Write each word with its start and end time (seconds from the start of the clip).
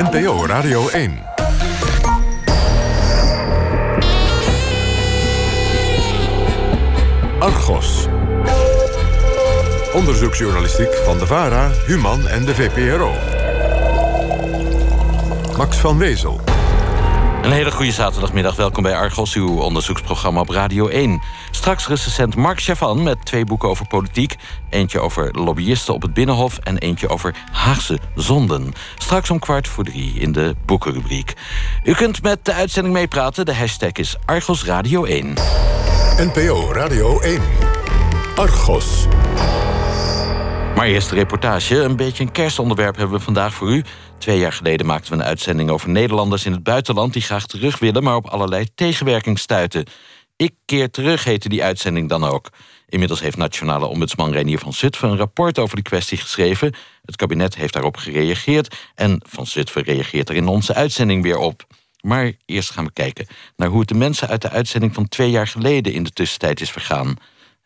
NPO 0.00 0.46
Radio 0.46 0.88
1. 0.88 1.18
Argos. 7.38 8.06
Onderzoeksjournalistiek 9.92 10.94
van 11.04 11.18
de 11.18 11.26
VARA, 11.26 11.70
Human 11.86 12.28
en 12.28 12.44
de 12.44 12.54
VPRO. 12.54 13.12
Max 15.56 15.76
van 15.76 15.98
Wezel. 15.98 16.49
Een 17.42 17.52
hele 17.52 17.70
goede 17.70 17.92
zaterdagmiddag. 17.92 18.56
Welkom 18.56 18.82
bij 18.82 18.96
Argos, 18.96 19.34
uw 19.34 19.58
onderzoeksprogramma 19.58 20.40
op 20.40 20.48
Radio 20.48 20.88
1. 20.88 21.20
Straks 21.50 21.88
recensent 21.88 22.36
Mark 22.36 22.60
Chavan 22.60 23.02
met 23.02 23.24
twee 23.24 23.44
boeken 23.44 23.68
over 23.68 23.86
politiek. 23.86 24.36
Eentje 24.70 25.00
over 25.00 25.30
lobbyisten 25.32 25.94
op 25.94 26.02
het 26.02 26.14
Binnenhof... 26.14 26.58
en 26.58 26.78
eentje 26.78 27.08
over 27.08 27.34
Haagse 27.52 27.98
zonden. 28.14 28.72
Straks 28.98 29.30
om 29.30 29.38
kwart 29.38 29.68
voor 29.68 29.84
drie 29.84 30.12
in 30.12 30.32
de 30.32 30.54
boekenrubriek. 30.66 31.34
U 31.84 31.94
kunt 31.94 32.22
met 32.22 32.44
de 32.44 32.52
uitzending 32.52 32.94
meepraten. 32.94 33.46
De 33.46 33.54
hashtag 33.54 33.92
is 33.92 34.16
Argos 34.24 34.64
Radio 34.64 35.04
1. 35.04 35.34
NPO 36.16 36.72
Radio 36.72 37.20
1. 37.20 37.42
Argos. 38.36 39.06
Maar 40.74 40.86
eerst 40.86 41.08
de 41.08 41.14
reportage. 41.14 41.76
Een 41.76 41.96
beetje 41.96 42.22
een 42.24 42.32
kerstonderwerp 42.32 42.96
hebben 42.96 43.18
we 43.18 43.24
vandaag 43.24 43.54
voor 43.54 43.68
u. 43.68 43.84
Twee 44.20 44.38
jaar 44.38 44.52
geleden 44.52 44.86
maakten 44.86 45.12
we 45.12 45.18
een 45.18 45.28
uitzending 45.28 45.70
over 45.70 45.88
Nederlanders 45.88 46.44
in 46.44 46.52
het 46.52 46.62
buitenland... 46.62 47.12
die 47.12 47.22
graag 47.22 47.46
terug 47.46 47.78
willen, 47.78 48.02
maar 48.02 48.16
op 48.16 48.26
allerlei 48.26 48.66
tegenwerking 48.74 49.38
stuiten. 49.38 49.84
Ik 50.36 50.54
keer 50.64 50.90
terug 50.90 51.24
heette 51.24 51.48
die 51.48 51.62
uitzending 51.62 52.08
dan 52.08 52.24
ook. 52.24 52.48
Inmiddels 52.88 53.20
heeft 53.20 53.36
nationale 53.36 53.86
ombudsman 53.86 54.32
Renier 54.32 54.58
van 54.58 54.72
Zutphen... 54.72 55.10
een 55.10 55.16
rapport 55.16 55.58
over 55.58 55.74
die 55.74 55.84
kwestie 55.84 56.18
geschreven. 56.18 56.74
Het 57.04 57.16
kabinet 57.16 57.54
heeft 57.54 57.72
daarop 57.72 57.96
gereageerd... 57.96 58.76
en 58.94 59.22
Van 59.28 59.46
Zutphen 59.46 59.82
reageert 59.82 60.28
er 60.28 60.34
in 60.34 60.46
onze 60.46 60.74
uitzending 60.74 61.22
weer 61.22 61.38
op. 61.38 61.66
Maar 62.00 62.32
eerst 62.46 62.70
gaan 62.70 62.84
we 62.84 62.92
kijken 62.92 63.26
naar 63.56 63.68
hoe 63.68 63.80
het 63.80 63.88
de 63.88 63.94
mensen 63.94 64.28
uit 64.28 64.42
de 64.42 64.50
uitzending 64.50 64.94
van 64.94 65.08
twee 65.08 65.30
jaar 65.30 65.46
geleden 65.46 65.92
in 65.92 66.02
de 66.02 66.10
tussentijd 66.10 66.60
is 66.60 66.70
vergaan. 66.70 67.16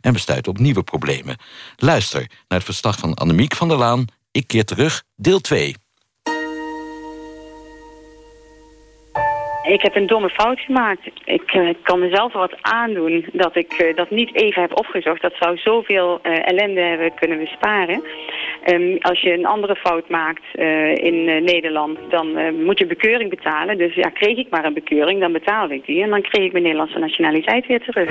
En 0.01 0.13
we 0.13 0.19
stuiten 0.19 0.53
op 0.53 0.59
nieuwe 0.59 0.83
problemen. 0.83 1.37
Luister 1.77 2.21
naar 2.21 2.59
het 2.59 2.65
verslag 2.65 2.99
van 2.99 3.15
Annemiek 3.15 3.55
van 3.55 3.69
der 3.69 3.79
Laan. 3.79 4.05
Ik 4.31 4.47
keer 4.47 4.65
terug, 4.65 5.03
deel 5.17 5.41
2. 5.41 5.75
Ik 9.67 9.83
heb 9.83 9.97
een 9.97 10.07
domme 10.07 10.31
fout 10.31 10.61
gemaakt. 10.61 11.01
Ik 11.25 11.55
uh, 11.55 11.69
kan 11.83 11.99
mezelf 11.99 12.33
wat 12.33 12.55
aandoen 12.61 13.25
dat 13.33 13.57
ik 13.57 13.81
uh, 13.81 13.97
dat 13.97 14.11
niet 14.11 14.35
even 14.35 14.63
heb 14.63 14.79
opgezocht. 14.79 15.23
Dat 15.23 15.35
zou 15.41 15.57
zoveel 15.57 16.21
uh, 16.23 16.49
ellende 16.49 16.81
hebben 16.81 17.15
kunnen 17.15 17.39
besparen. 17.39 18.03
Um, 18.67 18.97
als 19.01 19.21
je 19.21 19.33
een 19.33 19.47
andere 19.47 19.77
fout 19.77 20.09
maakt 20.09 20.43
in 20.95 21.25
Nederland, 21.25 21.99
dan 22.09 22.55
moet 22.65 22.79
je 22.79 22.87
bekeuring 22.87 23.31
betalen. 23.31 23.79
Dus 23.79 23.95
ja, 23.95 24.09
kreeg 24.09 24.37
ik 24.37 24.51
maar 24.51 24.65
een 24.65 24.75
bekeuring, 24.75 25.21
dan 25.21 25.33
betaalde 25.33 25.75
ik 25.75 25.87
die. 25.87 26.03
En 26.03 26.11
dan 26.11 26.23
kreeg 26.23 26.45
ik 26.45 26.53
mijn 26.53 26.65
Nederlandse 26.65 26.99
nationaliteit 26.99 27.67
weer 27.67 27.81
terug. 27.81 28.11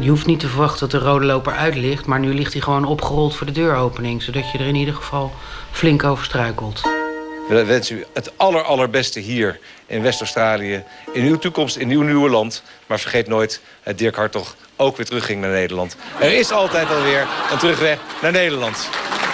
Je 0.00 0.08
hoeft 0.08 0.26
niet 0.26 0.40
te 0.40 0.48
verwachten 0.48 0.90
dat 0.90 1.00
de 1.00 1.06
rode 1.06 1.24
loper 1.24 1.52
uit 1.52 1.76
ligt... 1.76 2.06
maar 2.06 2.20
nu 2.20 2.34
ligt 2.34 2.52
hij 2.52 2.62
gewoon 2.62 2.84
opgerold 2.84 3.36
voor 3.36 3.46
de 3.46 3.52
deuropening... 3.52 4.22
zodat 4.22 4.52
je 4.52 4.58
er 4.58 4.66
in 4.66 4.74
ieder 4.74 4.94
geval 4.94 5.30
flink 5.70 6.04
over 6.04 6.24
struikelt. 6.24 7.05
We 7.48 7.64
wensen 7.64 7.96
u 7.96 8.04
het 8.12 8.32
aller, 8.36 8.62
allerbeste 8.62 9.20
hier 9.20 9.58
in 9.86 10.02
West-Australië... 10.02 10.84
in 11.12 11.24
uw 11.24 11.38
toekomst, 11.38 11.76
in 11.76 11.90
uw 11.90 12.02
nieuwe 12.02 12.30
land. 12.30 12.62
Maar 12.86 13.00
vergeet 13.00 13.28
nooit 13.28 13.60
dat 13.82 13.98
Dirk 13.98 14.16
Hartog 14.16 14.56
ook 14.76 14.96
weer 14.96 15.06
terugging 15.06 15.40
naar 15.40 15.50
Nederland. 15.50 15.96
Er 16.20 16.32
is 16.32 16.50
altijd 16.50 16.90
alweer 16.90 17.26
een 17.50 17.58
terugweg 17.58 17.98
naar 18.22 18.32
Nederland. 18.32 18.88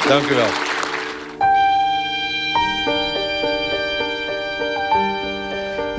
Dank 0.08 0.28
u 0.28 0.34
wel. 0.34 0.48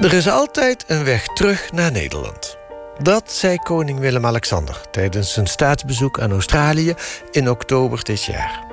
Er 0.01 0.13
is 0.13 0.27
altijd 0.27 0.83
een 0.87 1.03
weg 1.03 1.25
terug 1.25 1.71
naar 1.71 1.91
Nederland. 1.91 2.57
Dat 3.01 3.31
zei 3.31 3.57
koning 3.57 3.99
Willem-Alexander 3.99 4.81
tijdens 4.91 5.33
zijn 5.33 5.47
staatsbezoek 5.47 6.19
aan 6.19 6.31
Australië 6.31 6.93
in 7.31 7.49
oktober 7.49 8.03
dit 8.03 8.23
jaar. 8.23 8.72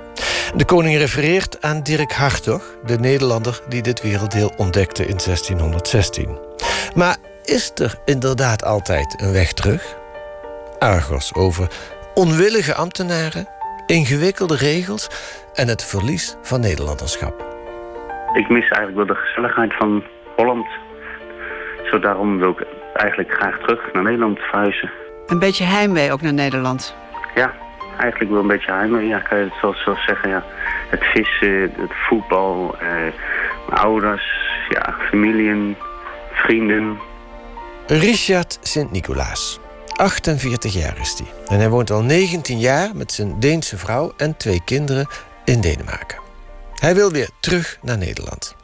De 0.56 0.64
koning 0.64 0.96
refereert 0.96 1.62
aan 1.62 1.82
Dirk 1.82 2.12
Hartog, 2.12 2.62
de 2.84 2.98
Nederlander 2.98 3.60
die 3.68 3.82
dit 3.82 4.02
werelddeel 4.02 4.52
ontdekte 4.56 5.02
in 5.02 5.16
1616. 5.24 6.38
Maar 6.94 7.16
is 7.44 7.72
er 7.74 7.94
inderdaad 8.04 8.64
altijd 8.64 9.22
een 9.22 9.32
weg 9.32 9.52
terug? 9.52 9.96
Argos 10.78 11.34
over 11.34 11.68
onwillige 12.14 12.74
ambtenaren, 12.74 13.48
ingewikkelde 13.86 14.56
regels 14.56 15.08
en 15.54 15.68
het 15.68 15.84
verlies 15.84 16.36
van 16.42 16.60
Nederlanderschap. 16.60 17.48
Ik 18.32 18.48
mis 18.48 18.68
eigenlijk 18.68 18.96
wel 18.96 19.06
de 19.06 19.14
gezelligheid 19.14 19.74
van 19.74 20.04
Holland. 20.36 20.66
Zo 21.90 21.98
daarom 21.98 22.38
wil 22.38 22.50
ik 22.50 22.66
eigenlijk 22.92 23.32
graag 23.32 23.58
terug 23.58 23.92
naar 23.92 24.02
Nederland 24.02 24.38
verhuizen. 24.38 24.90
Een 25.26 25.38
beetje 25.38 25.64
heimwee 25.64 26.12
ook 26.12 26.20
naar 26.20 26.32
Nederland? 26.32 26.96
Ja, 27.34 27.54
eigenlijk 28.00 28.30
wel 28.30 28.40
een 28.40 28.46
beetje 28.46 28.72
heimwee. 28.72 29.06
Ja, 29.06 29.18
kan 29.18 29.38
je 29.38 29.44
het 29.44 29.76
zo, 29.78 29.94
zeggen. 30.06 30.28
Ja. 30.28 30.44
Het 30.90 31.04
vissen, 31.04 31.60
het 31.60 31.92
voetbal, 32.08 32.76
eh, 32.78 33.78
ouders, 33.78 34.24
ja, 34.68 34.94
familie, 35.08 35.76
vrienden. 36.32 36.98
Richard 37.86 38.58
Sint-Nicolaas. 38.62 39.60
48 39.96 40.72
jaar 40.72 40.98
is 41.00 41.18
hij. 41.18 41.56
En 41.56 41.58
hij 41.58 41.68
woont 41.68 41.90
al 41.90 42.02
19 42.02 42.58
jaar 42.58 42.90
met 42.94 43.12
zijn 43.12 43.40
Deense 43.40 43.76
vrouw 43.78 44.12
en 44.16 44.36
twee 44.36 44.60
kinderen 44.64 45.08
in 45.44 45.60
Denemarken. 45.60 46.18
Hij 46.74 46.94
wil 46.94 47.10
weer 47.10 47.28
terug 47.40 47.78
naar 47.82 47.98
Nederland. 47.98 48.56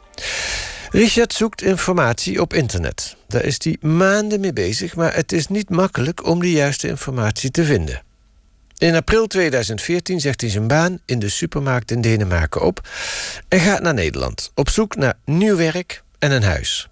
Richard 0.91 1.33
zoekt 1.33 1.61
informatie 1.61 2.41
op 2.41 2.53
internet. 2.53 3.15
Daar 3.27 3.43
is 3.43 3.63
hij 3.63 3.77
maanden 3.81 4.39
mee 4.39 4.53
bezig, 4.53 4.95
maar 4.95 5.15
het 5.15 5.31
is 5.31 5.47
niet 5.47 5.69
makkelijk 5.69 6.25
om 6.25 6.39
de 6.39 6.51
juiste 6.51 6.87
informatie 6.87 7.51
te 7.51 7.63
vinden. 7.63 8.01
In 8.79 8.95
april 8.95 9.27
2014 9.27 10.19
zegt 10.19 10.41
hij 10.41 10.49
zijn 10.49 10.67
baan 10.67 10.99
in 11.05 11.19
de 11.19 11.29
supermarkt 11.29 11.91
in 11.91 12.01
Denemarken 12.01 12.61
op 12.61 12.79
en 13.49 13.59
gaat 13.59 13.81
naar 13.81 13.93
Nederland 13.93 14.51
op 14.55 14.69
zoek 14.69 14.95
naar 14.95 15.13
nieuw 15.25 15.57
werk 15.57 16.01
en 16.19 16.31
een 16.31 16.43
huis. 16.43 16.89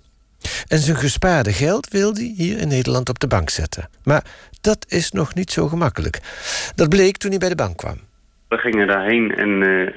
En 0.68 0.78
zijn 0.78 0.98
gespaarde 0.98 1.52
geld 1.52 1.88
wil 1.90 2.14
hij 2.14 2.34
hier 2.38 2.58
in 2.60 2.68
Nederland 2.68 3.10
op 3.10 3.20
de 3.20 3.28
bank 3.28 3.50
zetten. 3.50 3.90
Maar 4.04 4.24
dat 4.62 4.86
is 4.90 5.12
nog 5.12 5.36
niet 5.36 5.52
zo 5.52 5.68
gemakkelijk. 5.68 6.20
Dat 6.76 6.90
bleek 6.90 7.18
toen 7.18 7.30
hij 7.30 7.40
bij 7.40 7.50
de 7.50 7.56
bank 7.56 7.78
kwam. 7.78 7.98
We 8.48 8.58
gingen 8.58 8.88
daarheen 8.88 9.36
en 9.36 9.62
uh, 9.62 9.90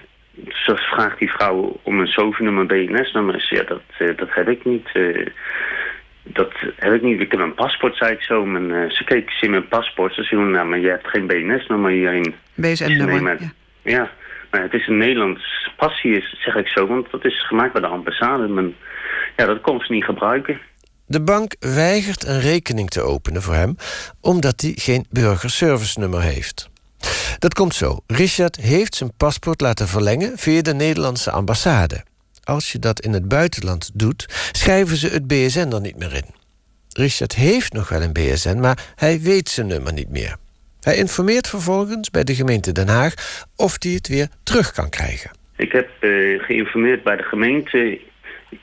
ze 0.48 0.76
vraagt 0.76 1.18
die 1.18 1.30
vrouw 1.30 1.80
om 1.82 2.00
een 2.00 2.06
SOVI-nummer, 2.06 2.66
BNS-nummer. 2.66 3.46
Ja, 3.50 3.62
dat, 3.62 3.82
uh, 3.98 4.16
dat 4.16 4.28
heb 4.30 4.48
ik 4.48 4.64
niet. 4.64 4.88
Uh, 4.94 5.26
dat 6.32 6.52
heb 6.76 6.92
ik 6.92 7.02
niet. 7.02 7.20
Ik 7.20 7.30
heb 7.30 7.40
een 7.40 7.54
paspoort, 7.54 7.96
zei 7.96 8.12
ik 8.12 8.20
zo. 8.20 8.44
Mijn, 8.44 8.70
uh, 8.70 8.90
ze 8.90 9.04
keek 9.04 9.30
in 9.40 9.50
mijn 9.50 9.68
paspoort. 9.68 10.14
Ze 10.14 10.22
zei, 10.22 10.40
nou, 10.40 10.68
maar 10.68 10.78
je 10.78 10.88
hebt 10.88 11.08
geen 11.08 11.26
BNS-nummer 11.26 11.90
hierin. 11.90 12.34
BSN-nummer, 12.54 13.40
ja. 13.40 13.52
ja. 13.82 14.10
maar 14.50 14.62
het 14.62 14.72
is 14.72 14.86
een 14.86 14.98
Nederlands 14.98 15.70
passie, 15.76 16.24
zeg 16.38 16.54
ik 16.54 16.68
zo. 16.68 16.86
Want 16.86 17.10
dat 17.10 17.24
is 17.24 17.46
gemaakt 17.46 17.72
bij 17.72 17.80
de 17.80 17.86
ambassade. 17.86 18.72
Ja, 19.36 19.46
dat 19.46 19.60
kon 19.60 19.80
ze 19.80 19.92
niet 19.92 20.04
gebruiken. 20.04 20.60
De 21.06 21.22
bank 21.22 21.56
weigert 21.60 22.26
een 22.26 22.40
rekening 22.40 22.90
te 22.90 23.00
openen 23.00 23.42
voor 23.42 23.54
hem... 23.54 23.76
omdat 24.20 24.60
hij 24.60 24.72
geen 24.74 25.06
burgerservice-nummer 25.10 26.20
heeft. 26.20 26.70
Dat 27.38 27.54
komt 27.54 27.74
zo. 27.74 27.98
Richard 28.06 28.56
heeft 28.56 28.94
zijn 28.94 29.12
paspoort 29.16 29.60
laten 29.60 29.88
verlengen 29.88 30.38
via 30.38 30.62
de 30.62 30.74
Nederlandse 30.74 31.30
ambassade. 31.30 32.04
Als 32.56 32.72
je 32.72 32.78
dat 32.78 33.00
in 33.00 33.12
het 33.12 33.28
buitenland 33.28 33.90
doet, 33.94 34.26
schrijven 34.52 34.96
ze 34.96 35.08
het 35.08 35.26
BSN 35.26 35.72
er 35.72 35.80
niet 35.80 35.98
meer 35.98 36.14
in. 36.14 36.34
Richard 36.92 37.34
heeft 37.34 37.72
nog 37.72 37.88
wel 37.88 38.02
een 38.02 38.12
BSN, 38.12 38.58
maar 38.58 38.78
hij 38.96 39.20
weet 39.20 39.48
zijn 39.48 39.66
nummer 39.66 39.92
niet 39.92 40.10
meer. 40.10 40.36
Hij 40.80 40.96
informeert 40.96 41.48
vervolgens 41.48 42.10
bij 42.10 42.24
de 42.24 42.34
gemeente 42.34 42.72
Den 42.72 42.88
Haag 42.88 43.14
of 43.56 43.76
hij 43.78 43.92
het 43.92 44.08
weer 44.08 44.28
terug 44.42 44.72
kan 44.72 44.90
krijgen. 44.90 45.30
Ik 45.56 45.72
heb 45.72 45.88
uh, 46.00 46.42
geïnformeerd 46.42 47.02
bij 47.02 47.16
de 47.16 47.22
gemeente 47.22 48.00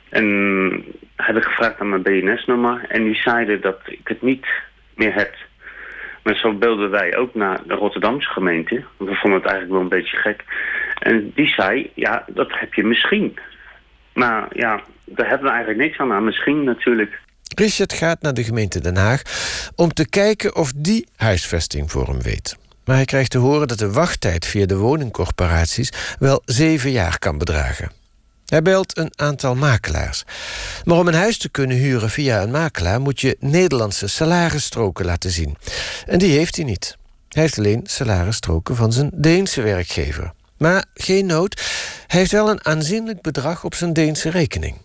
en 0.08 0.26
heb 1.16 1.42
gevraagd 1.42 1.78
naar 1.78 1.88
mijn 1.88 2.02
BNS-nummer. 2.02 2.84
En 2.88 3.04
die 3.04 3.16
zeiden 3.16 3.60
dat 3.60 3.80
ik 3.84 4.08
het 4.08 4.22
niet 4.22 4.46
meer 4.94 5.14
heb. 5.14 5.34
Maar 6.22 6.36
zo 6.36 6.52
belden 6.52 6.90
wij 6.90 7.16
ook 7.16 7.34
naar 7.34 7.60
de 7.66 7.74
Rotterdamse 7.74 8.28
gemeente. 8.28 8.84
We 8.96 9.14
vonden 9.14 9.40
het 9.40 9.50
eigenlijk 9.50 9.70
wel 9.70 9.80
een 9.80 9.98
beetje 9.98 10.16
gek. 10.16 10.44
En 10.98 11.32
die 11.34 11.48
zei, 11.48 11.90
ja, 11.94 12.24
dat 12.26 12.48
heb 12.50 12.74
je 12.74 12.84
misschien. 12.84 13.38
Maar 14.16 14.48
ja, 14.52 14.80
daar 15.04 15.28
hebben 15.28 15.46
we 15.46 15.54
eigenlijk 15.54 15.78
niks 15.78 15.98
aan. 15.98 16.12
aan. 16.12 16.24
Misschien 16.24 16.64
natuurlijk. 16.64 17.20
Richard 17.54 17.92
gaat 17.92 18.22
naar 18.22 18.34
de 18.34 18.44
gemeente 18.44 18.80
Den 18.80 18.96
Haag 18.96 19.22
om 19.74 19.92
te 19.92 20.08
kijken 20.08 20.56
of 20.56 20.72
die 20.76 21.08
huisvesting 21.16 21.90
voor 21.90 22.06
hem 22.06 22.22
weet. 22.22 22.56
Maar 22.84 22.96
hij 22.96 23.04
krijgt 23.04 23.30
te 23.30 23.38
horen 23.38 23.68
dat 23.68 23.78
de 23.78 23.92
wachttijd 23.92 24.46
via 24.46 24.66
de 24.66 24.76
woningcorporaties 24.76 25.92
wel 26.18 26.42
zeven 26.44 26.90
jaar 26.90 27.18
kan 27.18 27.38
bedragen. 27.38 27.90
Hij 28.46 28.62
belt 28.62 28.98
een 28.98 29.12
aantal 29.16 29.54
makelaars. 29.54 30.24
Maar 30.84 30.98
om 30.98 31.08
een 31.08 31.14
huis 31.14 31.38
te 31.38 31.48
kunnen 31.48 31.76
huren 31.76 32.10
via 32.10 32.42
een 32.42 32.50
makelaar 32.50 33.00
moet 33.00 33.20
je 33.20 33.36
Nederlandse 33.40 34.08
salarisstroken 34.08 35.04
laten 35.04 35.30
zien. 35.30 35.56
En 36.06 36.18
die 36.18 36.36
heeft 36.36 36.56
hij 36.56 36.64
niet. 36.64 36.96
Hij 37.28 37.42
heeft 37.42 37.58
alleen 37.58 37.80
salarisstroken 37.84 38.76
van 38.76 38.92
zijn 38.92 39.10
Deense 39.14 39.62
werkgever. 39.62 40.32
Maar 40.58 40.84
geen 40.94 41.26
nood, 41.26 41.54
hij 42.06 42.18
heeft 42.18 42.32
wel 42.32 42.50
een 42.50 42.66
aanzienlijk 42.66 43.22
bedrag 43.22 43.64
op 43.64 43.74
zijn 43.74 43.92
Deense 43.92 44.30
rekening. 44.30 44.76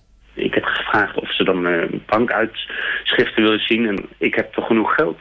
gevraagd 0.92 1.16
of 1.16 1.36
ze 1.36 1.44
dan 1.44 1.68
uh, 1.68 1.84
bankuitschriften 2.08 3.44
willen 3.44 3.60
zien. 3.60 3.88
En 3.88 4.06
ik 4.18 4.36
heb 4.36 4.54
toch 4.54 4.68
genoeg 4.68 4.94
geld. 4.96 5.20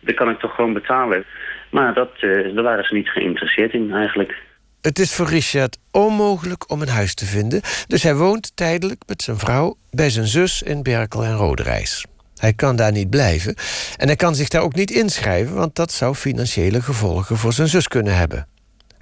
Dat 0.00 0.14
kan 0.14 0.30
ik 0.30 0.38
toch 0.38 0.54
gewoon 0.54 0.72
betalen. 0.72 1.24
Maar 1.70 1.94
dat, 1.94 2.10
uh, 2.20 2.54
daar 2.54 2.64
waren 2.64 2.84
ze 2.84 2.94
niet 2.94 3.08
geïnteresseerd 3.08 3.72
in 3.72 3.92
eigenlijk. 3.92 4.34
Het 4.80 4.98
is 4.98 5.14
voor 5.14 5.28
Richard 5.28 5.78
onmogelijk 5.90 6.70
om 6.70 6.82
een 6.82 6.88
huis 6.88 7.14
te 7.14 7.24
vinden. 7.24 7.60
Dus 7.86 8.02
hij 8.02 8.14
woont 8.14 8.56
tijdelijk 8.56 9.02
met 9.06 9.22
zijn 9.22 9.36
vrouw 9.36 9.76
bij 9.90 10.10
zijn 10.10 10.26
zus 10.26 10.62
in 10.62 10.82
Berkel 10.82 11.24
en 11.24 11.36
Roderijs. 11.36 12.06
Hij 12.36 12.52
kan 12.52 12.76
daar 12.76 12.92
niet 12.92 13.10
blijven 13.10 13.54
en 13.96 14.06
hij 14.06 14.16
kan 14.16 14.34
zich 14.34 14.48
daar 14.48 14.62
ook 14.62 14.74
niet 14.74 14.90
inschrijven, 14.90 15.54
want 15.54 15.74
dat 15.74 15.92
zou 15.92 16.14
financiële 16.14 16.82
gevolgen 16.82 17.36
voor 17.36 17.52
zijn 17.52 17.68
zus 17.68 17.88
kunnen 17.88 18.16
hebben. 18.16 18.46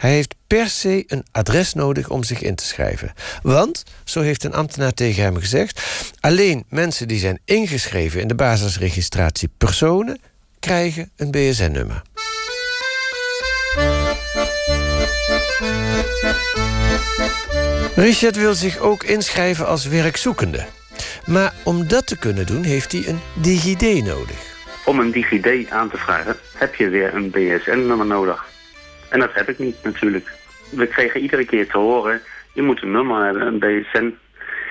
Hij 0.05 0.13
heeft 0.13 0.35
per 0.47 0.69
se 0.69 1.05
een 1.07 1.25
adres 1.33 1.75
nodig 1.75 2.09
om 2.09 2.25
zich 2.25 2.43
in 2.43 2.55
te 2.55 2.65
schrijven. 2.65 3.13
Want, 3.43 3.83
zo 4.05 4.21
heeft 4.21 4.45
een 4.45 4.55
ambtenaar 4.55 4.93
tegen 4.93 5.23
hem 5.23 5.37
gezegd, 5.37 5.83
alleen 6.21 6.65
mensen 6.69 7.09
die 7.09 7.19
zijn 7.19 7.41
ingeschreven 7.45 8.21
in 8.21 8.29
de 8.29 8.35
basisregistratie 8.35 9.49
personen 9.59 10.21
krijgen 10.59 11.11
een 11.17 11.31
BSN-nummer. 11.31 12.03
Richard 17.95 18.37
wil 18.37 18.55
zich 18.55 18.79
ook 18.79 19.03
inschrijven 19.03 19.67
als 19.67 19.87
werkzoekende. 19.87 20.67
Maar 21.27 21.55
om 21.63 21.89
dat 21.89 22.07
te 22.07 22.19
kunnen 22.19 22.47
doen 22.47 22.63
heeft 22.63 22.93
hij 22.93 23.07
een 23.07 23.21
DigiD 23.35 24.05
nodig. 24.05 24.37
Om 24.85 25.01
een 25.01 25.11
DigiD 25.11 25.71
aan 25.71 25.91
te 25.91 25.97
vragen 25.97 26.37
heb 26.55 26.75
je 26.75 26.89
weer 26.89 27.15
een 27.15 27.31
BSN-nummer 27.31 28.07
nodig. 28.07 28.53
En 29.15 29.21
dat 29.21 29.35
heb 29.35 29.49
ik 29.49 29.59
niet 29.59 29.77
natuurlijk. 29.83 30.31
We 30.71 30.87
kregen 30.87 31.21
iedere 31.21 31.45
keer 31.45 31.69
te 31.69 31.79
horen, 31.79 32.21
je 32.53 32.63
moet 32.63 32.83
een 32.83 32.91
nummer 32.91 33.25
hebben, 33.25 33.47
een 33.47 33.59
BSN. 33.59 34.15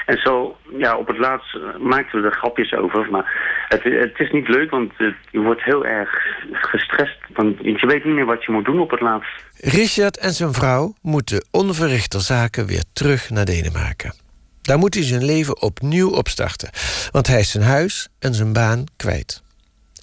En 0.05 0.17
zo, 0.17 0.57
ja, 0.77 0.97
op 0.97 1.07
het 1.07 1.17
laatst 1.17 1.57
maakten 1.79 2.21
we 2.21 2.27
er 2.27 2.35
grapjes 2.35 2.73
over. 2.73 3.07
Maar 3.11 3.25
het, 3.67 3.83
het 3.83 4.19
is 4.19 4.31
niet 4.31 4.47
leuk, 4.47 4.69
want 4.69 4.91
je 5.31 5.39
wordt 5.39 5.63
heel 5.63 5.85
erg 5.85 6.09
gestrest. 6.51 7.17
Want 7.33 7.57
je 7.61 7.87
weet 7.87 8.05
niet 8.05 8.13
meer 8.13 8.25
wat 8.25 8.43
je 8.43 8.51
moet 8.51 8.65
doen 8.65 8.79
op 8.79 8.91
het 8.91 9.01
laatst. 9.01 9.43
Richard 9.57 10.17
en 10.17 10.31
zijn 10.31 10.53
vrouw 10.53 10.93
moeten 11.01 11.45
onverrichter 11.51 12.21
zaken 12.21 12.65
weer 12.65 12.83
terug 12.93 13.29
naar 13.29 13.45
Denemarken. 13.45 14.13
Daar 14.61 14.77
moet 14.77 14.93
hij 14.93 15.03
zijn 15.03 15.25
leven 15.25 15.61
opnieuw 15.61 16.09
opstarten. 16.09 16.69
Want 17.11 17.27
hij 17.27 17.39
is 17.39 17.51
zijn 17.51 17.63
huis 17.63 18.09
en 18.19 18.33
zijn 18.33 18.53
baan 18.53 18.83
kwijt. 18.97 19.43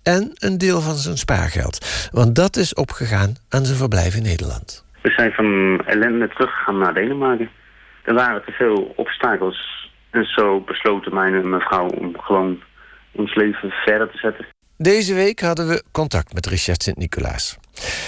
En 0.03 0.31
een 0.35 0.59
deel 0.59 0.81
van 0.81 0.95
zijn 0.95 1.17
spaargeld. 1.17 2.09
Want 2.13 2.35
dat 2.35 2.57
is 2.57 2.75
opgegaan 2.75 3.35
aan 3.49 3.65
zijn 3.65 3.79
verblijf 3.79 4.17
in 4.17 4.23
Nederland. 4.23 4.85
We 5.03 5.11
zijn 5.11 5.33
van 5.33 5.81
ellende 5.87 6.29
teruggegaan 6.29 6.79
naar 6.79 6.95
Denemarken. 6.95 7.51
Er 8.05 8.15
waren 8.15 8.45
te 8.45 8.53
veel 8.53 8.93
obstakels. 8.97 9.89
En 10.11 10.25
zo 10.25 10.61
besloten 10.61 11.15
mijn 11.15 11.35
en 11.35 11.51
mevrouw 11.51 11.89
om 11.89 12.21
gewoon 12.21 12.63
ons 13.13 13.35
leven 13.35 13.71
verder 13.71 14.11
te 14.11 14.19
zetten. 14.19 14.47
Deze 14.77 15.15
week 15.15 15.41
hadden 15.41 15.69
we 15.69 15.83
contact 15.93 16.35
met 16.35 16.47
Richard 16.47 16.83
Sint-Nicolaas. 16.83 17.59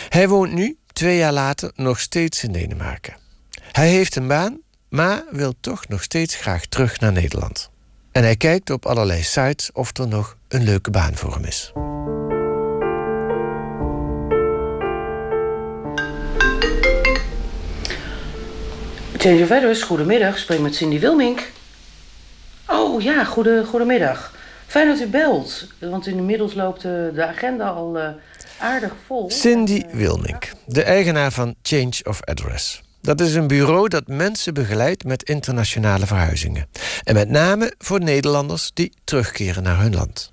Hij 0.09 0.29
woont 0.29 0.53
nu, 0.53 0.77
twee 0.93 1.17
jaar 1.17 1.33
later, 1.33 1.73
nog 1.75 1.99
steeds 1.99 2.45
in 2.45 2.53
Denemarken. 2.53 3.15
Hij 3.73 3.89
heeft 3.89 4.17
een 4.17 4.29
baan 4.29 4.61
maar 4.93 5.25
wil 5.31 5.53
toch 5.61 5.89
nog 5.89 6.03
steeds 6.03 6.37
graag 6.37 6.67
terug 6.67 7.01
naar 7.01 7.13
Nederland. 7.13 7.71
En 8.13 8.23
hij 8.23 8.37
kijkt 8.37 8.71
op 8.71 8.87
allerlei 8.87 9.23
sites 9.23 9.73
of 9.73 9.97
er 9.97 10.09
nog 10.09 10.37
een 10.53 10.65
leuke 10.65 10.91
baan 10.91 11.15
voor 11.15 11.35
hem 11.35 11.45
is. 11.45 11.73
Change 19.17 19.43
of 19.43 19.51
Address, 19.51 19.83
goedemiddag. 19.83 20.39
Spreek 20.39 20.61
met 20.61 20.75
Cindy 20.75 20.99
Wilmink. 20.99 21.51
Oh 22.67 23.03
ja, 23.03 23.25
goede, 23.25 23.65
goedemiddag. 23.65 24.35
Fijn 24.67 24.89
dat 24.89 25.01
u 25.01 25.07
belt, 25.07 25.67
want 25.79 26.07
inmiddels 26.07 26.55
loopt 26.55 26.83
de 26.83 27.27
agenda 27.27 27.69
al 27.69 27.99
uh, 27.99 28.09
aardig 28.59 28.93
vol. 29.07 29.31
Cindy 29.31 29.83
Wilmink, 29.93 30.53
de 30.67 30.83
eigenaar 30.83 31.33
van 31.33 31.55
Change 31.63 31.93
of 32.03 32.25
Address. 32.25 32.83
Dat 33.01 33.21
is 33.21 33.35
een 33.35 33.47
bureau 33.47 33.89
dat 33.89 34.07
mensen 34.07 34.55
begeleidt 34.55 35.05
met 35.05 35.23
internationale 35.23 36.07
verhuizingen. 36.07 36.67
En 37.05 37.15
met 37.15 37.29
name 37.29 37.75
voor 37.79 38.01
Nederlanders 38.01 38.71
die 38.75 38.93
terugkeren 39.05 39.63
naar 39.63 39.81
hun 39.81 39.95
land. 39.95 40.32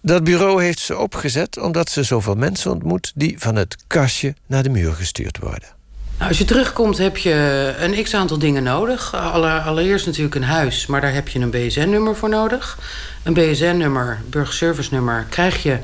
Dat 0.00 0.24
bureau 0.24 0.62
heeft 0.62 0.78
ze 0.78 0.98
opgezet 0.98 1.58
omdat 1.58 1.90
ze 1.90 2.02
zoveel 2.02 2.34
mensen 2.34 2.70
ontmoet 2.70 3.12
die 3.14 3.34
van 3.38 3.54
het 3.54 3.76
kastje 3.86 4.34
naar 4.46 4.62
de 4.62 4.68
muur 4.68 4.92
gestuurd 4.92 5.38
worden. 5.38 5.68
Nou, 6.16 6.28
als 6.28 6.38
je 6.38 6.44
terugkomt 6.44 6.98
heb 6.98 7.16
je 7.16 7.74
een 7.78 8.02
x 8.02 8.14
aantal 8.14 8.38
dingen 8.38 8.62
nodig. 8.62 9.14
Allereerst 9.14 10.06
natuurlijk 10.06 10.34
een 10.34 10.44
huis, 10.44 10.86
maar 10.86 11.00
daar 11.00 11.14
heb 11.14 11.28
je 11.28 11.38
een 11.38 11.50
BSN-nummer 11.50 12.16
voor 12.16 12.28
nodig. 12.28 12.78
Een 13.22 13.34
BSN-nummer, 13.34 14.20
burgerservice-nummer, 14.30 15.26
krijg 15.28 15.62
je 15.62 15.78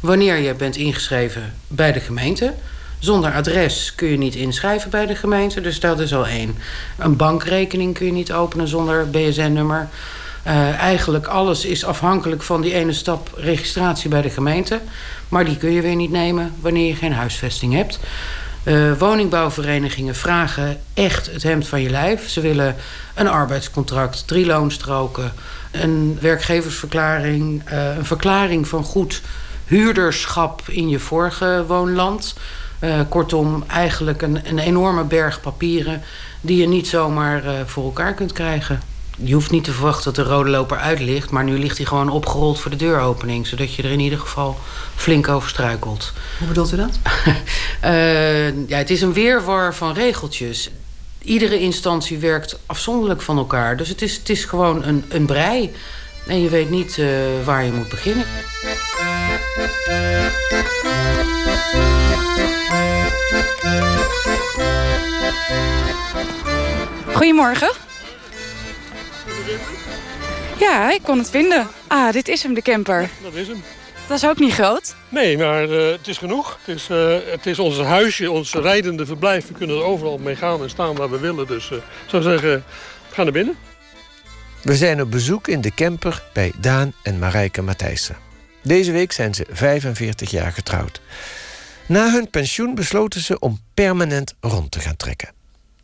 wanneer 0.00 0.36
je 0.36 0.54
bent 0.54 0.76
ingeschreven 0.76 1.54
bij 1.66 1.92
de 1.92 2.00
gemeente. 2.00 2.54
Zonder 2.98 3.32
adres 3.32 3.94
kun 3.94 4.08
je 4.08 4.18
niet 4.18 4.34
inschrijven 4.34 4.90
bij 4.90 5.06
de 5.06 5.14
gemeente, 5.14 5.60
dus 5.60 5.80
dat 5.80 6.00
is 6.00 6.14
al 6.14 6.26
één. 6.26 6.56
Een 6.98 7.16
bankrekening 7.16 7.94
kun 7.94 8.06
je 8.06 8.12
niet 8.12 8.32
openen 8.32 8.68
zonder 8.68 9.10
BSN-nummer. 9.10 9.88
Eh, 10.48 10.78
eigenlijk 10.78 11.26
alles 11.26 11.64
is 11.64 11.84
afhankelijk 11.84 12.42
van 12.42 12.60
die 12.60 12.74
ene 12.74 12.92
stap 12.92 13.30
registratie 13.36 14.10
bij 14.10 14.22
de 14.22 14.30
gemeente. 14.30 14.80
Maar 15.28 15.44
die 15.44 15.56
kun 15.56 15.70
je 15.70 15.82
weer 15.82 15.94
niet 15.94 16.10
nemen 16.10 16.54
wanneer 16.60 16.86
je 16.86 16.94
geen 16.94 17.12
huisvesting 17.12 17.74
hebt. 17.74 17.98
Uh, 18.64 18.92
woningbouwverenigingen 18.98 20.14
vragen 20.14 20.80
echt 20.94 21.32
het 21.32 21.42
hemd 21.42 21.68
van 21.68 21.80
je 21.80 21.90
lijf. 21.90 22.28
Ze 22.28 22.40
willen 22.40 22.76
een 23.14 23.28
arbeidscontract, 23.28 24.26
drie 24.26 24.46
loonstroken, 24.46 25.32
een 25.70 26.18
werkgeversverklaring, 26.20 27.70
uh, 27.72 27.96
een 27.96 28.04
verklaring 28.04 28.68
van 28.68 28.84
goed 28.84 29.22
huurderschap 29.64 30.62
in 30.68 30.88
je 30.88 30.98
vorige 30.98 31.64
woonland. 31.66 32.34
Kortom, 33.08 33.64
eigenlijk 33.66 34.22
een, 34.22 34.40
een 34.44 34.58
enorme 34.58 35.04
berg 35.04 35.40
papieren 35.40 36.02
die 36.40 36.56
je 36.56 36.68
niet 36.68 36.88
zomaar 36.88 37.42
voor 37.66 37.84
elkaar 37.84 38.14
kunt 38.14 38.32
krijgen. 38.32 38.80
Je 39.22 39.34
hoeft 39.34 39.50
niet 39.50 39.64
te 39.64 39.72
verwachten 39.72 40.04
dat 40.04 40.14
de 40.14 40.30
rode 40.30 40.50
loper 40.50 40.76
uit 40.76 41.00
ligt, 41.00 41.30
maar 41.30 41.44
nu 41.44 41.58
ligt 41.58 41.76
hij 41.76 41.86
gewoon 41.86 42.10
opgerold 42.10 42.60
voor 42.60 42.70
de 42.70 42.76
deuropening, 42.76 43.46
zodat 43.46 43.74
je 43.74 43.82
er 43.82 43.90
in 43.90 44.00
ieder 44.00 44.18
geval 44.18 44.58
flink 44.94 45.28
over 45.28 45.48
struikelt. 45.48 46.12
Hoe 46.38 46.48
bedoelt 46.48 46.72
u 46.72 46.76
dat? 46.76 46.98
uh, 47.84 48.68
ja, 48.72 48.76
het 48.76 48.90
is 48.90 49.00
een 49.00 49.12
weerwar 49.12 49.74
van 49.74 49.92
regeltjes. 49.94 50.70
Iedere 51.22 51.58
instantie 51.58 52.18
werkt 52.18 52.58
afzonderlijk 52.66 53.22
van 53.22 53.38
elkaar, 53.38 53.76
dus 53.76 53.88
het 53.88 54.02
is, 54.02 54.16
het 54.16 54.28
is 54.28 54.44
gewoon 54.44 54.84
een, 54.84 55.04
een 55.08 55.26
brei. 55.26 55.74
En 56.26 56.42
je 56.42 56.48
weet 56.48 56.70
niet 56.70 57.02
waar 57.44 57.64
je 57.64 57.72
moet 57.72 57.88
beginnen. 57.88 58.26
Goedemorgen. 67.12 67.87
Ja, 70.58 70.92
ik 70.92 71.02
kon 71.02 71.18
het 71.18 71.30
vinden. 71.30 71.68
Ah, 71.86 72.12
dit 72.12 72.28
is 72.28 72.42
hem, 72.42 72.54
de 72.54 72.62
camper. 72.62 73.10
Dat 73.22 73.34
is 73.34 73.48
hem. 73.48 73.62
Dat 74.08 74.16
is 74.16 74.26
ook 74.26 74.38
niet 74.38 74.52
groot. 74.52 74.94
Nee, 75.08 75.38
maar 75.38 75.68
uh, 75.68 75.90
het 75.90 76.08
is 76.08 76.18
genoeg. 76.18 76.58
Het 76.64 76.76
is, 76.76 76.88
uh, 76.90 77.16
het 77.26 77.46
is 77.46 77.58
ons 77.58 77.78
huisje, 77.78 78.30
ons 78.30 78.52
rijdende 78.54 79.06
verblijf. 79.06 79.48
We 79.48 79.54
kunnen 79.54 79.76
er 79.76 79.82
overal 79.82 80.18
mee 80.18 80.36
gaan 80.36 80.62
en 80.62 80.70
staan 80.70 80.94
waar 80.96 81.10
we 81.10 81.18
willen. 81.18 81.46
Dus 81.46 81.70
uh, 81.70 81.76
ik 81.76 81.84
zou 82.06 82.22
zeggen, 82.22 82.64
we 83.08 83.14
gaan 83.14 83.24
naar 83.24 83.34
binnen. 83.34 83.56
We 84.62 84.76
zijn 84.76 85.00
op 85.00 85.10
bezoek 85.10 85.48
in 85.48 85.60
de 85.60 85.74
camper 85.74 86.22
bij 86.32 86.52
Daan 86.60 86.92
en 87.02 87.18
Marijke 87.18 87.62
Matthijssen. 87.62 88.16
Deze 88.62 88.92
week 88.92 89.12
zijn 89.12 89.34
ze 89.34 89.46
45 89.50 90.30
jaar 90.30 90.52
getrouwd. 90.52 91.00
Na 91.86 92.12
hun 92.12 92.30
pensioen 92.30 92.74
besloten 92.74 93.20
ze 93.20 93.38
om 93.38 93.60
permanent 93.74 94.34
rond 94.40 94.70
te 94.70 94.80
gaan 94.80 94.96
trekken. 94.96 95.32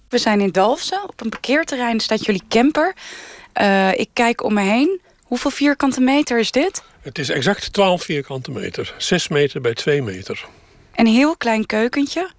We 0.09 0.19
zijn 0.19 0.41
in 0.41 0.51
Dalfsen. 0.51 1.03
Op 1.03 1.21
een 1.21 1.29
parkeerterrein 1.29 2.01
staat 2.01 2.25
jullie 2.25 2.43
camper. 2.49 2.95
Uh, 3.61 3.93
ik 3.93 4.09
kijk 4.13 4.43
om 4.43 4.55
me 4.55 4.61
heen. 4.61 5.01
Hoeveel 5.23 5.51
vierkante 5.51 6.01
meter 6.01 6.39
is 6.39 6.51
dit? 6.51 6.83
Het 7.01 7.19
is 7.19 7.29
exact 7.29 7.73
12 7.73 8.03
vierkante 8.03 8.51
meter. 8.51 8.95
6 8.99 9.29
meter 9.29 9.61
bij 9.61 9.75
2 9.75 10.03
meter. 10.03 10.45
Een 10.95 11.07
heel 11.07 11.37
klein 11.37 11.67
keukentje. 11.67 12.31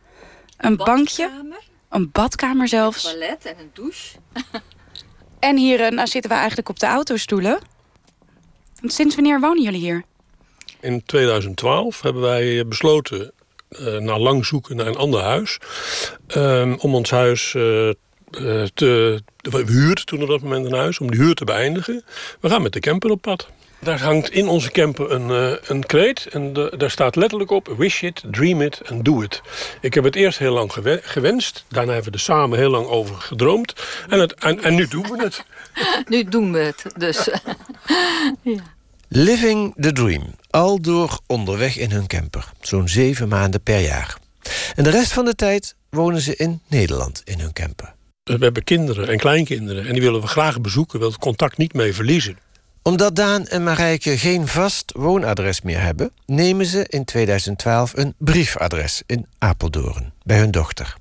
Een 0.57 0.77
bankje. 0.77 1.29
Een 1.89 2.11
badkamer 2.11 2.67
zelfs. 2.67 3.05
Een 3.05 3.11
toilet 3.11 3.45
en 3.45 3.55
een 3.59 3.69
douche. 3.73 4.17
en 5.39 5.57
hier 5.57 5.79
uh, 5.79 5.89
nou 5.89 6.07
zitten 6.07 6.31
we 6.31 6.37
eigenlijk 6.37 6.69
op 6.69 6.79
de 6.79 6.85
autostoelen. 6.85 7.59
Sinds 8.81 9.15
wanneer 9.15 9.39
wonen 9.39 9.63
jullie 9.63 9.79
hier? 9.79 10.03
In 10.79 11.03
2012 11.05 12.01
hebben 12.01 12.21
wij 12.21 12.67
besloten 12.67 13.31
uh, 13.69 13.97
na 13.97 14.19
lang 14.19 14.45
zoeken 14.45 14.75
naar 14.75 14.87
een 14.87 14.95
ander 14.95 15.21
huis. 15.21 15.59
Uh, 16.37 16.73
om 16.77 16.95
ons 16.95 17.09
huis 17.09 17.53
uh, 17.53 17.91
te... 18.73 19.21
We 19.51 19.63
huurden 19.67 20.05
toen 20.05 20.21
op 20.21 20.27
dat 20.27 20.41
moment 20.41 20.65
een 20.65 20.73
huis, 20.73 20.99
om 20.99 21.11
die 21.11 21.19
huur 21.19 21.35
te 21.35 21.43
beëindigen. 21.43 22.03
We 22.39 22.49
gaan 22.49 22.61
met 22.61 22.73
de 22.73 22.79
camper 22.79 23.09
op 23.09 23.21
pad. 23.21 23.47
Daar 23.79 24.01
hangt 24.01 24.31
in 24.31 24.47
onze 24.47 24.71
camper 24.71 25.11
een, 25.11 25.29
uh, 25.29 25.57
een 25.67 25.85
kreet. 25.85 26.27
En 26.31 26.53
de, 26.53 26.73
daar 26.77 26.91
staat 26.91 27.15
letterlijk 27.15 27.51
op... 27.51 27.73
wish 27.77 28.01
it, 28.01 28.23
dream 28.31 28.61
it 28.61 28.81
and 28.89 29.05
do 29.05 29.21
it. 29.21 29.41
Ik 29.81 29.93
heb 29.93 30.03
het 30.03 30.15
eerst 30.15 30.37
heel 30.37 30.53
lang 30.53 30.73
gewenst. 31.03 31.65
Daarna 31.67 31.93
hebben 31.93 32.11
we 32.11 32.17
er 32.17 32.23
samen 32.23 32.57
heel 32.57 32.69
lang 32.69 32.87
over 32.87 33.15
gedroomd. 33.15 33.73
En, 34.09 34.19
het, 34.19 34.33
en, 34.33 34.63
en 34.63 34.75
nu 34.75 34.87
doen 34.87 35.03
we 35.03 35.23
het. 35.23 35.43
nu 36.09 36.23
doen 36.23 36.51
we 36.51 36.59
het, 36.59 36.85
dus. 36.97 37.29
ja. 38.41 38.63
Living 39.07 39.73
the 39.79 39.91
Dream. 39.91 40.35
Al 40.49 40.81
door 40.81 41.19
onderweg 41.27 41.77
in 41.77 41.91
hun 41.91 42.07
camper. 42.07 42.51
Zo'n 42.61 42.87
zeven 42.87 43.27
maanden 43.27 43.61
per 43.61 43.79
jaar. 43.79 44.17
En 44.75 44.83
de 44.83 44.89
rest 44.89 45.11
van 45.11 45.25
de 45.25 45.35
tijd 45.35 45.75
wonen 45.89 46.21
ze 46.21 46.35
in 46.35 46.61
Nederland 46.67 47.21
in 47.25 47.39
hun 47.39 47.53
camper. 47.53 47.94
We 48.25 48.37
hebben 48.39 48.63
kinderen 48.63 49.07
en 49.07 49.17
kleinkinderen 49.17 49.85
en 49.85 49.93
die 49.93 50.01
willen 50.01 50.21
we 50.21 50.27
graag 50.27 50.61
bezoeken, 50.61 50.99
wil 50.99 51.07
het 51.07 51.17
contact 51.17 51.57
niet 51.57 51.73
mee 51.73 51.93
verliezen. 51.93 52.37
Omdat 52.81 53.15
Daan 53.15 53.47
en 53.47 53.63
Marijke 53.63 54.17
geen 54.17 54.47
vast 54.47 54.91
woonadres 54.95 55.61
meer 55.61 55.81
hebben, 55.81 56.11
nemen 56.25 56.65
ze 56.65 56.85
in 56.89 57.05
2012 57.05 57.91
een 57.95 58.13
briefadres 58.17 59.01
in 59.05 59.27
Apeldoorn 59.37 60.13
bij 60.23 60.37
hun 60.37 60.51
dochter. 60.51 60.95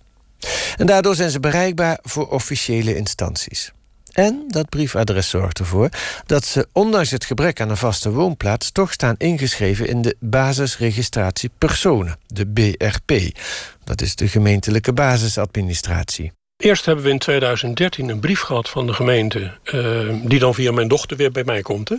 En 0.77 0.87
daardoor 0.87 1.15
zijn 1.15 1.31
ze 1.31 1.41
bereikbaar 1.41 1.99
voor 2.03 2.31
officiële 2.31 2.97
instanties. 2.97 3.73
En 4.13 4.45
dat 4.49 4.69
briefadres 4.69 5.29
zorgt 5.29 5.59
ervoor 5.59 5.89
dat 6.27 6.45
ze, 6.45 6.69
ondanks 6.73 7.11
het 7.11 7.25
gebrek 7.25 7.61
aan 7.61 7.71
een 7.71 7.77
vaste 7.77 8.11
woonplaats, 8.11 8.71
toch 8.71 8.93
staan 8.93 9.15
ingeschreven 9.19 9.89
in 9.89 10.03
de 10.03 10.17
basisregistratie 10.21 11.51
personen, 11.59 12.19
de 12.27 12.47
BRP. 12.47 13.39
Dat 13.85 14.01
is 14.01 14.17
de 14.17 14.29
gemeentelijke 14.29 14.93
basisadministratie. 14.93 16.33
Eerst 16.57 16.85
hebben 16.85 17.05
we 17.05 17.11
in 17.11 17.19
2013 17.19 18.09
een 18.09 18.21
brief 18.21 18.41
gehad 18.41 18.69
van 18.69 18.87
de 18.87 18.93
gemeente... 18.93 19.53
Uh, 19.75 20.09
die 20.23 20.39
dan 20.39 20.55
via 20.55 20.73
mijn 20.73 20.89
dochter 20.89 21.17
weer 21.17 21.31
bij 21.31 21.45
mij 21.45 21.63
komt... 21.63 21.91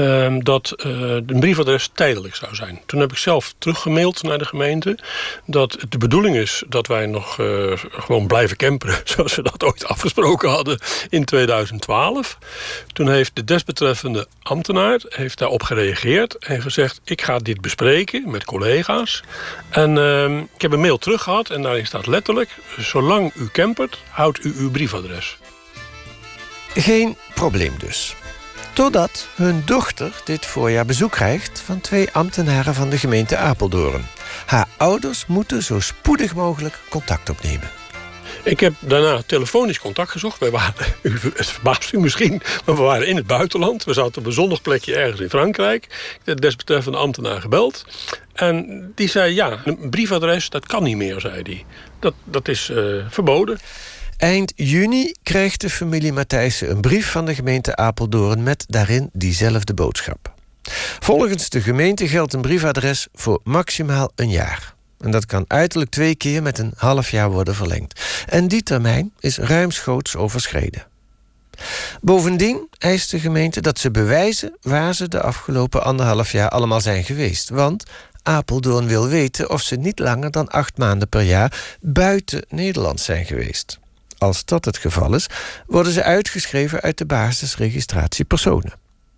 Uh, 0.00 0.36
dat 0.38 0.74
uh, 0.86 0.92
een 1.10 1.40
briefadres 1.40 1.90
tijdelijk 1.92 2.34
zou 2.34 2.54
zijn. 2.54 2.80
Toen 2.86 3.00
heb 3.00 3.10
ik 3.10 3.18
zelf 3.18 3.54
teruggemaild 3.58 4.22
naar 4.22 4.38
de 4.38 4.44
gemeente... 4.44 4.98
dat 5.46 5.72
het 5.72 5.90
de 5.90 5.98
bedoeling 5.98 6.36
is 6.36 6.62
dat 6.68 6.86
wij 6.86 7.06
nog 7.06 7.34
gewoon 7.90 8.26
blijven 8.26 8.56
camperen... 8.56 9.00
zoals 9.14 9.34
we 9.34 9.42
dat 9.42 9.64
ooit 9.64 9.86
afgesproken 9.86 10.48
hadden 10.48 10.78
in 11.08 11.24
2012. 11.24 12.38
Toen 12.92 13.10
heeft 13.10 13.36
de 13.36 13.44
desbetreffende 13.44 14.26
ambtenaar 14.42 15.00
heeft 15.08 15.38
daarop 15.38 15.62
gereageerd... 15.62 16.34
en 16.34 16.62
gezegd, 16.62 17.00
ik 17.04 17.22
ga 17.22 17.38
dit 17.38 17.60
bespreken 17.60 18.30
met 18.30 18.44
collega's. 18.44 19.22
En 19.70 19.98
ehm, 19.98 20.38
ik 20.38 20.62
heb 20.62 20.72
een 20.72 20.80
mail 20.80 20.98
terug 20.98 21.22
gehad 21.22 21.50
en 21.50 21.62
daarin 21.62 21.86
staat 21.86 22.06
letterlijk... 22.06 22.56
zolang 22.76 23.34
u 23.34 23.48
campert 23.52 23.87
houdt 24.10 24.44
u 24.44 24.54
uw 24.56 24.70
briefadres. 24.70 25.38
Geen 26.74 27.16
probleem 27.34 27.78
dus. 27.78 28.14
Totdat 28.72 29.28
hun 29.34 29.62
dochter 29.64 30.22
dit 30.24 30.46
voorjaar 30.46 30.84
bezoek 30.86 31.10
krijgt 31.10 31.60
van 31.60 31.80
twee 31.80 32.12
ambtenaren 32.12 32.74
van 32.74 32.90
de 32.90 32.98
gemeente 32.98 33.36
Apeldoorn. 33.36 34.06
Haar 34.46 34.68
ouders 34.76 35.26
moeten 35.26 35.62
zo 35.62 35.80
spoedig 35.80 36.34
mogelijk 36.34 36.78
contact 36.88 37.30
opnemen. 37.30 37.77
Ik 38.48 38.60
heb 38.60 38.74
daarna 38.80 39.22
telefonisch 39.26 39.78
contact 39.78 40.10
gezocht. 40.10 40.38
Wij 40.38 40.50
waren, 40.50 40.74
het 41.34 41.46
verbaast 41.46 41.92
u 41.92 42.00
misschien, 42.00 42.42
maar 42.64 42.76
we 42.76 42.82
waren 42.82 43.06
in 43.06 43.16
het 43.16 43.26
buitenland. 43.26 43.84
We 43.84 43.92
zaten 43.92 44.20
op 44.20 44.26
een 44.26 44.32
zonnig 44.32 44.62
plekje 44.62 44.94
ergens 44.94 45.20
in 45.20 45.28
Frankrijk. 45.28 45.84
Ik 45.84 46.20
heb 46.24 46.34
de 46.34 46.40
desbetreffende 46.40 46.98
ambtenaar 46.98 47.40
gebeld. 47.40 47.84
En 48.32 48.92
die 48.94 49.08
zei, 49.08 49.34
ja, 49.34 49.60
een 49.64 49.90
briefadres, 49.90 50.50
dat 50.50 50.66
kan 50.66 50.82
niet 50.82 50.96
meer, 50.96 51.20
zei 51.20 51.42
hij. 51.42 51.64
Dat, 51.98 52.14
dat 52.24 52.48
is 52.48 52.68
uh, 52.68 53.04
verboden. 53.08 53.58
Eind 54.16 54.52
juni 54.56 55.12
krijgt 55.22 55.60
de 55.60 55.70
familie 55.70 56.12
Matthijssen 56.12 56.70
een 56.70 56.80
brief 56.80 57.10
van 57.10 57.24
de 57.24 57.34
gemeente 57.34 57.76
Apeldoorn... 57.76 58.42
met 58.42 58.64
daarin 58.68 59.10
diezelfde 59.12 59.74
boodschap. 59.74 60.32
Volgens 60.98 61.48
de 61.48 61.60
gemeente 61.60 62.08
geldt 62.08 62.32
een 62.32 62.40
briefadres 62.40 63.06
voor 63.14 63.40
maximaal 63.44 64.12
een 64.14 64.30
jaar. 64.30 64.76
En 64.98 65.10
dat 65.10 65.26
kan 65.26 65.44
uiterlijk 65.46 65.90
twee 65.90 66.14
keer 66.14 66.42
met 66.42 66.58
een 66.58 66.72
half 66.76 67.10
jaar 67.10 67.30
worden 67.30 67.54
verlengd. 67.54 68.00
En 68.26 68.48
die 68.48 68.62
termijn 68.62 69.12
is 69.20 69.38
ruimschoots 69.38 70.16
overschreden. 70.16 70.86
Bovendien 72.00 72.68
eist 72.78 73.10
de 73.10 73.20
gemeente 73.20 73.60
dat 73.60 73.78
ze 73.78 73.90
bewijzen 73.90 74.56
waar 74.62 74.94
ze 74.94 75.08
de 75.08 75.20
afgelopen 75.20 75.84
anderhalf 75.84 76.32
jaar 76.32 76.48
allemaal 76.48 76.80
zijn 76.80 77.04
geweest. 77.04 77.48
Want 77.48 77.84
Apeldoorn 78.22 78.86
wil 78.86 79.08
weten 79.08 79.50
of 79.50 79.62
ze 79.62 79.76
niet 79.76 79.98
langer 79.98 80.30
dan 80.30 80.48
acht 80.48 80.78
maanden 80.78 81.08
per 81.08 81.22
jaar 81.22 81.76
buiten 81.80 82.44
Nederland 82.48 83.00
zijn 83.00 83.24
geweest. 83.24 83.78
Als 84.18 84.44
dat 84.44 84.64
het 84.64 84.76
geval 84.78 85.14
is, 85.14 85.26
worden 85.66 85.92
ze 85.92 86.02
uitgeschreven 86.02 86.80
uit 86.80 86.98
de 86.98 87.06
basisregistratie 87.06 88.24
personen. 88.24 88.72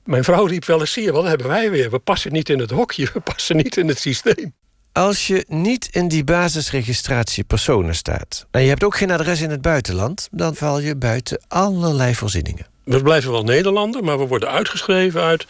Mijn 0.04 0.24
vrouw 0.24 0.44
riep 0.44 0.64
wel 0.64 0.80
eens, 0.80 0.94
je, 0.94 1.12
wat 1.12 1.24
hebben 1.24 1.48
wij 1.48 1.70
weer? 1.70 1.90
We 1.90 1.98
passen 1.98 2.32
niet 2.32 2.48
in 2.48 2.58
het 2.58 2.70
hokje, 2.70 3.10
we 3.12 3.20
passen 3.20 3.56
niet 3.56 3.76
in 3.76 3.88
het 3.88 3.98
systeem. 3.98 4.54
Als 4.92 5.26
je 5.26 5.44
niet 5.48 5.88
in 5.92 6.08
die 6.08 6.24
basisregistratie 6.24 7.44
personen 7.44 7.94
staat... 7.94 8.46
en 8.50 8.62
je 8.62 8.68
hebt 8.68 8.84
ook 8.84 8.96
geen 8.96 9.10
adres 9.10 9.40
in 9.40 9.50
het 9.50 9.62
buitenland... 9.62 10.28
dan 10.30 10.54
val 10.54 10.80
je 10.80 10.96
buiten 10.96 11.40
allerlei 11.48 12.14
voorzieningen. 12.14 12.66
We 12.84 13.02
blijven 13.02 13.30
wel 13.30 13.44
Nederlander, 13.44 14.04
maar 14.04 14.18
we 14.18 14.26
worden 14.26 14.50
uitgeschreven 14.50 15.22
uit 15.22 15.46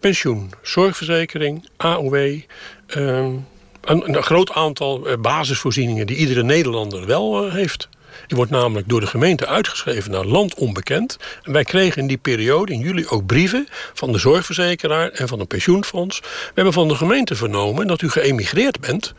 pensioen, 0.00 0.52
zorgverzekering, 0.62 1.68
AOW... 1.76 2.40
Ehm, 2.86 3.32
een, 3.80 4.22
groot 4.22 4.52
aantal 4.52 5.06
eh, 5.06 5.16
basisvoorzieningen 5.16 6.06
die 6.06 6.16
iedere 6.16 6.42
Nederlander 6.42 7.06
wel 7.06 7.46
uh, 7.46 7.52
heeft. 7.52 7.88
Die 8.26 8.36
wordt 8.36 8.50
namelijk 8.50 8.88
door 8.88 9.00
de 9.00 9.06
gemeente 9.06 9.46
uitgeschreven 9.46 10.10
naar 10.10 10.24
land 10.24 10.54
onbekend. 10.54 11.16
En 11.42 11.52
wij 11.52 11.64
kregen 11.64 12.02
in 12.02 12.08
die 12.08 12.18
periode, 12.18 12.72
in 12.72 12.80
juli, 12.80 13.06
ook 13.08 13.26
brieven 13.26 13.68
van 13.94 14.12
de 14.12 14.18
zorgverzekeraar 14.18 15.10
en 15.10 15.28
van 15.28 15.40
een 15.40 15.46
pensioenfonds. 15.46 16.20
We 16.20 16.26
hebben 16.54 16.72
van 16.72 16.88
de 16.88 16.94
gemeente 16.94 17.34
vernomen 17.34 17.86
dat 17.86 18.02
u 18.02 18.10
geëmigreerd 18.10 18.80
bent. 18.80 19.14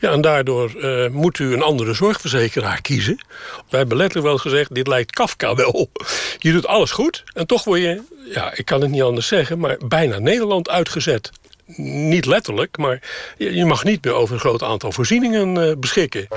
Ja, 0.00 0.10
en 0.10 0.20
daardoor 0.20 0.72
uh, 0.76 1.08
moet 1.08 1.38
u 1.38 1.52
een 1.52 1.62
andere 1.62 1.94
zorgverzekeraar 1.94 2.80
kiezen. 2.80 3.24
Wij 3.68 3.78
hebben 3.78 3.96
letterlijk 3.96 4.28
wel 4.28 4.38
gezegd, 4.38 4.74
dit 4.74 4.86
lijkt 4.86 5.10
Kafka 5.10 5.54
wel. 5.54 5.90
Je 6.38 6.52
doet 6.52 6.66
alles 6.66 6.90
goed 6.90 7.24
en 7.32 7.46
toch 7.46 7.64
word 7.64 7.80
je, 7.80 8.02
ja, 8.32 8.52
ik 8.54 8.64
kan 8.64 8.80
het 8.80 8.90
niet 8.90 9.02
anders 9.02 9.26
zeggen... 9.26 9.58
maar 9.58 9.76
bijna 9.88 10.18
Nederland 10.18 10.68
uitgezet. 10.68 11.30
Niet 11.76 12.26
letterlijk, 12.26 12.76
maar 12.76 13.02
je 13.36 13.64
mag 13.64 13.84
niet 13.84 14.04
meer 14.04 14.14
over 14.14 14.34
een 14.34 14.40
groot 14.40 14.62
aantal 14.62 14.92
voorzieningen 14.92 15.68
uh, 15.68 15.72
beschikken. 15.78 16.28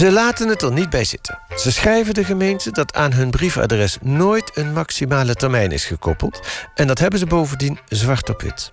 Ze 0.00 0.12
laten 0.12 0.48
het 0.48 0.62
er 0.62 0.72
niet 0.72 0.90
bij 0.90 1.04
zitten. 1.04 1.38
Ze 1.56 1.72
schrijven 1.72 2.14
de 2.14 2.24
gemeente 2.24 2.70
dat 2.70 2.94
aan 2.94 3.12
hun 3.12 3.30
briefadres 3.30 3.98
nooit 4.02 4.50
een 4.54 4.72
maximale 4.72 5.34
termijn 5.34 5.72
is 5.72 5.84
gekoppeld. 5.84 6.40
En 6.74 6.86
dat 6.86 6.98
hebben 6.98 7.18
ze 7.18 7.26
bovendien 7.26 7.78
zwart 7.88 8.28
op 8.28 8.42
wit. 8.42 8.72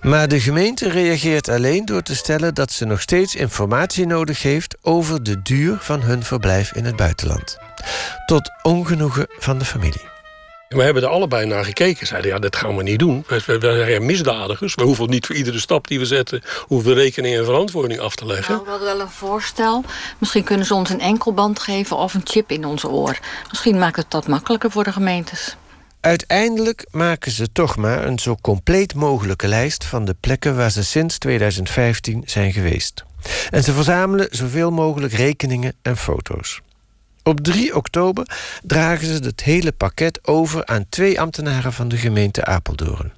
Maar 0.00 0.28
de 0.28 0.40
gemeente 0.40 0.88
reageert 0.88 1.48
alleen 1.48 1.84
door 1.84 2.02
te 2.02 2.14
stellen 2.14 2.54
dat 2.54 2.72
ze 2.72 2.84
nog 2.84 3.00
steeds 3.00 3.34
informatie 3.34 4.06
nodig 4.06 4.42
heeft 4.42 4.76
over 4.82 5.22
de 5.22 5.42
duur 5.42 5.78
van 5.80 6.02
hun 6.02 6.22
verblijf 6.22 6.72
in 6.72 6.84
het 6.84 6.96
buitenland. 6.96 7.58
Tot 8.26 8.50
ongenoegen 8.62 9.26
van 9.38 9.58
de 9.58 9.64
familie. 9.64 10.13
We 10.68 10.82
hebben 10.82 11.02
er 11.02 11.08
allebei 11.08 11.46
naar 11.46 11.64
gekeken. 11.64 12.06
Zeiden, 12.06 12.30
ja, 12.30 12.38
dat 12.38 12.56
gaan 12.56 12.76
we 12.76 12.82
niet 12.82 12.98
doen. 12.98 13.24
We, 13.26 13.40
zijn 13.60 14.06
misdadigers. 14.06 14.74
We 14.74 14.82
hoeven 14.82 15.10
niet 15.10 15.26
voor 15.26 15.36
iedere 15.36 15.58
stap 15.58 15.88
die 15.88 15.98
we 15.98 16.04
zetten... 16.04 16.42
hoeven 16.66 16.94
we 16.94 17.00
rekening 17.00 17.36
en 17.36 17.44
verantwoording 17.44 18.00
af 18.00 18.16
te 18.16 18.26
leggen. 18.26 18.52
Nou, 18.52 18.64
we 18.64 18.70
hadden 18.70 18.88
wel 18.88 19.00
een 19.00 19.10
voorstel. 19.10 19.84
Misschien 20.18 20.44
kunnen 20.44 20.66
ze 20.66 20.74
ons 20.74 20.90
een 20.90 21.00
enkelband 21.00 21.60
geven 21.60 21.96
of 21.96 22.14
een 22.14 22.20
chip 22.24 22.50
in 22.50 22.64
ons 22.64 22.84
oor. 22.84 23.18
Misschien 23.48 23.78
maakt 23.78 23.96
het 23.96 24.10
dat 24.10 24.26
makkelijker 24.26 24.70
voor 24.70 24.84
de 24.84 24.92
gemeentes. 24.92 25.56
Uiteindelijk 26.00 26.86
maken 26.90 27.30
ze 27.30 27.52
toch 27.52 27.76
maar 27.76 28.04
een 28.04 28.18
zo 28.18 28.36
compleet 28.40 28.94
mogelijke 28.94 29.48
lijst... 29.48 29.84
van 29.84 30.04
de 30.04 30.16
plekken 30.20 30.56
waar 30.56 30.70
ze 30.70 30.84
sinds 30.84 31.18
2015 31.18 32.22
zijn 32.26 32.52
geweest. 32.52 33.04
En 33.50 33.62
ze 33.62 33.72
verzamelen 33.72 34.26
zoveel 34.30 34.70
mogelijk 34.70 35.12
rekeningen 35.12 35.74
en 35.82 35.96
foto's. 35.96 36.60
Op 37.26 37.40
3 37.40 37.76
oktober 37.76 38.26
dragen 38.62 39.06
ze 39.06 39.12
het 39.12 39.42
hele 39.42 39.72
pakket 39.72 40.26
over 40.26 40.66
aan 40.66 40.86
twee 40.88 41.20
ambtenaren 41.20 41.72
van 41.72 41.88
de 41.88 41.96
gemeente 41.96 42.44
Apeldoorn. 42.44 43.12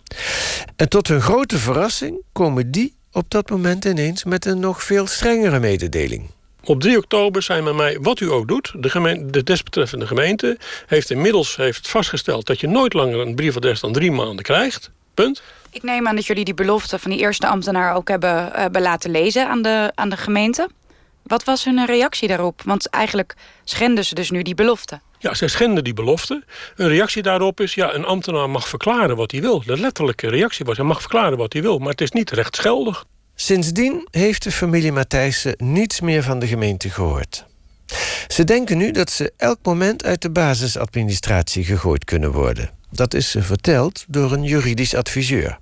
En 0.76 0.88
tot 0.88 1.08
hun 1.08 1.20
grote 1.20 1.58
verrassing 1.58 2.22
komen 2.32 2.70
die 2.70 2.94
op 3.12 3.30
dat 3.30 3.50
moment 3.50 3.84
ineens 3.84 4.24
met 4.24 4.44
een 4.44 4.60
nog 4.60 4.82
veel 4.82 5.06
strengere 5.06 5.58
mededeling. 5.58 6.30
Op 6.64 6.80
3 6.80 6.96
oktober 6.96 7.42
zijn 7.42 7.64
met 7.64 7.74
mij, 7.74 7.98
wat 8.00 8.20
u 8.20 8.30
ook 8.30 8.48
doet, 8.48 8.72
de, 8.76 8.90
gemeente, 8.90 9.30
de 9.30 9.42
desbetreffende 9.42 10.06
gemeente 10.06 10.58
heeft 10.86 11.10
inmiddels 11.10 11.56
heeft 11.56 11.88
vastgesteld 11.88 12.46
dat 12.46 12.60
je 12.60 12.68
nooit 12.68 12.92
langer 12.92 13.20
een 13.20 13.34
briefadres 13.34 13.80
dan 13.80 13.92
drie 13.92 14.12
maanden 14.12 14.44
krijgt. 14.44 14.90
Punt. 15.14 15.42
Ik 15.70 15.82
neem 15.82 16.06
aan 16.06 16.14
dat 16.14 16.26
jullie 16.26 16.44
die 16.44 16.54
belofte 16.54 16.98
van 16.98 17.10
die 17.10 17.20
eerste 17.20 17.46
ambtenaar 17.46 17.94
ook 17.94 18.08
hebben, 18.08 18.46
uh, 18.46 18.54
hebben 18.54 18.82
laten 18.82 19.10
lezen 19.10 19.48
aan 19.48 19.62
de, 19.62 19.92
aan 19.94 20.08
de 20.08 20.16
gemeente. 20.16 20.68
Wat 21.26 21.44
was 21.44 21.64
hun 21.64 21.86
reactie 21.86 22.28
daarop? 22.28 22.62
Want 22.64 22.90
eigenlijk 22.90 23.34
schenden 23.64 24.04
ze 24.04 24.14
dus 24.14 24.30
nu 24.30 24.42
die 24.42 24.54
belofte. 24.54 25.00
Ja, 25.18 25.34
ze 25.34 25.48
schenden 25.48 25.84
die 25.84 25.94
belofte. 25.94 26.44
Een 26.76 26.88
reactie 26.88 27.22
daarop 27.22 27.60
is, 27.60 27.74
ja, 27.74 27.94
een 27.94 28.04
ambtenaar 28.04 28.50
mag 28.50 28.68
verklaren 28.68 29.16
wat 29.16 29.30
hij 29.30 29.40
wil. 29.40 29.62
De 29.64 29.78
letterlijke 29.78 30.28
reactie 30.28 30.64
was, 30.64 30.76
hij 30.76 30.86
mag 30.86 31.00
verklaren 31.00 31.38
wat 31.38 31.52
hij 31.52 31.62
wil, 31.62 31.78
maar 31.78 31.90
het 31.90 32.00
is 32.00 32.10
niet 32.10 32.30
rechtsgeldig. 32.30 33.04
Sindsdien 33.34 34.08
heeft 34.10 34.42
de 34.42 34.52
familie 34.52 34.92
Matthijssen 34.92 35.54
niets 35.56 36.00
meer 36.00 36.22
van 36.22 36.38
de 36.38 36.46
gemeente 36.46 36.90
gehoord. 36.90 37.44
Ze 38.28 38.44
denken 38.44 38.78
nu 38.78 38.90
dat 38.90 39.10
ze 39.10 39.32
elk 39.36 39.58
moment 39.62 40.04
uit 40.04 40.22
de 40.22 40.30
basisadministratie 40.30 41.64
gegooid 41.64 42.04
kunnen 42.04 42.32
worden. 42.32 42.70
Dat 42.90 43.14
is 43.14 43.30
ze 43.30 43.42
verteld 43.42 44.04
door 44.08 44.32
een 44.32 44.44
juridisch 44.44 44.94
adviseur. 44.94 45.58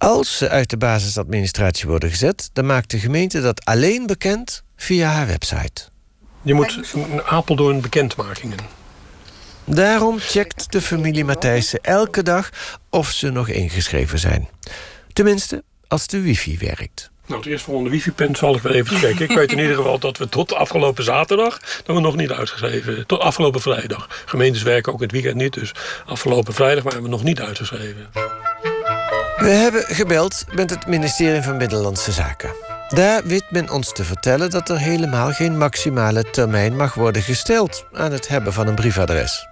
Als 0.00 0.36
ze 0.36 0.48
uit 0.48 0.70
de 0.70 0.76
basisadministratie 0.76 1.88
worden 1.88 2.10
gezet, 2.10 2.50
dan 2.52 2.66
maakt 2.66 2.90
de 2.90 2.98
gemeente 2.98 3.40
dat 3.40 3.64
alleen 3.64 4.06
bekend 4.06 4.62
via 4.76 5.08
haar 5.08 5.26
website. 5.26 5.82
Je 6.42 6.54
moet 6.54 6.80
een 6.94 7.22
Apeldoorn 7.22 7.80
bekendmakingen. 7.80 8.58
Daarom 9.64 10.18
checkt 10.18 10.72
de 10.72 10.80
familie 10.80 11.24
Matthijssen 11.24 11.78
elke 11.82 12.22
dag 12.22 12.50
of 12.90 13.10
ze 13.10 13.30
nog 13.30 13.48
ingeschreven 13.48 14.18
zijn. 14.18 14.48
Tenminste, 15.12 15.64
als 15.88 16.06
de 16.06 16.20
wifi 16.20 16.58
werkt. 16.58 17.10
Nou, 17.26 17.40
het 17.40 17.50
eerstvolgende 17.50 17.90
wifi-pen 17.90 18.36
zal 18.36 18.54
ik 18.54 18.62
wel 18.62 18.72
even 18.72 18.96
checken. 18.96 19.24
Ik 19.30 19.36
weet 19.36 19.52
in 19.52 19.58
ieder 19.58 19.76
geval 19.76 19.98
dat 19.98 20.18
we 20.18 20.28
tot 20.28 20.54
afgelopen 20.54 21.04
zaterdag... 21.04 21.60
dat 21.84 21.96
we 21.96 22.02
nog 22.02 22.16
niet 22.16 22.30
uitgeschreven. 22.30 23.06
Tot 23.06 23.20
afgelopen 23.20 23.60
vrijdag. 23.60 24.22
Gemeentes 24.26 24.62
werken 24.62 24.92
ook 24.92 25.00
het 25.00 25.12
weekend 25.12 25.34
niet, 25.34 25.52
dus 25.52 25.74
afgelopen 26.06 26.54
vrijdag 26.54 26.84
waren 26.84 27.02
we 27.02 27.08
nog 27.08 27.22
niet 27.22 27.40
uitgeschreven. 27.40 28.08
We 29.40 29.48
hebben 29.48 29.82
gebeld 29.82 30.44
met 30.54 30.70
het 30.70 30.86
ministerie 30.86 31.42
van 31.42 31.58
Binnenlandse 31.58 32.12
Zaken. 32.12 32.50
Daar 32.88 33.24
weet 33.24 33.50
men 33.50 33.70
ons 33.70 33.92
te 33.92 34.04
vertellen 34.04 34.50
dat 34.50 34.68
er 34.68 34.78
helemaal 34.78 35.32
geen 35.32 35.58
maximale 35.58 36.30
termijn 36.30 36.76
mag 36.76 36.94
worden 36.94 37.22
gesteld 37.22 37.86
aan 37.92 38.12
het 38.12 38.28
hebben 38.28 38.52
van 38.52 38.66
een 38.66 38.74
briefadres. 38.74 39.48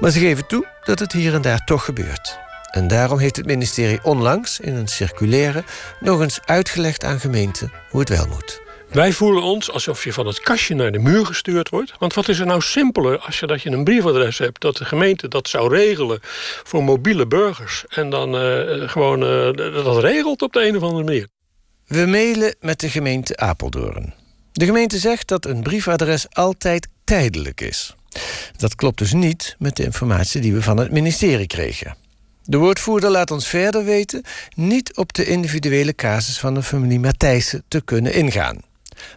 Maar 0.00 0.10
ze 0.10 0.18
geven 0.18 0.46
toe 0.46 0.66
dat 0.84 0.98
het 0.98 1.12
hier 1.12 1.34
en 1.34 1.42
daar 1.42 1.64
toch 1.64 1.84
gebeurt. 1.84 2.38
En 2.70 2.88
daarom 2.88 3.18
heeft 3.18 3.36
het 3.36 3.46
ministerie 3.46 4.04
onlangs 4.04 4.60
in 4.60 4.74
een 4.74 4.88
circulaire 4.88 5.64
nog 6.00 6.20
eens 6.20 6.40
uitgelegd 6.44 7.04
aan 7.04 7.20
gemeenten 7.20 7.72
hoe 7.90 8.00
het 8.00 8.08
wel 8.08 8.26
moet. 8.26 8.61
Wij 8.92 9.12
voelen 9.12 9.42
ons 9.42 9.70
alsof 9.70 10.04
je 10.04 10.12
van 10.12 10.26
het 10.26 10.40
kastje 10.40 10.74
naar 10.74 10.92
de 10.92 10.98
muur 10.98 11.26
gestuurd 11.26 11.68
wordt. 11.68 11.92
Want 11.98 12.14
wat 12.14 12.28
is 12.28 12.38
er 12.38 12.46
nou 12.46 12.60
simpeler 12.60 13.18
als 13.18 13.40
je 13.40 13.46
dat 13.46 13.62
je 13.62 13.70
een 13.70 13.84
briefadres 13.84 14.38
hebt... 14.38 14.60
dat 14.60 14.76
de 14.76 14.84
gemeente 14.84 15.28
dat 15.28 15.48
zou 15.48 15.74
regelen 15.74 16.18
voor 16.62 16.84
mobiele 16.84 17.26
burgers... 17.26 17.84
en 17.88 18.10
dan 18.10 18.34
uh, 18.34 18.88
gewoon 18.88 19.22
uh, 19.22 19.72
dat 19.84 20.02
regelt 20.02 20.42
op 20.42 20.52
de 20.52 20.66
een 20.68 20.76
of 20.76 20.82
andere 20.82 21.04
manier. 21.04 21.28
We 21.86 22.06
mailen 22.06 22.54
met 22.60 22.80
de 22.80 22.88
gemeente 22.88 23.36
Apeldoorn. 23.36 24.14
De 24.52 24.64
gemeente 24.64 24.98
zegt 24.98 25.28
dat 25.28 25.46
een 25.46 25.62
briefadres 25.62 26.26
altijd 26.30 26.88
tijdelijk 27.04 27.60
is. 27.60 27.94
Dat 28.56 28.74
klopt 28.74 28.98
dus 28.98 29.12
niet 29.12 29.56
met 29.58 29.76
de 29.76 29.84
informatie 29.84 30.40
die 30.40 30.52
we 30.52 30.62
van 30.62 30.76
het 30.76 30.90
ministerie 30.90 31.46
kregen. 31.46 31.96
De 32.44 32.56
woordvoerder 32.56 33.10
laat 33.10 33.30
ons 33.30 33.48
verder 33.48 33.84
weten 33.84 34.22
niet 34.54 34.96
op 34.96 35.12
de 35.12 35.24
individuele 35.24 35.94
casus 35.94 36.38
van 36.38 36.54
de 36.54 36.62
familie 36.62 37.00
Matthijssen 37.00 37.64
te 37.68 37.80
kunnen 37.84 38.14
ingaan. 38.14 38.70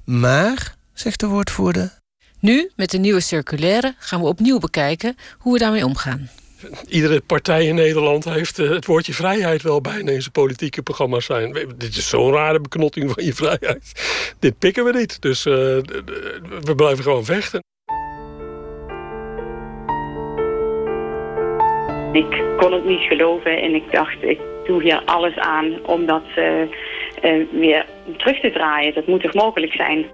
Maar, 0.05 0.75
zegt 0.93 1.19
de 1.19 1.27
woordvoerder. 1.27 1.99
Nu, 2.39 2.71
met 2.75 2.91
de 2.91 2.97
nieuwe 2.97 3.19
circulaire, 3.19 3.95
gaan 3.97 4.21
we 4.21 4.27
opnieuw 4.27 4.59
bekijken 4.59 5.15
hoe 5.37 5.53
we 5.53 5.59
daarmee 5.59 5.85
omgaan. 5.85 6.29
Iedere 6.87 7.21
partij 7.21 7.65
in 7.65 7.75
Nederland 7.75 8.25
heeft 8.25 8.59
eh, 8.59 8.69
het 8.69 8.85
woordje 8.85 9.13
vrijheid 9.13 9.61
wel 9.61 9.81
bijna 9.81 10.11
in 10.11 10.21
zijn 10.21 10.31
politieke 10.31 10.81
programma's 10.81 11.25
zijn. 11.25 11.53
Dit 11.77 11.95
is 11.95 12.09
zo'n 12.09 12.31
rare 12.31 12.59
beknotting 12.59 13.11
van 13.11 13.23
je 13.23 13.33
vrijheid. 13.33 13.91
Dit 14.39 14.59
pikken 14.59 14.85
we 14.85 14.91
niet. 14.91 15.21
Dus 15.21 15.45
uh, 15.45 15.53
we 16.61 16.73
blijven 16.75 17.03
gewoon 17.03 17.25
vechten. 17.25 17.63
Ik 22.11 22.43
kon 22.57 22.73
het 22.73 22.85
niet 22.85 23.01
geloven 23.01 23.61
en 23.61 23.75
ik 23.75 23.91
dacht, 23.91 24.23
ik 24.23 24.39
doe 24.65 24.81
hier 24.81 25.01
alles 25.05 25.37
aan 25.37 25.85
om 25.85 26.05
dat 26.05 26.23
uh, 26.37 26.61
uh, 26.61 27.45
weer 27.51 27.85
terug 28.17 28.39
te 28.39 28.51
draaien. 28.51 28.93
Dat 28.93 29.07
moet 29.07 29.21
toch 29.21 29.33
mogelijk 29.33 29.73
zijn? 29.73 30.05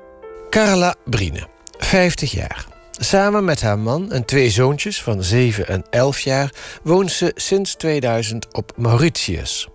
Carla 0.50 0.96
Brine, 1.06 1.48
50 1.78 2.32
jaar. 2.32 2.66
Samen 2.92 3.46
met 3.46 3.62
haar 3.62 3.80
man 3.80 4.12
en 4.12 4.26
twee 4.26 4.50
zoontjes 4.50 5.02
van 5.02 5.24
7 5.24 5.68
en 5.68 5.84
11 5.90 6.20
jaar 6.20 6.52
woont 6.84 7.12
ze 7.12 7.32
sinds 7.36 7.76
2000 7.76 8.48
op 8.56 8.72
Mauritius. 8.76 9.68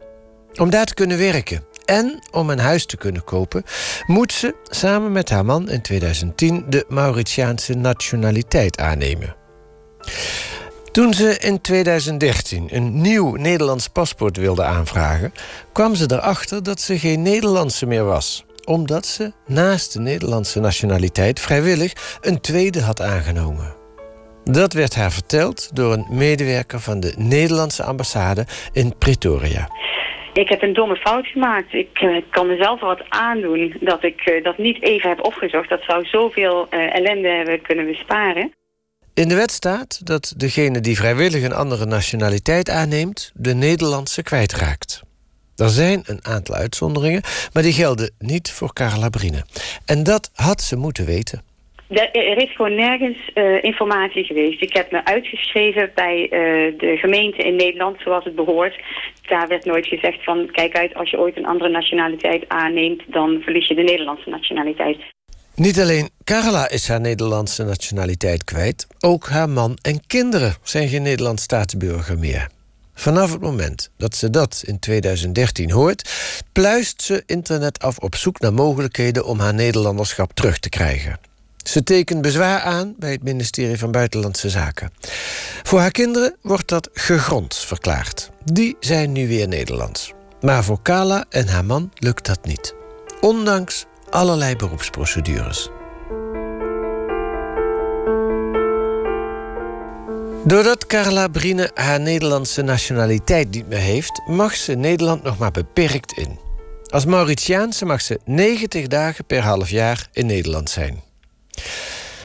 Om 0.60 0.70
daar 0.70 0.84
te 0.84 0.94
kunnen 0.94 1.18
werken 1.18 1.64
en 1.84 2.18
om 2.30 2.50
een 2.50 2.58
huis 2.58 2.86
te 2.86 2.96
kunnen 2.96 3.24
kopen, 3.24 3.62
moet 4.06 4.32
ze 4.32 4.54
samen 4.62 5.12
met 5.12 5.30
haar 5.30 5.44
man 5.44 5.70
in 5.70 5.82
2010 5.82 6.64
de 6.68 6.84
Mauritiaanse 6.88 7.74
nationaliteit 7.74 8.78
aannemen. 8.78 9.36
Toen 10.96 11.12
ze 11.12 11.38
in 11.38 11.60
2013 11.60 12.68
een 12.70 13.00
nieuw 13.00 13.34
Nederlands 13.34 13.88
paspoort 13.88 14.36
wilde 14.36 14.62
aanvragen, 14.62 15.32
kwam 15.72 15.94
ze 15.94 16.10
erachter 16.12 16.62
dat 16.62 16.80
ze 16.80 16.98
geen 16.98 17.22
Nederlandse 17.22 17.86
meer 17.86 18.04
was 18.04 18.44
omdat 18.64 19.06
ze 19.06 19.32
naast 19.46 19.92
de 19.92 20.00
Nederlandse 20.00 20.60
nationaliteit 20.60 21.40
vrijwillig 21.40 22.18
een 22.20 22.40
tweede 22.40 22.80
had 22.80 23.00
aangenomen. 23.00 23.74
Dat 24.44 24.72
werd 24.72 24.94
haar 24.94 25.12
verteld 25.12 25.76
door 25.76 25.92
een 25.92 26.06
medewerker 26.10 26.80
van 26.80 27.00
de 27.00 27.14
Nederlandse 27.18 27.82
ambassade 27.82 28.46
in 28.72 28.98
Pretoria. 28.98 29.68
Ik 30.32 30.48
heb 30.48 30.62
een 30.62 30.72
domme 30.72 30.96
fout 30.96 31.26
gemaakt. 31.26 31.72
Ik 31.72 32.00
uh, 32.00 32.16
kan 32.30 32.46
mezelf 32.46 32.80
wat 32.80 33.02
aandoen 33.08 33.76
dat 33.80 34.04
ik 34.04 34.26
uh, 34.26 34.44
dat 34.44 34.58
niet 34.58 34.82
even 34.82 35.08
heb 35.08 35.24
opgezocht. 35.24 35.68
Dat 35.68 35.82
zou 35.82 36.04
zoveel 36.04 36.66
uh, 36.70 36.94
ellende 36.94 37.28
hebben 37.28 37.62
kunnen 37.62 37.86
besparen. 37.86 38.52
In 39.22 39.28
de 39.28 39.34
wet 39.34 39.50
staat 39.50 40.06
dat 40.06 40.34
degene 40.36 40.80
die 40.80 40.96
vrijwillig 40.96 41.42
een 41.42 41.52
andere 41.52 41.86
nationaliteit 41.86 42.70
aanneemt... 42.70 43.32
de 43.34 43.54
Nederlandse 43.54 44.22
kwijtraakt. 44.22 45.02
Er 45.56 45.68
zijn 45.68 46.02
een 46.06 46.24
aantal 46.24 46.54
uitzonderingen, 46.54 47.22
maar 47.52 47.62
die 47.62 47.72
gelden 47.72 48.10
niet 48.18 48.50
voor 48.50 48.72
Carla 48.72 49.08
Brine. 49.08 49.44
En 49.86 50.02
dat 50.02 50.30
had 50.34 50.60
ze 50.60 50.76
moeten 50.76 51.06
weten. 51.06 51.42
Er 51.88 52.36
is 52.36 52.54
gewoon 52.56 52.74
nergens 52.74 53.30
uh, 53.34 53.62
informatie 53.62 54.24
geweest. 54.24 54.62
Ik 54.62 54.76
heb 54.76 54.90
me 54.90 55.04
uitgeschreven 55.04 55.90
bij 55.94 56.22
uh, 56.22 56.30
de 56.78 56.96
gemeente 56.96 57.42
in 57.42 57.56
Nederland 57.56 58.00
zoals 58.00 58.24
het 58.24 58.34
behoort. 58.34 58.80
Daar 59.26 59.48
werd 59.48 59.64
nooit 59.64 59.86
gezegd 59.86 60.24
van 60.24 60.48
kijk 60.52 60.76
uit 60.76 60.94
als 60.94 61.10
je 61.10 61.18
ooit 61.18 61.36
een 61.36 61.46
andere 61.46 61.70
nationaliteit 61.70 62.48
aanneemt... 62.48 63.02
dan 63.06 63.40
verlies 63.40 63.68
je 63.68 63.74
de 63.74 63.82
Nederlandse 63.82 64.30
nationaliteit. 64.30 64.98
Niet 65.56 65.80
alleen 65.80 66.10
Carla 66.24 66.68
is 66.68 66.88
haar 66.88 67.00
Nederlandse 67.00 67.64
nationaliteit 67.64 68.44
kwijt... 68.44 68.86
ook 69.00 69.28
haar 69.28 69.48
man 69.48 69.78
en 69.82 70.06
kinderen 70.06 70.56
zijn 70.62 70.88
geen 70.88 71.02
Nederlands 71.02 71.42
staatsburger 71.42 72.18
meer. 72.18 72.48
Vanaf 72.94 73.32
het 73.32 73.40
moment 73.40 73.90
dat 73.96 74.16
ze 74.16 74.30
dat 74.30 74.62
in 74.64 74.78
2013 74.78 75.70
hoort, 75.70 76.10
pluist 76.52 77.02
ze 77.02 77.22
internet 77.26 77.78
af 77.78 77.98
op 77.98 78.16
zoek 78.16 78.40
naar 78.40 78.52
mogelijkheden 78.52 79.24
om 79.24 79.38
haar 79.38 79.54
Nederlanderschap 79.54 80.32
terug 80.34 80.58
te 80.58 80.68
krijgen. 80.68 81.18
Ze 81.56 81.82
tekent 81.82 82.22
bezwaar 82.22 82.60
aan 82.60 82.94
bij 82.98 83.10
het 83.10 83.22
ministerie 83.22 83.78
van 83.78 83.90
Buitenlandse 83.90 84.50
Zaken. 84.50 84.92
Voor 85.62 85.80
haar 85.80 85.90
kinderen 85.90 86.36
wordt 86.42 86.68
dat 86.68 86.88
gegrond 86.92 87.56
verklaard. 87.56 88.30
Die 88.44 88.76
zijn 88.80 89.12
nu 89.12 89.28
weer 89.28 89.48
Nederlands. 89.48 90.12
Maar 90.40 90.64
voor 90.64 90.82
Kala 90.82 91.24
en 91.30 91.48
haar 91.48 91.64
man 91.64 91.92
lukt 91.94 92.26
dat 92.26 92.44
niet. 92.44 92.74
Ondanks 93.20 93.86
allerlei 94.16 94.56
beroepsprocedures. 94.56 95.68
Doordat 100.44 100.86
Carla 100.86 101.28
Brine 101.28 101.70
haar 101.74 102.00
Nederlandse 102.00 102.62
nationaliteit 102.62 103.50
niet 103.50 103.68
meer 103.68 103.78
heeft, 103.78 104.20
mag 104.26 104.54
ze 104.54 104.74
Nederland 104.74 105.22
nog 105.22 105.38
maar 105.38 105.50
beperkt 105.50 106.12
in. 106.12 106.38
Als 106.86 107.04
Mauritiaanse 107.04 107.84
mag 107.84 108.00
ze 108.00 108.20
90 108.24 108.86
dagen 108.86 109.24
per 109.24 109.42
half 109.42 109.70
jaar 109.70 110.08
in 110.12 110.26
Nederland 110.26 110.70
zijn. 110.70 111.02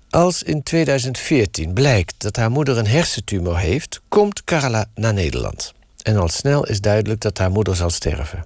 Als 0.09 0.43
in 0.43 0.63
2014 0.63 1.73
blijkt 1.73 2.13
dat 2.17 2.35
haar 2.35 2.51
moeder 2.51 2.77
een 2.77 2.87
hersentumor 2.87 3.57
heeft, 3.57 4.01
komt 4.07 4.43
Carla 4.43 4.85
naar 4.95 5.13
Nederland. 5.13 5.73
En 6.03 6.17
al 6.17 6.29
snel 6.29 6.65
is 6.67 6.81
duidelijk 6.81 7.21
dat 7.21 7.37
haar 7.37 7.51
moeder 7.51 7.75
zal 7.75 7.89
sterven. 7.89 8.45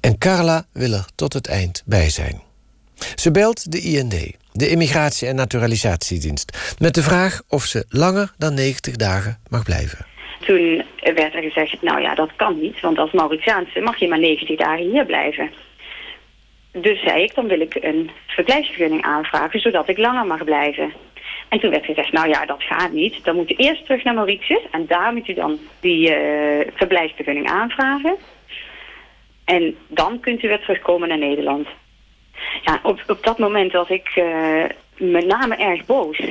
En 0.00 0.18
Carla 0.18 0.66
wil 0.72 0.92
er 0.92 1.06
tot 1.14 1.32
het 1.32 1.46
eind 1.46 1.82
bij 1.84 2.10
zijn. 2.10 2.50
Ze 3.14 3.30
belt 3.30 3.72
de 3.72 3.80
IND, 3.80 4.36
de 4.52 4.68
Immigratie- 4.68 5.28
en 5.28 5.36
Naturalisatiedienst, 5.36 6.76
met 6.78 6.94
de 6.94 7.02
vraag 7.02 7.42
of 7.48 7.62
ze 7.64 7.84
langer 7.88 8.32
dan 8.38 8.54
90 8.54 8.96
dagen 8.96 9.38
mag 9.50 9.62
blijven. 9.62 10.06
Toen 10.40 10.84
werd 11.14 11.34
er 11.34 11.42
gezegd, 11.42 11.82
nou 11.82 12.00
ja, 12.00 12.14
dat 12.14 12.30
kan 12.36 12.60
niet, 12.60 12.80
want 12.80 12.98
als 12.98 13.12
Mauritiaanse 13.12 13.80
mag 13.80 13.98
je 13.98 14.08
maar 14.08 14.18
90 14.18 14.56
dagen 14.58 14.90
hier 14.90 15.06
blijven. 15.06 15.50
Dus 16.72 17.02
zei 17.02 17.22
ik, 17.22 17.34
dan 17.34 17.46
wil 17.46 17.60
ik 17.60 17.74
een 17.80 18.10
verblijfsvergunning 18.26 19.02
aanvragen, 19.02 19.60
zodat 19.60 19.88
ik 19.88 19.98
langer 19.98 20.26
mag 20.26 20.44
blijven. 20.44 20.92
En 21.48 21.60
toen 21.60 21.70
werd 21.70 21.84
gezegd, 21.84 22.12
nou 22.12 22.28
ja, 22.28 22.46
dat 22.46 22.62
gaat 22.62 22.92
niet. 22.92 23.24
Dan 23.24 23.36
moet 23.36 23.50
u 23.50 23.54
eerst 23.54 23.84
terug 23.84 24.04
naar 24.04 24.14
Mauritius 24.14 24.62
en 24.70 24.86
daar 24.86 25.12
moet 25.12 25.28
u 25.28 25.34
dan 25.34 25.58
die 25.80 26.10
uh, 26.10 26.66
verblijfsvergunning 26.74 27.48
aanvragen. 27.48 28.16
En 29.44 29.76
dan 29.88 30.20
kunt 30.20 30.42
u 30.42 30.48
weer 30.48 30.60
terugkomen 30.60 31.08
naar 31.08 31.18
Nederland. 31.18 31.66
Ja, 32.62 32.80
op, 32.82 33.02
op 33.06 33.24
dat 33.24 33.38
moment 33.38 33.72
was 33.72 33.88
ik 33.88 34.16
uh, 34.16 34.64
met 34.96 35.26
name 35.26 35.56
erg 35.56 35.86
boos. 35.86 36.22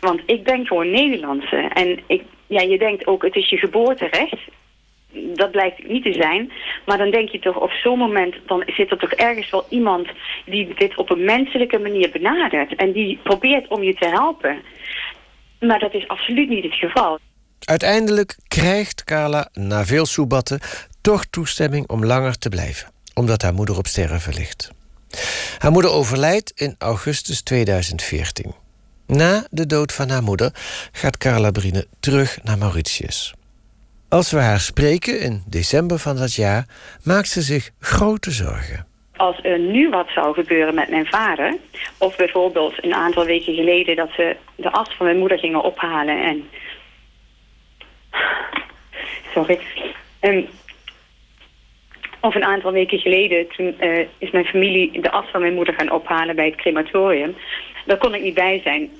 Want 0.00 0.20
ik 0.26 0.42
ben 0.42 0.66
gewoon 0.66 0.90
Nederlandse. 0.90 1.56
En 1.56 2.00
ik, 2.06 2.22
ja, 2.46 2.60
je 2.60 2.78
denkt 2.78 3.06
ook, 3.06 3.22
het 3.22 3.36
is 3.36 3.48
je 3.48 3.56
geboorterecht. 3.56 4.38
dat 5.12 5.50
blijkt 5.50 5.88
niet 5.88 6.02
te 6.02 6.12
zijn. 6.12 6.52
Maar 6.84 6.98
dan 6.98 7.10
denk 7.10 7.28
je 7.28 7.38
toch, 7.38 7.56
op 7.56 7.70
zo'n 7.70 7.98
moment, 7.98 8.34
dan 8.46 8.62
zit 8.66 8.90
er 8.90 8.98
toch 8.98 9.12
ergens 9.12 9.50
wel 9.50 9.66
iemand 9.68 10.08
die 10.44 10.74
dit 10.74 10.96
op 10.96 11.10
een 11.10 11.24
menselijke 11.24 11.78
manier 11.78 12.10
benadert. 12.10 12.74
En 12.74 12.92
die 12.92 13.18
probeert 13.22 13.68
om 13.68 13.82
je 13.82 13.94
te 13.94 14.08
helpen. 14.08 14.62
Maar 15.60 15.78
dat 15.78 15.94
is 15.94 16.08
absoluut 16.08 16.48
niet 16.48 16.64
het 16.64 16.74
geval. 16.74 17.18
Uiteindelijk 17.64 18.36
krijgt 18.48 19.04
Carla, 19.04 19.48
na 19.52 19.84
veel 19.84 20.06
soebatten, 20.06 20.60
toch 21.00 21.24
toestemming 21.24 21.88
om 21.88 22.04
langer 22.04 22.38
te 22.38 22.48
blijven. 22.48 22.90
Omdat 23.14 23.42
haar 23.42 23.54
moeder 23.54 23.78
op 23.78 23.86
sterven 23.86 24.34
ligt. 24.34 24.75
Haar 25.58 25.70
moeder 25.70 25.90
overlijdt 25.90 26.52
in 26.54 26.74
augustus 26.78 27.42
2014. 27.42 28.54
Na 29.06 29.46
de 29.50 29.66
dood 29.66 29.92
van 29.92 30.08
haar 30.08 30.22
moeder 30.22 30.50
gaat 30.92 31.18
Carla 31.18 31.50
Brine 31.50 31.86
terug 32.00 32.38
naar 32.42 32.58
Mauritius. 32.58 33.34
Als 34.08 34.30
we 34.30 34.38
haar 34.38 34.60
spreken 34.60 35.20
in 35.20 35.42
december 35.46 35.98
van 35.98 36.16
dat 36.16 36.34
jaar, 36.34 36.66
maakt 37.04 37.28
ze 37.28 37.42
zich 37.42 37.70
grote 37.80 38.30
zorgen. 38.30 38.86
Als 39.16 39.38
er 39.42 39.58
nu 39.58 39.88
wat 39.88 40.08
zou 40.08 40.34
gebeuren 40.34 40.74
met 40.74 40.90
mijn 40.90 41.06
vader... 41.06 41.56
of 41.98 42.16
bijvoorbeeld 42.16 42.84
een 42.84 42.94
aantal 42.94 43.24
weken 43.24 43.54
geleden... 43.54 43.96
dat 43.96 44.10
ze 44.16 44.36
de 44.56 44.70
as 44.70 44.94
van 44.96 45.06
mijn 45.06 45.18
moeder 45.18 45.38
gingen 45.38 45.62
ophalen 45.62 46.24
en... 46.24 46.48
Sorry. 49.34 49.60
Um, 50.20 50.48
of 52.20 52.34
een 52.34 52.44
aantal 52.44 52.72
weken 52.72 52.98
geleden, 52.98 53.48
toen 53.48 53.74
uh, 53.80 53.98
is 54.18 54.30
mijn 54.30 54.44
familie 54.44 55.00
de 55.00 55.10
as 55.10 55.24
van 55.30 55.40
mijn 55.40 55.54
moeder 55.54 55.74
gaan 55.74 55.90
ophalen 55.90 56.36
bij 56.36 56.46
het 56.46 56.56
crematorium. 56.56 57.36
Daar 57.86 57.98
kon 57.98 58.14
ik 58.14 58.22
niet 58.22 58.34
bij 58.34 58.60
zijn. 58.64 58.90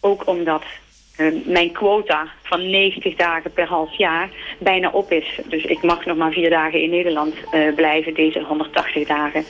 Ook 0.00 0.26
omdat 0.26 0.62
uh, 1.18 1.46
mijn 1.46 1.72
quota 1.72 2.26
van 2.42 2.70
90 2.70 3.16
dagen 3.16 3.52
per 3.52 3.66
half 3.66 3.96
jaar 3.96 4.30
bijna 4.58 4.90
op 4.90 5.12
is. 5.12 5.40
Dus 5.44 5.64
ik 5.64 5.82
mag 5.82 6.04
nog 6.04 6.16
maar 6.16 6.32
vier 6.32 6.50
dagen 6.50 6.82
in 6.82 6.90
Nederland 6.90 7.34
uh, 7.54 7.74
blijven, 7.74 8.14
deze 8.14 8.40
180 8.40 9.06
dagen. 9.06 9.44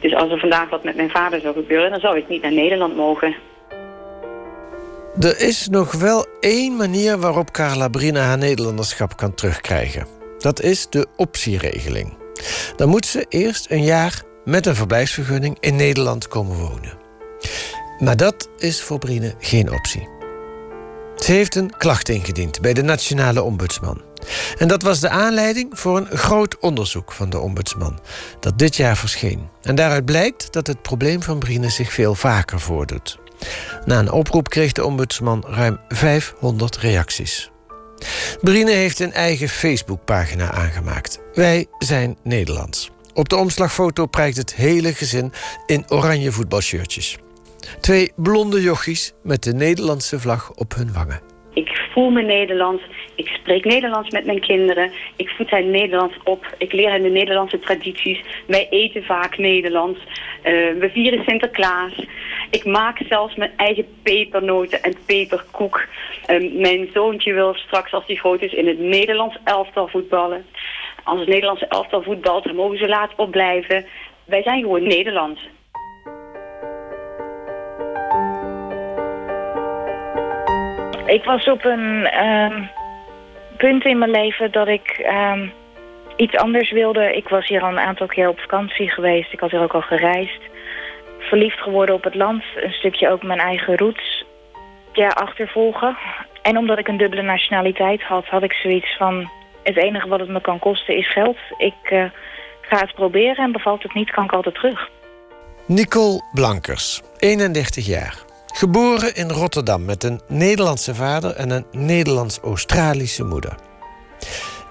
Dus 0.00 0.14
als 0.14 0.30
er 0.30 0.38
vandaag 0.38 0.68
wat 0.68 0.84
met 0.84 0.96
mijn 0.96 1.10
vader 1.10 1.40
zou 1.40 1.54
gebeuren, 1.54 1.90
dan 1.90 2.00
zou 2.00 2.16
ik 2.16 2.28
niet 2.28 2.42
naar 2.42 2.52
Nederland 2.52 2.96
mogen. 2.96 3.34
Er 5.20 5.40
is 5.40 5.68
nog 5.68 5.92
wel 5.92 6.26
één 6.40 6.76
manier 6.76 7.18
waarop 7.18 7.50
Carla 7.50 7.88
Brina 7.88 8.20
haar 8.20 8.38
Nederlanderschap 8.38 9.16
kan 9.16 9.34
terugkrijgen. 9.34 10.17
Dat 10.38 10.62
is 10.62 10.86
de 10.90 11.06
optieregeling. 11.16 12.16
Dan 12.76 12.88
moet 12.88 13.06
ze 13.06 13.26
eerst 13.28 13.70
een 13.70 13.84
jaar 13.84 14.22
met 14.44 14.66
een 14.66 14.74
verblijfsvergunning 14.74 15.56
in 15.60 15.76
Nederland 15.76 16.28
komen 16.28 16.56
wonen. 16.56 16.98
Maar 17.98 18.16
dat 18.16 18.48
is 18.58 18.80
voor 18.82 18.98
Brine 18.98 19.34
geen 19.38 19.72
optie. 19.72 20.08
Ze 21.16 21.32
heeft 21.32 21.54
een 21.54 21.76
klacht 21.76 22.08
ingediend 22.08 22.60
bij 22.60 22.72
de 22.72 22.82
Nationale 22.82 23.42
Ombudsman. 23.42 24.02
En 24.58 24.68
dat 24.68 24.82
was 24.82 25.00
de 25.00 25.08
aanleiding 25.08 25.78
voor 25.78 25.96
een 25.96 26.18
groot 26.18 26.58
onderzoek 26.58 27.12
van 27.12 27.30
de 27.30 27.38
Ombudsman, 27.38 27.98
dat 28.40 28.58
dit 28.58 28.76
jaar 28.76 28.96
verscheen. 28.96 29.48
En 29.62 29.74
daaruit 29.74 30.04
blijkt 30.04 30.52
dat 30.52 30.66
het 30.66 30.82
probleem 30.82 31.22
van 31.22 31.38
Brine 31.38 31.70
zich 31.70 31.92
veel 31.92 32.14
vaker 32.14 32.60
voordoet. 32.60 33.18
Na 33.84 33.98
een 33.98 34.12
oproep 34.12 34.48
kreeg 34.48 34.72
de 34.72 34.84
Ombudsman 34.84 35.44
ruim 35.46 35.78
500 35.88 36.76
reacties. 36.76 37.50
Brine 38.40 38.70
heeft 38.70 39.00
een 39.00 39.12
eigen 39.12 39.48
Facebookpagina 39.48 40.50
aangemaakt. 40.50 41.18
Wij 41.34 41.66
zijn 41.78 42.18
Nederlands. 42.22 42.90
Op 43.14 43.28
de 43.28 43.36
omslagfoto 43.36 44.06
prijkt 44.06 44.36
het 44.36 44.54
hele 44.54 44.94
gezin 44.94 45.32
in 45.66 45.84
oranje 45.90 46.32
voetbalshirtjes. 46.32 47.18
Twee 47.80 48.12
blonde 48.16 48.60
jochies 48.60 49.12
met 49.22 49.42
de 49.42 49.54
Nederlandse 49.54 50.20
vlag 50.20 50.52
op 50.54 50.74
hun 50.74 50.92
wangen. 50.92 51.27
Ik 51.58 51.88
voel 51.92 52.10
me 52.10 52.22
Nederlands. 52.22 52.82
Ik 53.14 53.28
spreek 53.28 53.64
Nederlands 53.64 54.10
met 54.10 54.24
mijn 54.24 54.40
kinderen. 54.40 54.92
Ik 55.16 55.28
voed 55.28 55.50
hen 55.50 55.70
Nederlands 55.70 56.14
op. 56.24 56.54
Ik 56.58 56.72
leer 56.72 56.90
hen 56.90 57.02
de 57.02 57.08
Nederlandse 57.08 57.58
tradities. 57.58 58.20
Wij 58.46 58.66
eten 58.70 59.04
vaak 59.04 59.38
Nederlands. 59.38 59.98
Uh, 59.98 60.04
we 60.78 60.90
vieren 60.92 61.24
Sinterklaas. 61.24 61.92
Ik 62.50 62.64
maak 62.64 62.98
zelfs 63.08 63.34
mijn 63.34 63.52
eigen 63.56 63.86
pepernoten 64.02 64.82
en 64.82 64.94
peperkoek. 65.06 65.86
Uh, 66.30 66.52
mijn 66.52 66.90
zoontje 66.94 67.32
wil 67.32 67.54
straks, 67.54 67.92
als 67.92 68.06
hij 68.06 68.16
groot 68.16 68.42
is, 68.42 68.52
in 68.52 68.66
het 68.66 68.78
Nederlands 68.78 69.36
elftal 69.44 69.88
voetballen. 69.88 70.46
Als 71.04 71.18
het 71.18 71.28
Nederlandse 71.28 71.68
elftal 71.68 72.02
voetbalt, 72.02 72.44
dan 72.44 72.54
mogen 72.54 72.78
ze 72.78 72.88
laat 72.88 73.14
opblijven. 73.16 73.86
Wij 74.24 74.42
zijn 74.42 74.60
gewoon 74.62 74.82
Nederlands. 74.82 75.40
Ik 81.08 81.24
was 81.24 81.48
op 81.48 81.64
een 81.64 82.24
um, 82.24 82.70
punt 83.56 83.84
in 83.84 83.98
mijn 83.98 84.10
leven 84.10 84.52
dat 84.52 84.68
ik 84.68 85.10
um, 85.32 85.52
iets 86.16 86.36
anders 86.36 86.70
wilde. 86.70 87.16
Ik 87.16 87.28
was 87.28 87.48
hier 87.48 87.62
al 87.62 87.68
een 87.68 87.78
aantal 87.78 88.06
keer 88.06 88.28
op 88.28 88.38
vakantie 88.38 88.90
geweest. 88.90 89.32
Ik 89.32 89.40
had 89.40 89.50
hier 89.50 89.62
ook 89.62 89.74
al 89.74 89.80
gereisd. 89.80 90.40
Verliefd 91.18 91.58
geworden 91.58 91.94
op 91.94 92.04
het 92.04 92.14
land. 92.14 92.42
Een 92.56 92.72
stukje 92.72 93.10
ook 93.10 93.22
mijn 93.22 93.38
eigen 93.38 93.76
roots 93.76 94.24
ja, 94.92 95.08
achtervolgen. 95.08 95.96
En 96.42 96.56
omdat 96.56 96.78
ik 96.78 96.88
een 96.88 96.96
dubbele 96.96 97.22
nationaliteit 97.22 98.02
had, 98.02 98.26
had 98.26 98.42
ik 98.42 98.52
zoiets 98.52 98.96
van... 98.96 99.30
het 99.62 99.76
enige 99.76 100.08
wat 100.08 100.20
het 100.20 100.28
me 100.28 100.40
kan 100.40 100.58
kosten 100.58 100.96
is 100.96 101.12
geld. 101.12 101.36
Ik 101.58 101.90
uh, 101.90 102.04
ga 102.60 102.78
het 102.78 102.94
proberen 102.94 103.44
en 103.44 103.52
bevalt 103.52 103.82
het 103.82 103.94
niet, 103.94 104.10
kan 104.10 104.24
ik 104.24 104.32
altijd 104.32 104.54
terug. 104.54 104.88
Nicole 105.66 106.22
Blankers, 106.32 107.02
31 107.18 107.86
jaar. 107.86 108.27
Geboren 108.54 109.14
in 109.14 109.30
Rotterdam 109.30 109.84
met 109.84 110.04
een 110.04 110.20
Nederlandse 110.28 110.94
vader 110.94 111.36
en 111.36 111.50
een 111.50 111.66
Nederlands-Australische 111.72 113.24
moeder. 113.24 113.54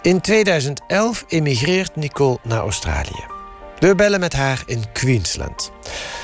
In 0.02 0.22
2011 0.22 1.26
emigreert 1.28 1.96
Nicole 1.96 2.38
naar 2.44 2.60
Australië. 2.60 3.26
We 3.80 3.96
bellen 3.96 4.20
met 4.20 4.34
haar 4.34 4.64
in 4.66 4.92
Queensland. 4.94 5.72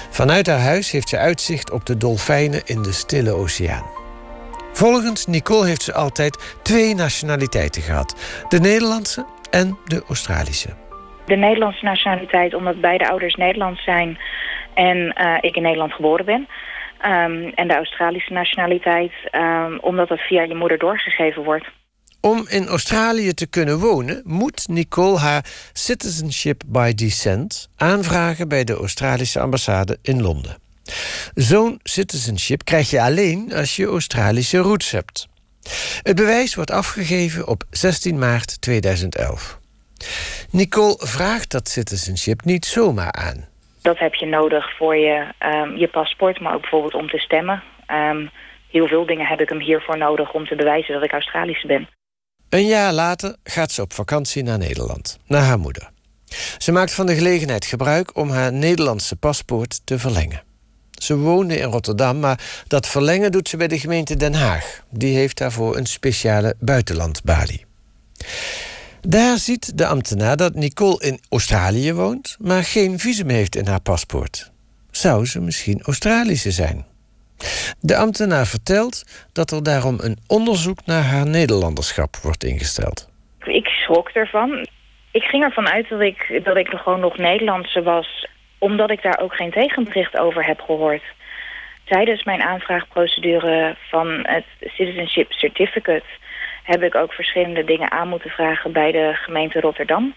Vanuit 0.10 0.48
haar 0.48 0.60
huis 0.60 0.92
heeft 0.92 1.10
ze 1.10 1.18
uitzicht 1.18 1.72
op 1.72 1.86
de 1.86 1.98
dolfijnen 1.98 2.62
in 2.66 2.82
de 2.82 2.92
Stille 2.92 3.32
Oceaan. 3.32 3.86
Volgens 4.72 5.26
Nicole 5.26 5.68
heeft 5.68 5.84
ze 5.84 5.94
altijd 5.94 6.60
twee 6.64 6.96
nationaliteiten 6.96 7.82
gehad: 7.82 8.44
de 8.50 8.60
Nederlandse 8.60 9.26
en 9.52 9.78
de 9.86 10.04
Australische. 10.08 10.70
De 11.26 11.36
Nederlandse 11.36 11.86
nationaliteit, 11.86 12.54
omdat 12.54 12.82
beide 12.82 13.10
ouders 13.10 13.36
Nederlands 13.36 13.84
zijn 13.84 14.18
en 14.74 14.98
uh, 14.98 15.38
ik 15.42 15.56
in 15.56 15.62
Nederland 15.62 15.94
geboren 15.94 16.26
ben. 16.26 16.48
Um, 17.06 17.52
en 17.56 17.68
de 17.68 17.76
Australische 17.76 18.34
nationaliteit, 18.34 19.12
um, 19.32 19.80
omdat 19.80 20.08
dat 20.08 20.20
via 20.20 20.44
je 20.44 20.56
moeder 20.56 20.78
doorgegeven 20.78 21.44
wordt. 21.44 21.66
Om 22.22 22.46
in 22.50 22.68
Australië 22.68 23.34
te 23.34 23.48
kunnen 23.48 23.80
wonen, 23.80 24.22
moet 24.26 24.68
Nicole 24.68 25.18
haar 25.18 25.46
Citizenship 25.74 26.62
by 26.68 26.94
Descent 26.94 27.70
aanvragen 27.76 28.48
bij 28.48 28.64
de 28.64 28.74
Australische 28.74 29.40
ambassade 29.40 29.98
in 30.02 30.22
Londen. 30.22 30.58
Zo'n 31.34 31.80
citizenship 31.84 32.64
krijg 32.64 32.90
je 32.90 33.02
alleen 33.02 33.54
als 33.54 33.76
je 33.76 33.86
Australische 33.86 34.58
roots 34.58 34.92
hebt. 34.92 35.28
Het 36.04 36.16
bewijs 36.16 36.56
wordt 36.56 36.72
afgegeven 36.72 37.48
op 37.48 37.64
16 37.70 38.20
maart 38.20 38.62
2011. 38.62 39.60
Nicole 40.50 40.96
vraagt 41.00 41.52
dat 41.52 41.70
citizenship 41.70 42.46
niet 42.46 42.66
zomaar 42.66 43.12
aan. 43.12 43.48
Dat 43.84 44.00
heb 44.00 44.14
je 44.14 44.26
nodig 44.26 44.76
voor 44.78 44.96
je, 44.96 45.28
um, 45.40 45.78
je 45.78 45.88
paspoort, 45.88 46.40
maar 46.40 46.54
ook 46.54 46.62
bijvoorbeeld 46.62 46.94
om 46.94 47.10
te 47.10 47.18
stemmen. 47.18 47.64
Um, 47.88 48.30
heel 48.70 48.88
veel 48.88 49.06
dingen 49.06 49.26
heb 49.26 49.40
ik 49.40 49.50
hem 49.50 49.60
hiervoor 49.60 49.98
nodig 49.98 50.34
om 50.34 50.46
te 50.46 50.56
bewijzen 50.56 50.94
dat 50.94 51.04
ik 51.04 51.12
Australisch 51.12 51.64
ben. 51.64 51.90
Een 52.50 52.66
jaar 52.66 52.94
later 52.94 53.36
gaat 53.44 53.72
ze 53.72 53.82
op 53.82 53.94
vakantie 53.94 54.44
naar 54.44 54.58
Nederland, 54.58 55.20
naar 55.28 55.42
haar 55.42 55.60
moeder. 55.60 55.90
Ze 56.58 56.72
maakt 56.72 56.94
van 56.94 57.06
de 57.06 57.16
gelegenheid 57.16 57.66
gebruik 57.66 58.18
om 58.18 58.30
haar 58.30 58.54
Nederlandse 58.54 59.16
paspoort 59.16 59.86
te 59.86 60.00
verlengen. 60.00 60.44
Ze 60.92 61.18
woonde 61.18 61.58
in 61.58 61.70
Rotterdam, 61.70 62.20
maar 62.20 62.64
dat 62.68 62.88
verlengen 62.88 63.32
doet 63.32 63.50
ze 63.50 63.58
bij 63.58 63.68
de 63.68 63.80
gemeente 63.80 64.16
Den 64.16 64.34
Haag. 64.34 64.84
Die 64.90 65.16
heeft 65.16 65.38
daarvoor 65.38 65.78
een 65.78 65.86
speciale 65.86 66.56
buitenlandbalie. 66.60 67.66
Daar 69.08 69.38
ziet 69.38 69.78
de 69.78 69.86
ambtenaar 69.86 70.38
dat 70.38 70.54
Nicole 70.54 71.00
in 71.00 71.20
Australië 71.30 71.94
woont, 71.94 72.38
maar 72.40 72.64
geen 72.64 73.00
visum 73.00 73.30
heeft 73.30 73.56
in 73.56 73.68
haar 73.68 73.82
paspoort. 73.82 74.52
Zou 74.92 75.26
ze 75.26 75.42
misschien 75.42 75.82
Australische 75.82 76.52
zijn? 76.52 76.86
De 77.80 77.96
ambtenaar 77.98 78.46
vertelt 78.46 79.28
dat 79.34 79.52
er 79.52 79.64
daarom 79.64 79.98
een 80.00 80.18
onderzoek 80.28 80.86
naar 80.86 81.04
haar 81.04 81.28
Nederlanderschap 81.28 82.16
wordt 82.16 82.44
ingesteld. 82.44 83.10
Ik 83.44 83.68
schrok 83.68 84.10
ervan. 84.10 84.68
Ik 85.12 85.24
ging 85.24 85.44
ervan 85.44 85.70
uit 85.70 85.90
dat 85.90 86.02
ik, 86.02 86.42
dat 86.44 86.58
ik 86.58 86.68
gewoon 86.68 87.00
nog 87.00 87.18
Nederlandse 87.18 87.82
was, 87.82 88.28
omdat 88.58 88.92
ik 88.92 89.02
daar 89.02 89.20
ook 89.20 89.36
geen 89.36 89.52
tegenbericht 89.52 90.18
over 90.18 90.46
heb 90.46 90.60
gehoord. 90.60 91.04
Tijdens 91.84 92.24
mijn 92.24 92.42
aanvraagprocedure 92.42 93.76
van 93.90 94.08
het 94.22 94.46
Citizenship 94.60 95.32
Certificate 95.32 96.06
heb 96.64 96.84
ik 96.84 96.96
ook 96.96 97.14
verschillende 97.14 97.64
dingen 97.64 97.92
aan 97.92 98.08
moeten 98.08 98.30
vragen 98.30 98.72
bij 98.72 98.92
de 98.92 99.14
gemeente 99.14 99.60
Rotterdam. 99.60 100.14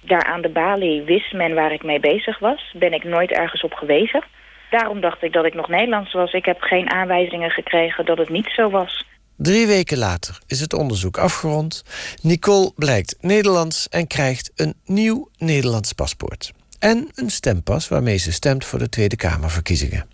Daar 0.00 0.24
aan 0.24 0.42
de 0.42 0.48
balie 0.48 1.02
wist 1.02 1.32
men 1.32 1.54
waar 1.54 1.72
ik 1.72 1.82
mee 1.82 2.00
bezig 2.00 2.38
was. 2.38 2.74
Ben 2.78 2.92
ik 2.92 3.04
nooit 3.04 3.30
ergens 3.30 3.62
op 3.62 3.72
gewezen. 3.72 4.24
Daarom 4.70 5.00
dacht 5.00 5.22
ik 5.22 5.32
dat 5.32 5.44
ik 5.44 5.54
nog 5.54 5.68
Nederlands 5.68 6.12
was. 6.12 6.32
Ik 6.32 6.44
heb 6.44 6.60
geen 6.60 6.90
aanwijzingen 6.90 7.50
gekregen 7.50 8.04
dat 8.04 8.18
het 8.18 8.28
niet 8.28 8.48
zo 8.48 8.70
was. 8.70 9.04
Drie 9.36 9.66
weken 9.66 9.98
later 9.98 10.38
is 10.46 10.60
het 10.60 10.72
onderzoek 10.72 11.18
afgerond. 11.18 11.84
Nicole 12.22 12.72
blijkt 12.76 13.16
Nederlands 13.20 13.88
en 13.88 14.06
krijgt 14.06 14.52
een 14.56 14.74
nieuw 14.84 15.28
Nederlands 15.38 15.92
paspoort. 15.92 16.52
En 16.78 17.08
een 17.14 17.30
stempas 17.30 17.88
waarmee 17.88 18.16
ze 18.16 18.32
stemt 18.32 18.64
voor 18.64 18.78
de 18.78 18.88
Tweede 18.88 19.16
Kamerverkiezingen. 19.16 20.06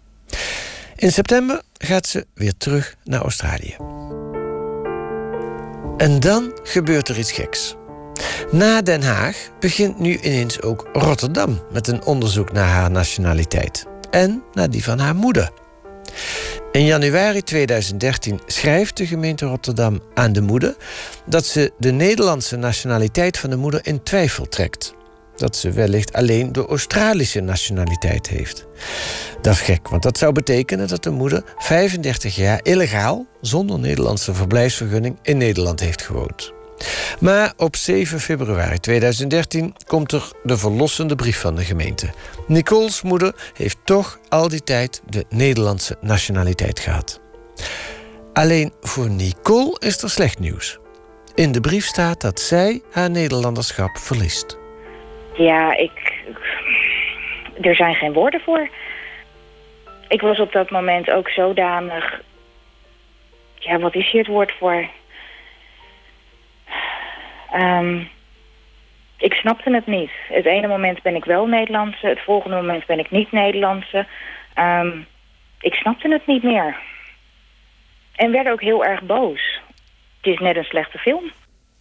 In 0.96 1.10
september 1.10 1.62
gaat 1.72 2.06
ze 2.06 2.26
weer 2.34 2.56
terug 2.56 2.94
naar 3.04 3.20
Australië. 3.20 4.01
En 5.96 6.20
dan 6.20 6.52
gebeurt 6.62 7.08
er 7.08 7.18
iets 7.18 7.32
geks. 7.32 7.76
Na 8.50 8.82
Den 8.82 9.02
Haag 9.02 9.36
begint 9.60 9.98
nu 9.98 10.18
ineens 10.18 10.62
ook 10.62 10.88
Rotterdam 10.92 11.60
met 11.72 11.88
een 11.88 12.04
onderzoek 12.04 12.52
naar 12.52 12.68
haar 12.68 12.90
nationaliteit. 12.90 13.86
En 14.10 14.42
naar 14.52 14.70
die 14.70 14.84
van 14.84 14.98
haar 14.98 15.14
moeder. 15.14 15.50
In 16.72 16.84
januari 16.84 17.42
2013 17.42 18.40
schrijft 18.46 18.96
de 18.96 19.06
gemeente 19.06 19.46
Rotterdam 19.46 20.00
aan 20.14 20.32
de 20.32 20.40
moeder 20.40 20.76
dat 21.26 21.46
ze 21.46 21.72
de 21.78 21.90
Nederlandse 21.90 22.56
nationaliteit 22.56 23.38
van 23.38 23.50
de 23.50 23.56
moeder 23.56 23.80
in 23.86 24.02
twijfel 24.02 24.48
trekt. 24.48 24.94
Dat 25.42 25.56
ze 25.56 25.70
wellicht 25.70 26.12
alleen 26.12 26.52
de 26.52 26.66
Australische 26.66 27.40
nationaliteit 27.40 28.28
heeft. 28.28 28.66
Dat 29.40 29.54
is 29.54 29.60
gek, 29.60 29.88
want 29.88 30.02
dat 30.02 30.18
zou 30.18 30.32
betekenen 30.32 30.88
dat 30.88 31.02
de 31.02 31.10
moeder 31.10 31.42
35 31.56 32.36
jaar 32.36 32.60
illegaal, 32.62 33.26
zonder 33.40 33.78
Nederlandse 33.78 34.34
verblijfsvergunning, 34.34 35.18
in 35.22 35.36
Nederland 35.36 35.80
heeft 35.80 36.02
gewoond. 36.02 36.52
Maar 37.20 37.52
op 37.56 37.76
7 37.76 38.20
februari 38.20 38.78
2013 38.78 39.74
komt 39.86 40.12
er 40.12 40.32
de 40.42 40.58
verlossende 40.58 41.14
brief 41.14 41.40
van 41.40 41.54
de 41.54 41.64
gemeente. 41.64 42.10
Nicole's 42.46 43.02
moeder 43.02 43.34
heeft 43.54 43.78
toch 43.84 44.18
al 44.28 44.48
die 44.48 44.62
tijd 44.64 45.02
de 45.08 45.24
Nederlandse 45.28 45.96
nationaliteit 46.00 46.80
gehad. 46.80 47.20
Alleen 48.32 48.72
voor 48.80 49.10
Nicole 49.10 49.76
is 49.78 50.02
er 50.02 50.10
slecht 50.10 50.38
nieuws. 50.38 50.78
In 51.34 51.52
de 51.52 51.60
brief 51.60 51.86
staat 51.86 52.20
dat 52.20 52.40
zij 52.40 52.82
haar 52.90 53.10
Nederlanderschap 53.10 53.98
verliest. 53.98 54.60
Ja, 55.36 55.76
ik. 55.76 56.24
Er 57.60 57.74
zijn 57.74 57.94
geen 57.94 58.12
woorden 58.12 58.40
voor. 58.40 58.68
Ik 60.08 60.20
was 60.20 60.38
op 60.38 60.52
dat 60.52 60.70
moment 60.70 61.10
ook 61.10 61.28
zodanig. 61.28 62.22
Ja, 63.58 63.78
wat 63.78 63.94
is 63.94 64.10
hier 64.10 64.20
het 64.20 64.30
woord 64.30 64.52
voor? 64.52 64.88
Um, 67.54 68.10
ik 69.16 69.32
snapte 69.32 69.74
het 69.74 69.86
niet. 69.86 70.10
Het 70.28 70.44
ene 70.44 70.66
moment 70.66 71.02
ben 71.02 71.14
ik 71.14 71.24
wel 71.24 71.46
Nederlandse, 71.46 72.06
het 72.06 72.20
volgende 72.20 72.56
moment 72.56 72.86
ben 72.86 72.98
ik 72.98 73.10
niet 73.10 73.32
Nederlandse. 73.32 74.06
Um, 74.58 75.06
ik 75.60 75.74
snapte 75.74 76.08
het 76.08 76.26
niet 76.26 76.42
meer. 76.42 76.76
En 78.14 78.32
werd 78.32 78.48
ook 78.48 78.60
heel 78.60 78.84
erg 78.84 79.02
boos. 79.02 79.60
Het 80.20 80.32
is 80.32 80.38
net 80.38 80.56
een 80.56 80.64
slechte 80.64 80.98
film. 80.98 81.30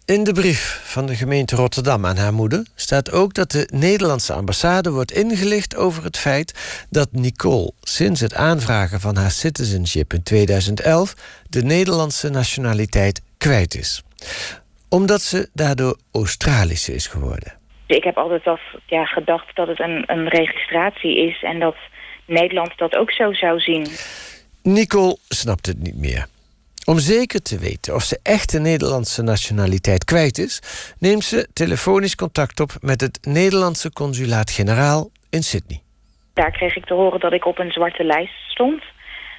In 0.06 0.24
de 0.24 0.32
brief 0.32 0.80
van 0.84 1.06
de 1.06 1.14
gemeente 1.14 1.56
Rotterdam 1.56 2.06
aan 2.06 2.16
haar 2.16 2.34
moeder 2.34 2.66
staat 2.74 3.12
ook 3.12 3.34
dat 3.34 3.50
de 3.50 3.68
Nederlandse 3.74 4.32
ambassade 4.32 4.90
wordt 4.90 5.12
ingelicht 5.12 5.76
over 5.76 6.04
het 6.04 6.18
feit 6.18 6.86
dat 6.90 7.08
Nicole 7.12 7.72
sinds 7.80 8.20
het 8.20 8.34
aanvragen 8.34 9.00
van 9.00 9.16
haar 9.16 9.30
citizenship 9.30 10.12
in 10.12 10.22
2011 10.22 11.14
de 11.48 11.62
Nederlandse 11.62 12.28
nationaliteit 12.28 13.22
kwijt 13.38 13.74
is 13.74 14.02
omdat 14.92 15.20
ze 15.20 15.48
daardoor 15.52 15.96
Australische 16.12 16.94
is 16.94 17.06
geworden. 17.06 17.52
Ik 17.86 18.04
heb 18.04 18.16
altijd 18.16 18.46
al 18.46 18.58
ja, 18.86 19.04
gedacht 19.04 19.56
dat 19.56 19.68
het 19.68 19.80
een, 19.80 20.04
een 20.06 20.28
registratie 20.28 21.28
is 21.28 21.42
en 21.42 21.60
dat 21.60 21.76
Nederland 22.26 22.78
dat 22.78 22.96
ook 22.96 23.12
zo 23.12 23.32
zou 23.32 23.60
zien. 23.60 23.86
Nicole 24.62 25.16
snapt 25.28 25.66
het 25.66 25.78
niet 25.78 25.96
meer. 25.96 26.26
Om 26.84 26.98
zeker 26.98 27.42
te 27.42 27.58
weten 27.58 27.94
of 27.94 28.02
ze 28.02 28.20
echt 28.22 28.52
de 28.52 28.60
Nederlandse 28.60 29.22
nationaliteit 29.22 30.04
kwijt 30.04 30.38
is, 30.38 30.62
neemt 30.98 31.24
ze 31.24 31.48
telefonisch 31.52 32.14
contact 32.14 32.60
op 32.60 32.70
met 32.80 33.00
het 33.00 33.18
Nederlandse 33.22 33.92
consulaat-generaal 33.92 35.10
in 35.30 35.42
Sydney. 35.42 35.80
Daar 36.34 36.50
kreeg 36.50 36.76
ik 36.76 36.84
te 36.84 36.94
horen 36.94 37.20
dat 37.20 37.32
ik 37.32 37.46
op 37.46 37.58
een 37.58 37.72
zwarte 37.72 38.04
lijst 38.04 38.34
stond 38.48 38.82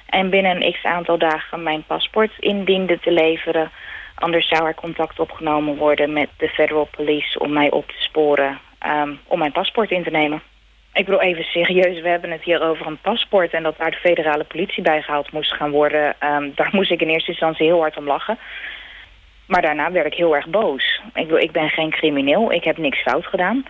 en 0.06 0.30
binnen 0.30 0.62
een 0.62 0.72
x 0.72 0.84
aantal 0.84 1.18
dagen 1.18 1.62
mijn 1.62 1.84
paspoort 1.86 2.32
indiende 2.38 3.00
te 3.00 3.12
leveren 3.12 3.70
Anders 4.14 4.48
zou 4.48 4.66
er 4.66 4.74
contact 4.74 5.18
opgenomen 5.18 5.76
worden 5.76 6.12
met 6.12 6.28
de 6.36 6.48
federal 6.48 6.88
police 6.96 7.38
om 7.38 7.52
mij 7.52 7.70
op 7.70 7.88
te 7.88 8.02
sporen 8.02 8.60
um, 8.86 9.18
om 9.26 9.38
mijn 9.38 9.52
paspoort 9.52 9.90
in 9.90 10.02
te 10.02 10.10
nemen. 10.10 10.42
Ik 10.94 11.04
bedoel 11.04 11.20
even 11.20 11.44
serieus, 11.44 12.00
we 12.00 12.08
hebben 12.08 12.30
het 12.30 12.42
hier 12.42 12.62
over 12.62 12.86
een 12.86 13.00
paspoort 13.00 13.52
en 13.52 13.62
dat 13.62 13.78
daar 13.78 13.90
de 13.90 13.96
federale 13.96 14.44
politie 14.44 14.82
bij 14.82 15.02
gehaald 15.02 15.32
moest 15.32 15.52
gaan 15.52 15.70
worden. 15.70 16.16
Um, 16.20 16.52
daar 16.54 16.68
moest 16.72 16.90
ik 16.90 17.00
in 17.00 17.08
eerste 17.08 17.30
instantie 17.30 17.66
heel 17.66 17.80
hard 17.80 17.96
om 17.96 18.06
lachen. 18.06 18.38
Maar 19.46 19.62
daarna 19.62 19.92
werd 19.92 20.06
ik 20.06 20.14
heel 20.14 20.36
erg 20.36 20.46
boos. 20.46 21.00
Ik, 21.14 21.26
bedoel, 21.26 21.38
ik 21.38 21.52
ben 21.52 21.68
geen 21.68 21.90
crimineel, 21.90 22.52
ik 22.52 22.64
heb 22.64 22.78
niks 22.78 23.02
fout 23.02 23.26
gedaan. 23.26 23.64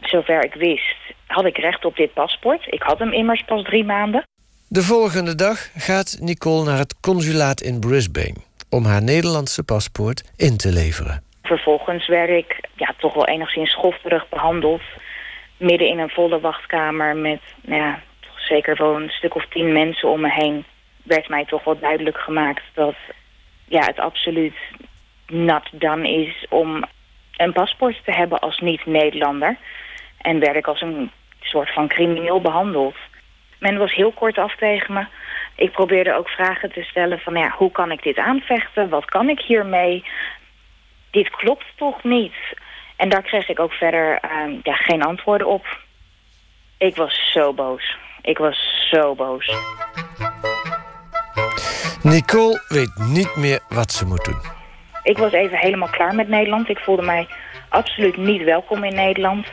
Zover 0.00 0.44
ik 0.44 0.54
wist 0.54 0.96
had 1.26 1.44
ik 1.44 1.58
recht 1.58 1.84
op 1.84 1.96
dit 1.96 2.12
paspoort. 2.12 2.66
Ik 2.66 2.82
had 2.82 2.98
hem 2.98 3.12
immers 3.12 3.42
pas 3.44 3.62
drie 3.62 3.84
maanden. 3.84 4.22
De 4.68 4.82
volgende 4.82 5.34
dag 5.34 5.70
gaat 5.76 6.16
Nicole 6.20 6.64
naar 6.64 6.78
het 6.78 7.00
consulaat 7.00 7.60
in 7.60 7.80
Brisbane 7.80 8.36
om 8.70 8.84
haar 8.84 9.02
Nederlandse 9.02 9.64
paspoort 9.64 10.32
in 10.36 10.56
te 10.56 10.72
leveren. 10.72 11.22
Vervolgens 11.42 12.06
werd 12.06 12.30
ik 12.30 12.68
ja, 12.76 12.94
toch 12.98 13.14
wel 13.14 13.26
enigszins 13.26 13.70
schofterig 13.70 14.28
behandeld. 14.28 14.82
Midden 15.56 15.88
in 15.88 15.98
een 15.98 16.10
volle 16.10 16.40
wachtkamer 16.40 17.16
met 17.16 17.40
nou 17.60 17.82
ja, 17.82 18.02
toch 18.20 18.40
zeker 18.40 18.76
wel 18.76 18.96
een 18.96 19.08
stuk 19.08 19.34
of 19.34 19.46
tien 19.46 19.72
mensen 19.72 20.08
om 20.08 20.20
me 20.20 20.30
heen... 20.30 20.64
werd 21.02 21.28
mij 21.28 21.44
toch 21.44 21.64
wel 21.64 21.78
duidelijk 21.78 22.18
gemaakt 22.18 22.62
dat 22.74 22.94
ja, 23.68 23.84
het 23.84 23.98
absoluut 23.98 24.56
nat 25.26 25.68
dan 25.72 26.04
is 26.04 26.46
om 26.48 26.84
een 27.36 27.52
paspoort 27.52 28.00
te 28.04 28.12
hebben 28.12 28.38
als 28.40 28.58
niet-Nederlander. 28.58 29.56
En 30.18 30.38
werd 30.38 30.56
ik 30.56 30.66
als 30.66 30.80
een 30.80 31.10
soort 31.40 31.72
van 31.72 31.88
crimineel 31.88 32.40
behandeld. 32.40 32.96
Men 33.58 33.78
was 33.78 33.94
heel 33.94 34.12
kort 34.12 34.38
af 34.38 34.56
tegen 34.56 34.94
me. 34.94 35.06
Ik 35.56 35.72
probeerde 35.72 36.14
ook 36.14 36.28
vragen 36.28 36.72
te 36.72 36.82
stellen 36.82 37.18
van 37.18 37.34
ja, 37.34 37.54
hoe 37.56 37.70
kan 37.70 37.90
ik 37.90 38.02
dit 38.02 38.18
aanvechten? 38.18 38.88
Wat 38.88 39.04
kan 39.04 39.28
ik 39.28 39.40
hiermee? 39.40 40.04
Dit 41.10 41.30
klopt 41.30 41.64
toch 41.76 42.02
niet? 42.02 42.34
En 42.96 43.08
daar 43.08 43.22
kreeg 43.22 43.48
ik 43.48 43.60
ook 43.60 43.72
verder 43.72 44.18
ja, 44.62 44.74
geen 44.74 45.02
antwoorden 45.02 45.46
op. 45.46 45.78
Ik 46.78 46.96
was 46.96 47.30
zo 47.32 47.52
boos. 47.52 47.96
Ik 48.22 48.38
was 48.38 48.88
zo 48.90 49.14
boos. 49.14 49.56
Nicole 52.02 52.62
weet 52.68 52.94
niet 53.08 53.36
meer 53.36 53.60
wat 53.68 53.92
ze 53.92 54.06
moet 54.06 54.24
doen. 54.24 54.40
Ik 55.02 55.18
was 55.18 55.32
even 55.32 55.58
helemaal 55.58 55.88
klaar 55.88 56.14
met 56.14 56.28
Nederland. 56.28 56.68
Ik 56.68 56.78
voelde 56.78 57.02
mij 57.02 57.28
absoluut 57.68 58.16
niet 58.16 58.42
welkom 58.42 58.84
in 58.84 58.94
Nederland. 58.94 59.46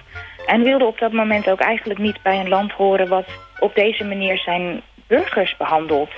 En 0.45 0.63
wilde 0.63 0.85
op 0.85 0.99
dat 0.99 1.11
moment 1.11 1.49
ook 1.49 1.59
eigenlijk 1.59 1.99
niet 1.99 2.21
bij 2.21 2.39
een 2.39 2.49
land 2.49 2.71
horen... 2.71 3.07
wat 3.07 3.25
op 3.59 3.75
deze 3.75 4.03
manier 4.03 4.37
zijn 4.37 4.81
burgers 5.07 5.57
behandeld. 5.57 6.09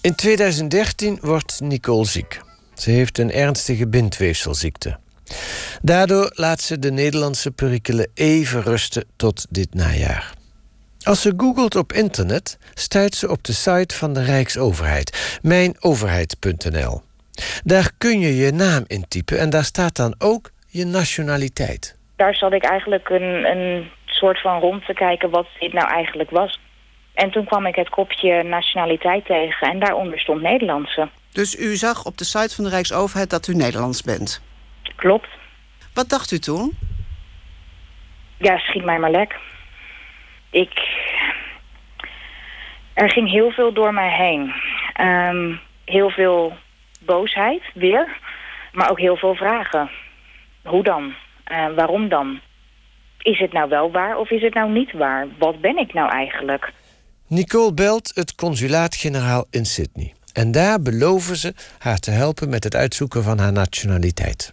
In 0.00 0.14
2013 0.14 1.18
wordt 1.20 1.60
Nicole 1.60 2.04
ziek. 2.04 2.40
Ze 2.74 2.90
heeft 2.90 3.18
een 3.18 3.32
ernstige 3.32 3.88
bindweefselziekte. 3.88 4.98
Daardoor 5.82 6.32
laat 6.34 6.60
ze 6.60 6.78
de 6.78 6.92
Nederlandse 6.92 7.50
perikelen 7.50 8.10
even 8.14 8.62
rusten 8.62 9.04
tot 9.16 9.46
dit 9.50 9.74
najaar. 9.74 10.32
Als 11.02 11.22
ze 11.22 11.34
googelt 11.36 11.76
op 11.76 11.92
internet, 11.92 12.58
stuit 12.74 13.14
ze 13.14 13.30
op 13.30 13.44
de 13.44 13.52
site 13.52 13.94
van 13.94 14.12
de 14.12 14.22
Rijksoverheid, 14.22 15.38
mijnoverheid.nl. 15.42 17.02
Daar 17.64 17.90
kun 17.98 18.20
je 18.20 18.36
je 18.36 18.52
naam 18.52 18.84
intypen 18.86 19.38
en 19.38 19.50
daar 19.50 19.64
staat 19.64 19.96
dan 19.96 20.14
ook 20.18 20.50
je 20.68 20.84
nationaliteit. 20.84 21.96
Daar 22.16 22.34
zat 22.34 22.52
ik 22.52 22.64
eigenlijk 22.64 23.08
een, 23.08 23.44
een 23.44 23.90
soort 24.06 24.40
van 24.40 24.60
rond 24.60 24.86
te 24.86 24.94
kijken 24.94 25.30
wat 25.30 25.46
dit 25.58 25.72
nou 25.72 25.88
eigenlijk 25.88 26.30
was. 26.30 26.60
En 27.14 27.30
toen 27.30 27.44
kwam 27.44 27.66
ik 27.66 27.74
het 27.74 27.88
kopje 27.88 28.42
nationaliteit 28.42 29.26
tegen 29.26 29.70
en 29.70 29.80
daaronder 29.80 30.18
stond 30.18 30.42
Nederlandse. 30.42 31.08
Dus 31.32 31.58
u 31.58 31.76
zag 31.76 32.04
op 32.04 32.18
de 32.18 32.24
site 32.24 32.54
van 32.54 32.64
de 32.64 32.70
Rijksoverheid 32.70 33.30
dat 33.30 33.46
u 33.46 33.54
Nederlands 33.54 34.02
bent? 34.02 34.42
Klopt. 34.96 35.28
Wat 35.94 36.08
dacht 36.08 36.30
u 36.30 36.38
toen? 36.38 36.78
Ja, 38.36 38.58
schiet 38.58 38.84
mij 38.84 38.98
maar 38.98 39.10
lek. 39.10 39.36
Ik... 40.50 40.72
Er 42.92 43.10
ging 43.10 43.30
heel 43.30 43.50
veel 43.50 43.72
door 43.72 43.94
mij 43.94 44.16
heen. 44.16 44.52
Um, 45.06 45.60
heel 45.84 46.10
veel 46.10 46.56
boosheid, 47.00 47.62
weer. 47.74 48.16
Maar 48.72 48.90
ook 48.90 48.98
heel 48.98 49.16
veel 49.16 49.34
vragen. 49.34 49.90
Hoe 50.62 50.82
dan? 50.82 51.14
Uh, 51.52 51.66
waarom 51.76 52.08
dan? 52.08 52.40
Is 53.18 53.38
het 53.38 53.52
nou 53.52 53.68
wel 53.68 53.90
waar 53.90 54.16
of 54.16 54.30
is 54.30 54.42
het 54.42 54.54
nou 54.54 54.70
niet 54.70 54.92
waar? 54.92 55.26
Wat 55.38 55.60
ben 55.60 55.76
ik 55.78 55.92
nou 55.92 56.10
eigenlijk? 56.10 56.72
Nicole 57.26 57.74
belt 57.74 58.12
het 58.14 58.34
consulaat-generaal 58.34 59.46
in 59.50 59.64
Sydney. 59.64 60.14
En 60.32 60.52
daar 60.52 60.80
beloven 60.80 61.36
ze 61.36 61.54
haar 61.78 61.98
te 61.98 62.10
helpen 62.10 62.48
met 62.48 62.64
het 62.64 62.74
uitzoeken 62.74 63.22
van 63.22 63.38
haar 63.38 63.52
nationaliteit. 63.52 64.52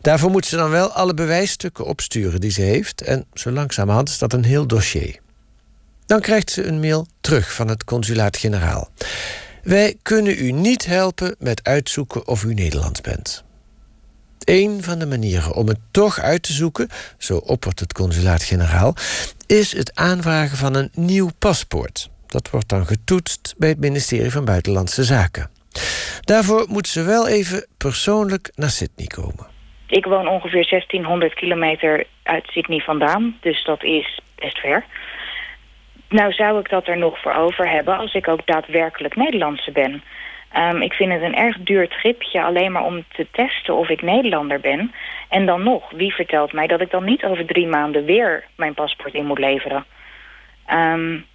Daarvoor 0.00 0.30
moet 0.30 0.46
ze 0.46 0.56
dan 0.56 0.70
wel 0.70 0.92
alle 0.92 1.14
bewijsstukken 1.14 1.84
opsturen 1.84 2.40
die 2.40 2.50
ze 2.50 2.62
heeft. 2.62 3.02
En 3.02 3.26
zo 3.34 3.50
langzamerhand 3.50 4.08
is 4.08 4.18
dat 4.18 4.32
een 4.32 4.44
heel 4.44 4.66
dossier. 4.66 5.20
Dan 6.06 6.20
krijgt 6.20 6.50
ze 6.50 6.64
een 6.64 6.80
mail 6.80 7.06
terug 7.20 7.52
van 7.54 7.68
het 7.68 7.84
consulaat-generaal. 7.84 8.88
Wij 9.62 9.96
kunnen 10.02 10.44
u 10.44 10.52
niet 10.52 10.86
helpen 10.86 11.34
met 11.38 11.64
uitzoeken 11.64 12.26
of 12.26 12.44
u 12.44 12.54
Nederlands 12.54 13.00
bent. 13.00 13.44
Een 14.44 14.82
van 14.82 14.98
de 14.98 15.06
manieren 15.06 15.54
om 15.54 15.68
het 15.68 15.78
toch 15.90 16.18
uit 16.18 16.42
te 16.42 16.52
zoeken, 16.52 16.88
zo 17.18 17.36
oppert 17.36 17.80
het 17.80 17.92
consulaat-generaal, 17.92 18.94
is 19.46 19.72
het 19.72 19.94
aanvragen 19.94 20.56
van 20.56 20.74
een 20.74 20.90
nieuw 20.94 21.30
paspoort. 21.38 22.10
Dat 22.26 22.50
wordt 22.50 22.68
dan 22.68 22.86
getoetst 22.86 23.54
bij 23.58 23.68
het 23.68 23.80
ministerie 23.80 24.30
van 24.30 24.44
Buitenlandse 24.44 25.04
Zaken. 25.04 25.50
Daarvoor 26.20 26.66
moeten 26.68 26.92
ze 26.92 27.02
wel 27.02 27.28
even 27.28 27.66
persoonlijk 27.78 28.52
naar 28.54 28.70
Sydney 28.70 29.06
komen. 29.06 29.46
Ik 29.86 30.04
woon 30.04 30.28
ongeveer 30.28 30.66
1600 30.68 31.34
kilometer 31.34 32.04
uit 32.22 32.46
Sydney 32.46 32.80
vandaan, 32.80 33.36
dus 33.40 33.64
dat 33.64 33.82
is 33.82 34.20
best 34.34 34.58
ver. 34.58 34.84
Nou 36.08 36.32
zou 36.32 36.58
ik 36.58 36.68
dat 36.68 36.86
er 36.86 36.98
nog 36.98 37.20
voor 37.20 37.34
over 37.34 37.70
hebben 37.70 37.98
als 37.98 38.14
ik 38.14 38.28
ook 38.28 38.46
daadwerkelijk 38.46 39.16
Nederlandse 39.16 39.72
ben. 39.72 40.02
Um, 40.56 40.82
ik 40.82 40.92
vind 40.92 41.12
het 41.12 41.22
een 41.22 41.36
erg 41.36 41.56
duur 41.58 41.88
tripje 41.88 42.42
alleen 42.42 42.72
maar 42.72 42.84
om 42.84 43.04
te 43.08 43.26
testen 43.30 43.76
of 43.76 43.88
ik 43.88 44.02
Nederlander 44.02 44.60
ben. 44.60 44.92
En 45.28 45.46
dan 45.46 45.62
nog, 45.62 45.90
wie 45.90 46.14
vertelt 46.14 46.52
mij 46.52 46.66
dat 46.66 46.80
ik 46.80 46.90
dan 46.90 47.04
niet 47.04 47.24
over 47.24 47.46
drie 47.46 47.66
maanden 47.66 48.04
weer 48.04 48.44
mijn 48.56 48.74
paspoort 48.74 49.14
in 49.14 49.26
moet 49.26 49.38
leveren? 49.38 49.84
Um, 50.72 51.26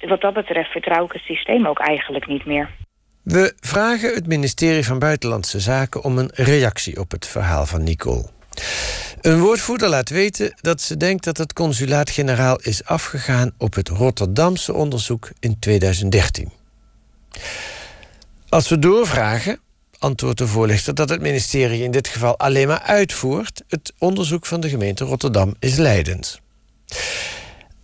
wat 0.00 0.20
dat 0.20 0.34
betreft 0.34 0.70
vertrouw 0.70 1.04
ik 1.04 1.12
het 1.12 1.22
systeem 1.22 1.66
ook 1.66 1.78
eigenlijk 1.78 2.26
niet 2.26 2.44
meer. 2.44 2.68
We 3.22 3.54
vragen 3.60 4.14
het 4.14 4.26
ministerie 4.26 4.84
van 4.84 4.98
Buitenlandse 4.98 5.60
Zaken 5.60 6.02
om 6.02 6.18
een 6.18 6.30
reactie 6.34 7.00
op 7.00 7.10
het 7.10 7.26
verhaal 7.26 7.66
van 7.66 7.82
Nicole. 7.82 8.24
Een 9.20 9.40
woordvoerder 9.40 9.88
laat 9.88 10.08
weten 10.08 10.54
dat 10.60 10.80
ze 10.80 10.96
denkt 10.96 11.24
dat 11.24 11.36
het 11.36 11.52
consulaat-generaal 11.52 12.60
is 12.60 12.84
afgegaan 12.84 13.52
op 13.58 13.74
het 13.74 13.88
Rotterdamse 13.88 14.72
onderzoek 14.72 15.30
in 15.40 15.58
2013. 15.58 16.50
Als 18.48 18.68
we 18.68 18.78
doorvragen, 18.78 19.60
antwoordt 19.98 20.38
de 20.38 20.46
voorlichter 20.46 20.94
dat 20.94 21.08
het 21.08 21.20
ministerie 21.20 21.82
in 21.82 21.90
dit 21.90 22.08
geval 22.08 22.38
alleen 22.38 22.66
maar 22.66 22.82
uitvoert. 22.82 23.62
Het 23.68 23.92
onderzoek 23.98 24.46
van 24.46 24.60
de 24.60 24.68
gemeente 24.68 25.04
Rotterdam 25.04 25.54
is 25.58 25.76
leidend. 25.76 26.40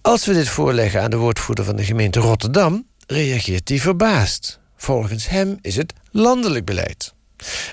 Als 0.01 0.27
we 0.27 0.33
dit 0.33 0.49
voorleggen 0.49 1.03
aan 1.03 1.11
de 1.11 1.17
woordvoerder 1.17 1.65
van 1.65 1.77
de 1.77 1.85
gemeente 1.85 2.21
Rotterdam, 2.21 2.87
reageert 3.07 3.69
hij 3.69 3.79
verbaasd. 3.79 4.59
Volgens 4.77 5.29
hem 5.29 5.59
is 5.61 5.77
het 5.77 5.93
landelijk 6.11 6.65
beleid. 6.65 7.15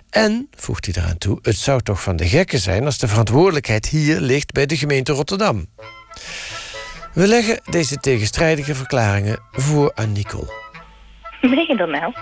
En, 0.09 0.47
voegt 0.55 0.85
hij 0.85 1.03
eraan 1.03 1.17
toe, 1.17 1.39
het 1.41 1.55
zou 1.55 1.81
toch 1.81 2.01
van 2.01 2.15
de 2.15 2.27
gekken 2.27 2.59
zijn 2.59 2.85
als 2.85 2.97
de 2.97 3.07
verantwoordelijkheid 3.07 3.89
hier 3.89 4.19
ligt 4.19 4.51
bij 4.51 4.65
de 4.65 4.77
gemeente 4.77 5.13
Rotterdam. 5.13 5.65
We 7.13 7.27
leggen 7.27 7.59
deze 7.69 7.97
tegenstrijdige 7.97 8.75
verklaringen 8.75 9.39
voor 9.51 9.91
aan 9.95 10.11
Nicole. 10.11 10.51
Ben 11.41 11.65
je 11.67 11.75
dat 11.77 11.89
nou? 11.89 12.13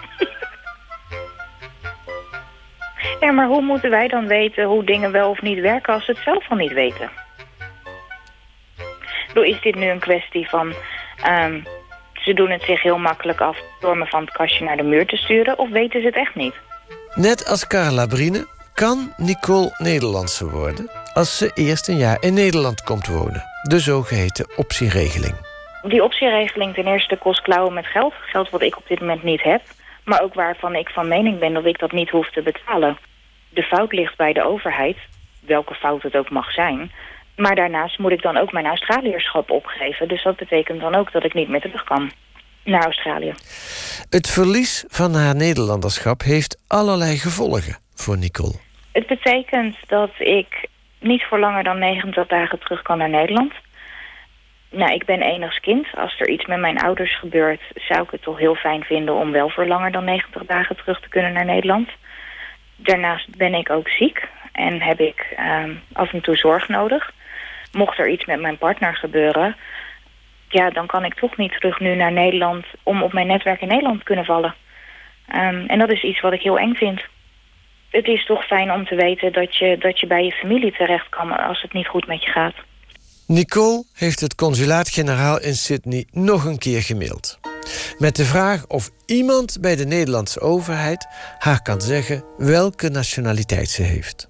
ja, 3.20 3.32
maar 3.32 3.48
hoe 3.48 3.62
moeten 3.62 3.90
wij 3.90 4.08
dan 4.08 4.28
weten 4.28 4.66
hoe 4.66 4.84
dingen 4.84 5.12
wel 5.12 5.30
of 5.30 5.42
niet 5.42 5.60
werken 5.60 5.94
als 5.94 6.06
ze 6.06 6.12
het 6.12 6.22
zelf 6.24 6.50
al 6.50 6.58
niet 6.58 6.74
weten? 6.74 7.12
Is 9.34 9.62
dit 9.62 9.76
nu 9.76 9.90
een 9.90 10.00
kwestie 10.00 10.50
van... 10.50 10.74
Um, 11.28 11.64
ze 12.22 12.34
doen 12.34 12.50
het 12.50 12.64
zich 12.64 12.82
heel 12.82 12.98
makkelijk 12.98 13.42
af 13.42 13.58
door 13.80 13.98
me 13.98 14.06
van 14.06 14.22
het 14.22 14.32
kastje 14.32 14.66
naar 14.66 14.78
de 14.78 14.84
muur 14.84 15.06
te 15.06 15.18
sturen... 15.18 15.60
of 15.60 15.70
weten 15.70 16.02
ze 16.02 16.06
het 16.06 16.16
echt 16.16 16.36
niet? 16.36 16.54
Net 17.16 17.48
als 17.48 17.68
Carla 17.68 18.06
Brine 18.06 18.48
kan 18.74 19.14
Nicole 19.18 19.76
Nederlandse 19.78 20.50
worden... 20.50 20.90
als 21.14 21.38
ze 21.38 21.52
eerst 21.54 21.88
een 21.88 21.98
jaar 21.98 22.18
in 22.20 22.34
Nederland 22.34 22.84
komt 22.84 23.08
wonen. 23.08 23.44
De 23.62 23.80
zogeheten 23.80 24.48
optieregeling. 24.56 25.36
Die 25.82 26.04
optieregeling 26.04 26.74
ten 26.74 26.88
eerste 26.88 27.18
kost 27.18 27.42
klauwen 27.42 27.74
met 27.74 27.86
geld. 27.86 28.14
Geld 28.20 28.50
wat 28.50 28.62
ik 28.62 28.78
op 28.78 28.88
dit 28.88 29.00
moment 29.00 29.24
niet 29.24 29.44
heb. 29.44 29.62
Maar 30.04 30.22
ook 30.22 30.34
waarvan 30.34 30.76
ik 30.76 30.90
van 30.90 31.08
mening 31.08 31.40
ben 31.40 31.54
dat 31.54 31.66
ik 31.66 31.80
dat 31.80 31.92
niet 31.92 32.10
hoef 32.10 32.32
te 32.32 32.42
betalen. 32.42 32.98
De 33.50 33.64
fout 33.64 33.92
ligt 33.92 34.18
bij 34.18 34.34
de 34.34 34.44
overheid, 34.44 34.98
welke 35.40 35.74
fout 35.74 36.02
het 36.02 36.16
ook 36.16 36.30
mag 36.30 36.52
zijn... 36.52 36.92
Maar 37.36 37.56
daarnaast 37.56 38.00
moet 38.00 38.12
ik 38.12 38.22
dan 38.22 38.38
ook 38.38 38.52
mijn 38.52 38.66
Australierschap 38.66 39.52
opgeven. 39.52 40.08
Dus 40.08 40.24
dat 40.24 40.36
betekent 40.36 40.82
dan 40.82 40.96
ook 40.96 41.12
dat 41.12 41.24
ik 41.24 41.34
niet 41.34 41.50
meer 41.50 41.62
terug 41.62 41.84
kan 41.84 42.12
naar 42.64 42.84
Australië. 42.84 43.34
Het 44.10 44.30
verlies 44.30 44.86
van 44.88 45.14
haar 45.14 45.36
Nederlanderschap 45.36 46.22
heeft 46.22 46.64
allerlei 46.68 47.18
gevolgen 47.18 47.78
voor 47.96 48.18
Nicole. 48.18 48.54
Het 48.92 49.08
betekent 49.08 49.76
dat 49.88 50.12
ik 50.18 50.68
niet 51.00 51.24
voor 51.24 51.40
langer 51.40 51.64
dan 51.64 51.80
90 51.80 52.28
dagen 52.28 52.60
terug 52.60 52.82
kan 52.82 52.98
naar 52.98 53.10
Nederland. 53.10 53.54
Nou, 54.70 54.94
ik 54.94 55.06
ben 55.06 55.22
enigs 55.22 55.60
kind. 55.60 55.88
Als 55.96 56.20
er 56.20 56.30
iets 56.30 56.46
met 56.46 56.60
mijn 56.60 56.80
ouders 56.80 57.20
gebeurt... 57.20 57.62
zou 57.76 58.04
ik 58.04 58.12
het 58.12 58.22
toch 58.22 58.38
heel 58.38 58.56
fijn 58.56 58.84
vinden 58.84 59.16
om 59.16 59.32
wel 59.32 59.50
voor 59.50 59.68
langer 59.68 59.92
dan 59.92 60.04
90 60.04 60.46
dagen 60.46 60.76
terug 60.76 61.02
te 61.02 61.10
kunnen 61.10 61.34
naar 61.34 61.46
Nederland. 61.46 61.90
Daarnaast 62.76 63.38
ben 63.38 63.54
ik 63.54 63.70
ook 63.70 63.90
ziek 63.90 64.28
en 64.52 64.82
heb 64.82 65.00
ik 65.00 65.36
um, 65.40 65.82
af 65.94 66.14
en 66.14 66.22
toe 66.22 66.36
zorg 66.36 66.68
nodig 66.68 67.12
mocht 67.72 68.00
er 68.00 68.10
iets 68.10 68.26
met 68.26 68.42
mijn 68.42 68.58
partner 68.58 68.96
gebeuren... 68.96 69.56
ja, 70.50 70.70
dan 70.70 70.88
kan 70.88 71.06
ik 71.06 71.14
toch 71.14 71.38
niet 71.38 71.52
terug 71.52 71.80
nu 71.80 71.96
naar 71.96 72.12
Nederland... 72.12 72.66
om 72.84 73.04
op 73.04 73.14
mijn 73.14 73.28
netwerk 73.28 73.62
in 73.62 73.68
Nederland 73.68 74.00
te 74.00 74.06
kunnen 74.06 74.26
vallen. 74.26 74.56
Um, 75.36 75.66
en 75.68 75.80
dat 75.80 75.92
is 75.92 76.04
iets 76.04 76.22
wat 76.22 76.34
ik 76.34 76.42
heel 76.42 76.58
eng 76.58 76.74
vind. 76.74 77.02
Het 77.90 78.08
is 78.08 78.26
toch 78.26 78.46
fijn 78.46 78.72
om 78.72 78.86
te 78.86 78.96
weten 78.96 79.34
dat 79.34 79.56
je, 79.56 79.78
dat 79.78 80.00
je 80.00 80.08
bij 80.08 80.26
je 80.26 80.32
familie 80.32 80.72
terecht 80.72 81.10
kan... 81.10 81.38
als 81.48 81.62
het 81.62 81.74
niet 81.74 81.88
goed 81.88 82.08
met 82.08 82.24
je 82.24 82.32
gaat. 82.32 82.56
Nicole 83.28 83.84
heeft 83.94 84.20
het 84.20 84.36
consulaat-generaal 84.36 85.42
in 85.42 85.56
Sydney 85.56 86.06
nog 86.12 86.46
een 86.46 86.58
keer 86.58 86.82
gemaild. 86.82 87.40
Met 87.98 88.16
de 88.16 88.26
vraag 88.26 88.68
of 88.68 88.90
iemand 89.06 89.58
bij 89.62 89.76
de 89.76 89.86
Nederlandse 89.86 90.40
overheid 90.40 91.08
haar 91.38 91.62
kan 91.62 91.82
zeggen 91.82 92.24
welke 92.38 92.90
nationaliteit 92.90 93.70
ze 93.70 93.84
heeft. 93.84 94.30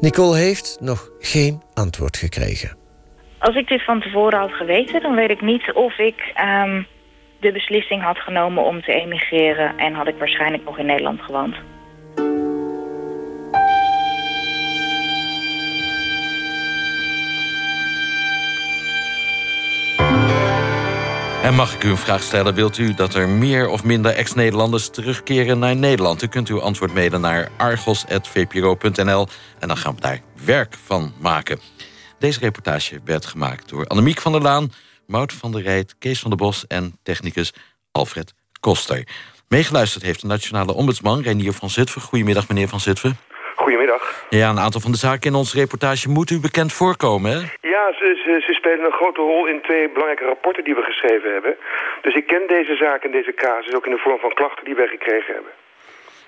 Nicole 0.00 0.36
heeft 0.36 0.78
nog 0.80 1.10
geen 1.18 1.62
antwoord 1.74 2.16
gekregen. 2.16 2.76
Als 3.38 3.56
ik 3.56 3.68
dit 3.68 3.84
van 3.84 4.00
tevoren 4.00 4.38
had 4.38 4.52
geweten, 4.52 5.02
dan 5.02 5.14
weet 5.14 5.30
ik 5.30 5.40
niet 5.40 5.72
of 5.72 5.98
ik 5.98 6.32
um, 6.64 6.86
de 7.40 7.52
beslissing 7.52 8.02
had 8.02 8.18
genomen 8.18 8.64
om 8.64 8.82
te 8.82 8.92
emigreren 8.92 9.78
en 9.78 9.94
had 9.94 10.08
ik 10.08 10.18
waarschijnlijk 10.18 10.64
nog 10.64 10.78
in 10.78 10.86
Nederland 10.86 11.20
gewoond. 11.20 11.54
En 21.46 21.54
mag 21.54 21.74
ik 21.74 21.84
u 21.84 21.88
een 21.88 21.96
vraag 21.96 22.22
stellen? 22.22 22.54
Wilt 22.54 22.78
u 22.78 22.94
dat 22.94 23.14
er 23.14 23.28
meer 23.28 23.68
of 23.68 23.84
minder 23.84 24.12
ex-Nederlanders 24.12 24.88
terugkeren 24.88 25.58
naar 25.58 25.76
Nederland? 25.76 26.22
U 26.22 26.26
kunt 26.26 26.48
uw 26.48 26.60
antwoord 26.60 26.94
mailen 26.94 27.20
naar 27.20 27.50
argos.vpro.nl 27.56 29.28
en 29.58 29.68
dan 29.68 29.76
gaan 29.76 29.94
we 29.94 30.00
daar 30.00 30.20
werk 30.44 30.76
van 30.84 31.12
maken. 31.20 31.60
Deze 32.18 32.38
reportage 32.38 33.00
werd 33.04 33.26
gemaakt 33.26 33.68
door 33.68 33.86
Annemiek 33.86 34.20
van 34.20 34.32
der 34.32 34.40
Laan, 34.40 34.72
Mout 35.06 35.32
van 35.32 35.52
der 35.52 35.62
Rijt, 35.62 35.94
Kees 35.98 36.20
van 36.20 36.30
der 36.30 36.38
Bos 36.38 36.66
en 36.66 36.98
technicus 37.02 37.52
Alfred 37.92 38.34
Koster. 38.60 39.08
Meegeluisterd 39.48 40.04
heeft 40.04 40.20
de 40.20 40.26
nationale 40.26 40.74
ombudsman 40.74 41.22
Renier 41.22 41.52
van 41.52 41.70
Zutphen. 41.70 42.02
Goedemiddag, 42.02 42.48
meneer 42.48 42.68
van 42.68 42.80
Zutphen. 42.80 43.18
Goedemiddag. 43.66 44.26
Ja, 44.28 44.50
een 44.50 44.58
aantal 44.58 44.80
van 44.80 44.92
de 44.92 44.98
zaken 44.98 45.30
in 45.30 45.36
onze 45.36 45.58
reportage 45.58 46.08
moet 46.08 46.30
u 46.30 46.40
bekend 46.40 46.72
voorkomen, 46.72 47.30
hè? 47.30 47.38
Ja, 47.74 47.92
ze, 47.98 48.20
ze, 48.24 48.42
ze, 48.46 48.52
spelen 48.52 48.84
een 48.84 48.92
grote 49.00 49.20
rol 49.20 49.46
in 49.46 49.60
twee 49.62 49.88
belangrijke 49.88 50.24
rapporten 50.24 50.64
die 50.64 50.74
we 50.74 50.82
geschreven 50.82 51.32
hebben. 51.32 51.56
Dus 52.02 52.14
ik 52.14 52.26
ken 52.26 52.44
deze 52.46 52.76
zaak 52.76 53.04
en 53.04 53.10
deze 53.10 53.34
casus 53.34 53.74
ook 53.74 53.86
in 53.86 53.92
de 53.92 53.98
vorm 53.98 54.18
van 54.18 54.34
klachten 54.34 54.64
die 54.64 54.74
wij 54.74 54.86
gekregen 54.86 55.34
hebben. 55.34 55.52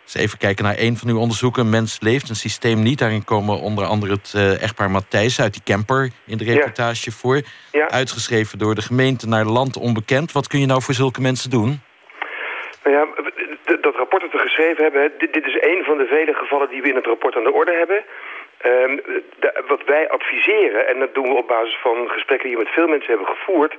Dus 0.04 0.14
even 0.14 0.38
kijken 0.38 0.64
naar 0.64 0.78
een 0.78 0.96
van 0.96 1.08
uw 1.08 1.18
onderzoeken. 1.18 1.62
Een 1.62 1.70
mens 1.70 2.00
leeft, 2.00 2.28
een 2.28 2.44
systeem 2.46 2.82
niet. 2.82 2.98
Daarin 2.98 3.24
komen 3.24 3.60
onder 3.60 3.84
andere 3.84 4.12
het 4.12 4.32
uh, 4.36 4.62
echtpaar 4.62 4.90
Matthijs 4.90 5.40
uit 5.40 5.52
die 5.52 5.62
camper 5.64 6.10
in 6.26 6.38
de 6.38 6.44
reportage 6.44 7.10
voor. 7.10 7.40
Ja. 7.72 7.88
Uitgeschreven 7.88 8.58
door 8.58 8.74
de 8.74 8.82
gemeente 8.82 9.28
naar 9.28 9.44
land 9.44 9.76
onbekend. 9.76 10.32
Wat 10.32 10.46
kun 10.48 10.60
je 10.60 10.66
nou 10.66 10.82
voor 10.82 10.94
zulke 10.94 11.20
mensen 11.20 11.50
doen? 11.50 11.80
Nou 12.88 13.00
ja, 13.00 13.76
dat 13.80 13.96
rapport 13.96 14.22
dat 14.22 14.32
we 14.32 14.38
geschreven 14.38 14.82
hebben... 14.82 15.12
Dit, 15.18 15.32
dit, 15.32 15.46
is 15.46 15.56
een 15.60 15.84
van 15.84 15.98
de 15.98 16.06
vele 16.06 16.34
gevallen 16.34 16.68
die 16.68 16.82
we 16.82 16.88
in 16.88 16.94
het 16.94 17.06
rapport 17.06 17.36
aan 17.36 17.44
de 17.44 17.52
orde 17.52 17.72
hebben. 17.72 18.04
De, 19.38 19.64
wat 19.66 19.84
wij 19.84 20.08
adviseren, 20.08 20.88
en 20.88 20.98
dat 20.98 21.14
doen 21.14 21.28
we 21.28 21.34
op 21.34 21.48
basis 21.48 21.76
van 21.76 22.08
gesprekken 22.08 22.48
die 22.48 22.56
we 22.56 22.62
met 22.62 22.72
veel 22.72 22.88
mensen 22.88 23.08
hebben 23.08 23.26
gevoerd... 23.26 23.74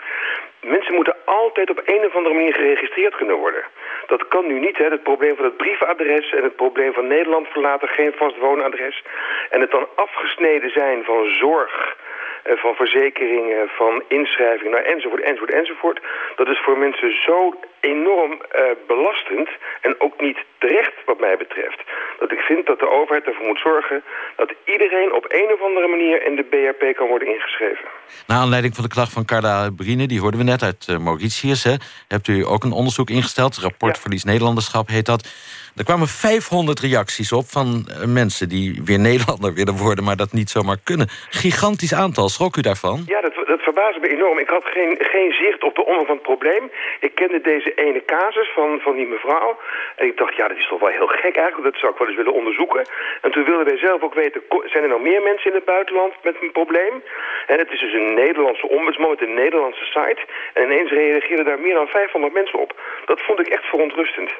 mensen 0.61 0.93
moeten 0.95 1.15
altijd 1.25 1.69
op 1.69 1.81
een 1.85 2.05
of 2.05 2.15
andere 2.15 2.35
manier 2.35 2.53
geregistreerd 2.53 3.15
kunnen 3.15 3.35
worden. 3.35 3.63
Dat 4.07 4.27
kan 4.27 4.47
nu 4.47 4.59
niet, 4.59 4.77
hè. 4.77 4.85
Het 4.85 5.03
probleem 5.03 5.35
van 5.35 5.45
het 5.45 5.57
brievenadres 5.57 6.33
en 6.33 6.43
het 6.43 6.55
probleem 6.55 6.93
van 6.93 7.07
Nederland 7.07 7.47
verlaten... 7.47 7.87
geen 7.87 8.13
vast 8.15 8.37
woonadres. 8.37 9.03
En 9.49 9.61
het 9.61 9.71
dan 9.71 9.87
afgesneden 9.95 10.69
zijn 10.69 11.03
van 11.03 11.25
zorg 11.25 11.97
eh, 12.43 12.57
van 12.57 12.75
verzekeringen, 12.75 13.69
van 13.69 14.03
inschrijvingen, 14.07 14.71
nou, 14.71 14.83
enzovoort, 14.83 15.21
enzovoort, 15.21 15.53
enzovoort. 15.53 15.99
Dat 16.35 16.47
is 16.47 16.59
voor 16.59 16.77
mensen 16.77 17.21
zo 17.21 17.59
enorm 17.79 18.31
uh, 18.31 18.61
belastend 18.87 19.49
en 19.81 19.95
ook 19.97 20.21
niet 20.21 20.37
terecht 20.57 20.93
wat 21.05 21.19
mij 21.19 21.37
betreft. 21.37 21.81
Dat 22.19 22.31
ik 22.31 22.39
vind 22.39 22.65
dat 22.65 22.79
de 22.79 22.89
overheid 22.89 23.25
ervoor 23.25 23.45
moet 23.45 23.59
zorgen 23.59 24.03
dat 24.35 24.53
iedereen 24.65 25.13
op 25.13 25.25
een 25.27 25.53
of 25.53 25.61
andere 25.61 25.87
manier 25.87 26.25
in 26.25 26.35
de 26.35 26.43
BRP 26.43 26.95
kan 26.95 27.07
worden 27.07 27.27
ingeschreven. 27.27 27.85
Na 28.27 28.35
aanleiding 28.35 28.75
van 28.75 28.83
de 28.83 28.89
klacht 28.89 29.13
van 29.13 29.25
Carla 29.25 29.69
Brine, 29.75 30.07
die 30.07 30.19
hoorden 30.19 30.39
we 30.39 30.45
net 30.45 30.63
uit 30.63 30.87
uh, 30.89 30.97
Mauritius, 30.97 31.63
hè, 31.63 31.75
hebt 32.07 32.27
u 32.27 32.45
ook 32.45 32.63
een 32.63 32.71
onderzoek 32.71 33.09
ingesteld. 33.09 33.57
Rapport 33.57 33.95
ja. 33.95 34.01
Verlies 34.01 34.23
Nederlanderschap 34.23 34.87
heet 34.87 35.05
dat. 35.05 35.27
Er 35.75 35.83
kwamen 35.83 36.07
500 36.07 36.79
reacties 36.79 37.31
op 37.31 37.45
van 37.45 37.67
uh, 37.87 38.05
mensen 38.05 38.49
die 38.49 38.81
weer 38.85 38.99
Nederlander 39.09 39.53
willen 39.53 39.77
worden, 39.77 40.03
maar 40.03 40.15
dat 40.15 40.33
niet 40.33 40.49
zomaar 40.49 40.77
kunnen. 40.83 41.07
Gigantisch 41.29 41.93
aantal, 41.93 42.29
schrok 42.29 42.57
u 42.57 42.61
daarvan? 42.61 43.03
Ja, 43.05 43.21
dat, 43.21 43.33
dat 43.47 43.61
verbaasde 43.61 43.99
me 43.99 44.09
enorm. 44.09 44.39
Ik 44.39 44.49
had 44.49 44.65
geen, 44.65 44.97
geen 44.99 45.31
zicht 45.31 45.63
op 45.63 45.75
de 45.75 45.85
omvang 45.85 46.07
van 46.07 46.15
het 46.15 46.23
probleem. 46.23 46.71
Ik 46.99 47.15
kende 47.15 47.41
deze 47.41 47.68
ene 47.73 48.05
casus 48.05 48.49
van, 48.53 48.79
van 48.79 48.95
die 48.95 49.07
mevrouw. 49.07 49.59
En 49.95 50.05
ik 50.05 50.17
dacht, 50.17 50.35
ja, 50.35 50.47
dat 50.47 50.57
is 50.57 50.67
toch 50.67 50.79
wel 50.79 50.89
heel 50.89 51.07
gek 51.07 51.35
eigenlijk. 51.35 51.71
Dat 51.71 51.81
zou 51.81 51.91
ik 51.91 51.97
wel 51.97 52.07
eens 52.07 52.17
willen 52.17 52.33
onderzoeken. 52.33 52.87
En 53.21 53.31
toen 53.31 53.43
wilden 53.43 53.65
wij 53.65 53.77
zelf 53.77 54.01
ook 54.01 54.13
weten, 54.13 54.41
zijn 54.65 54.83
er 54.83 54.89
nou 54.89 55.01
meer 55.01 55.21
mensen 55.21 55.49
in 55.51 55.55
het 55.55 55.65
buitenland 55.65 56.13
met 56.23 56.35
een 56.41 56.51
probleem? 56.51 57.03
En 57.47 57.57
het 57.57 57.71
is 57.71 57.79
dus 57.79 57.93
een 57.93 58.13
Nederlandse 58.13 58.67
ombudsman 58.67 59.09
met 59.09 59.21
een 59.21 59.33
Nederlandse 59.33 59.85
site. 59.85 60.21
En 60.53 60.63
ineens 60.63 60.91
reageerden 60.91 61.45
daar 61.45 61.59
meer 61.59 61.75
dan 61.75 61.87
500 61.87 62.33
mensen 62.33 62.59
op. 62.59 62.79
Dat 63.05 63.21
vond 63.21 63.39
ik 63.39 63.47
echt 63.47 63.63
verontrustend. 63.63 64.31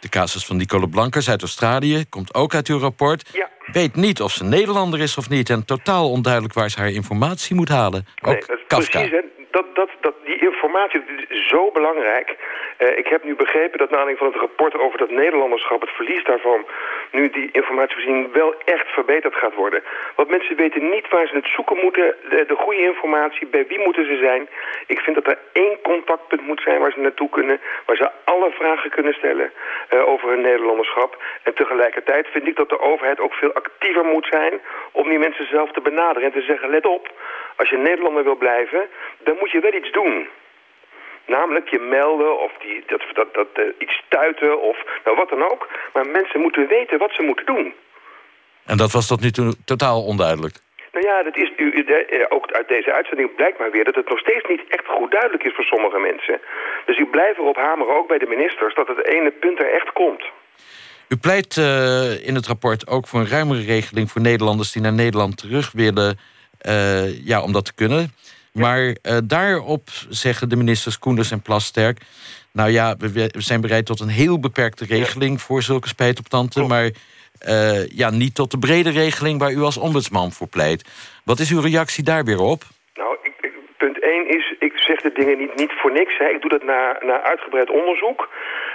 De 0.00 0.08
casus 0.08 0.46
van 0.46 0.56
Nicole 0.56 0.88
Blankers 0.88 1.30
uit 1.30 1.40
Australië 1.40 2.04
komt 2.08 2.34
ook 2.34 2.54
uit 2.54 2.68
uw 2.68 2.78
rapport. 2.78 3.30
Ja. 3.32 3.50
Weet 3.72 3.96
niet 3.96 4.20
of 4.20 4.32
ze 4.32 4.44
Nederlander 4.44 5.00
is 5.00 5.16
of 5.16 5.28
niet... 5.28 5.50
en 5.50 5.64
totaal 5.64 6.10
onduidelijk 6.10 6.54
waar 6.54 6.68
ze 6.68 6.80
haar 6.80 6.90
informatie 6.90 7.56
moet 7.56 7.68
halen. 7.68 8.06
Ook 8.20 8.32
nee, 8.32 8.44
dat 8.46 8.58
is 8.58 8.64
Kafka. 8.66 8.98
Precies, 8.98 9.10
hè? 9.10 9.37
Dat, 9.50 9.64
dat, 9.74 9.90
dat, 10.00 10.14
die 10.24 10.38
informatie 10.38 11.02
is 11.28 11.46
zo 11.46 11.70
belangrijk. 11.70 12.36
Uh, 12.78 12.98
ik 12.98 13.06
heb 13.06 13.24
nu 13.24 13.34
begrepen 13.34 13.78
dat 13.78 13.90
na 13.90 13.96
aanleiding 13.96 14.18
van 14.18 14.32
het 14.32 14.40
rapport 14.48 14.74
over 14.78 14.98
dat 14.98 15.10
Nederlanderschap... 15.10 15.80
het 15.80 15.90
verlies 15.90 16.24
daarvan, 16.24 16.66
nu 17.10 17.30
die 17.30 17.48
informatievoorziening 17.52 18.32
wel 18.32 18.54
echt 18.64 18.88
verbeterd 18.88 19.34
gaat 19.34 19.54
worden. 19.54 19.82
Want 20.14 20.28
mensen 20.28 20.56
weten 20.56 20.90
niet 20.90 21.08
waar 21.08 21.26
ze 21.26 21.34
het 21.34 21.46
zoeken 21.46 21.76
moeten, 21.82 22.14
de, 22.30 22.44
de 22.46 22.54
goede 22.54 22.80
informatie, 22.80 23.46
bij 23.46 23.66
wie 23.66 23.78
moeten 23.78 24.06
ze 24.06 24.16
zijn. 24.16 24.48
Ik 24.86 25.00
vind 25.00 25.16
dat 25.16 25.26
er 25.26 25.38
één 25.52 25.80
contactpunt 25.82 26.46
moet 26.46 26.60
zijn 26.60 26.80
waar 26.80 26.92
ze 26.92 27.00
naartoe 27.00 27.28
kunnen... 27.28 27.60
waar 27.86 27.96
ze 27.96 28.10
alle 28.24 28.50
vragen 28.50 28.90
kunnen 28.90 29.14
stellen 29.14 29.52
uh, 29.92 30.08
over 30.08 30.28
hun 30.28 30.40
Nederlanderschap. 30.40 31.22
En 31.42 31.54
tegelijkertijd 31.54 32.26
vind 32.28 32.46
ik 32.46 32.56
dat 32.56 32.68
de 32.68 32.80
overheid 32.80 33.20
ook 33.20 33.34
veel 33.34 33.52
actiever 33.52 34.04
moet 34.04 34.26
zijn... 34.26 34.60
om 34.92 35.08
die 35.08 35.18
mensen 35.18 35.46
zelf 35.48 35.72
te 35.72 35.80
benaderen 35.80 36.22
en 36.22 36.40
te 36.40 36.46
zeggen, 36.46 36.70
let 36.70 36.86
op... 36.86 37.10
Als 37.60 37.68
je 37.70 37.76
Nederlander 37.76 38.24
wil 38.24 38.36
blijven, 38.36 38.88
dan 39.26 39.36
moet 39.40 39.50
je 39.50 39.60
wel 39.60 39.74
iets 39.74 39.92
doen. 39.92 40.28
Namelijk 41.26 41.68
je 41.68 41.78
melden 41.78 42.40
of 42.40 42.52
die, 42.62 42.82
dat, 42.86 43.02
dat, 43.12 43.34
dat, 43.34 43.48
uh, 43.54 43.64
iets 43.78 44.02
stuiten 44.06 44.62
of 44.62 44.76
nou, 45.04 45.16
wat 45.16 45.28
dan 45.28 45.50
ook. 45.50 45.68
Maar 45.92 46.06
mensen 46.06 46.40
moeten 46.40 46.66
weten 46.66 46.98
wat 46.98 47.12
ze 47.12 47.22
moeten 47.22 47.46
doen. 47.46 47.74
En 48.66 48.76
dat 48.76 48.92
was 48.92 49.06
tot 49.06 49.20
nu 49.20 49.30
toe 49.30 49.54
totaal 49.64 50.04
onduidelijk? 50.04 50.56
Nou 50.92 51.06
ja, 51.06 51.22
dat 51.22 51.36
is, 51.36 51.52
u, 51.56 51.84
de, 51.84 52.26
ook 52.28 52.52
uit 52.52 52.68
deze 52.68 52.92
uitzending 52.92 53.34
blijkt 53.34 53.58
maar 53.58 53.70
weer... 53.70 53.84
dat 53.84 53.94
het 53.94 54.08
nog 54.08 54.18
steeds 54.18 54.48
niet 54.48 54.62
echt 54.68 54.86
goed 54.86 55.10
duidelijk 55.10 55.44
is 55.44 55.54
voor 55.54 55.64
sommige 55.64 55.98
mensen. 55.98 56.40
Dus 56.86 56.98
ik 56.98 57.10
blijf 57.10 57.38
erop 57.38 57.56
hameren, 57.56 57.96
ook 57.96 58.08
bij 58.08 58.18
de 58.18 58.26
ministers... 58.26 58.74
dat 58.74 58.88
het 58.88 59.06
ene 59.06 59.30
punt 59.30 59.58
er 59.58 59.72
echt 59.72 59.92
komt. 59.92 60.24
U 61.08 61.16
pleit 61.16 61.56
uh, 61.56 62.26
in 62.28 62.34
het 62.34 62.46
rapport 62.46 62.88
ook 62.88 63.06
voor 63.06 63.20
een 63.20 63.28
ruimere 63.28 63.64
regeling... 63.64 64.10
voor 64.10 64.20
Nederlanders 64.20 64.72
die 64.72 64.82
naar 64.82 64.92
Nederland 64.92 65.36
terug 65.36 65.72
willen... 65.72 66.18
Uh, 66.66 67.26
ja, 67.26 67.42
om 67.42 67.52
dat 67.52 67.64
te 67.64 67.74
kunnen. 67.74 68.12
Maar 68.52 68.82
uh, 68.82 69.18
daarop 69.24 69.88
zeggen 70.08 70.48
de 70.48 70.56
ministers 70.56 70.98
Koenders 70.98 71.30
en 71.30 71.42
Plasterk... 71.42 72.00
nou 72.52 72.70
ja, 72.70 72.96
we, 72.96 73.12
we, 73.12 73.30
zijn 73.32 73.60
bereid 73.60 73.86
tot 73.86 74.00
een 74.00 74.08
heel 74.08 74.40
beperkte 74.40 74.84
regeling... 74.84 75.40
Voor 75.40 75.62
zulke 75.62 75.88
spijtoptanten, 75.88 76.66
maar 76.66 76.90
uh, 77.48 77.88
ja, 77.88 78.10
niet 78.10 78.34
tot 78.34 78.50
de 78.50 78.58
brede 78.58 78.90
regeling... 78.90 79.38
waar 79.40 79.52
u 79.52 79.60
als 79.60 79.76
ombudsman 79.76 80.32
voor 80.32 80.48
pleit. 80.48 80.88
Wat 81.24 81.38
is 81.38 81.50
uw 81.50 81.60
reactie 81.60 82.04
daar 82.04 82.24
weer 82.24 82.40
op? 82.40 82.62
Nou, 82.94 83.16
ik, 83.22 83.32
ik, 83.40 83.52
punt 83.76 84.02
1 84.02 84.28
is, 84.28 84.54
zeg 84.88 85.00
de 85.00 85.12
dingen 85.20 85.38
niet, 85.38 85.54
niet 85.54 85.72
voor 85.72 85.92
niks. 85.92 86.18
Hè. 86.18 86.28
Ik 86.28 86.40
doe 86.40 86.50
dat 86.50 86.62
na, 86.62 86.96
na 87.00 87.22
uitgebreid 87.22 87.70
onderzoek. 87.70 88.28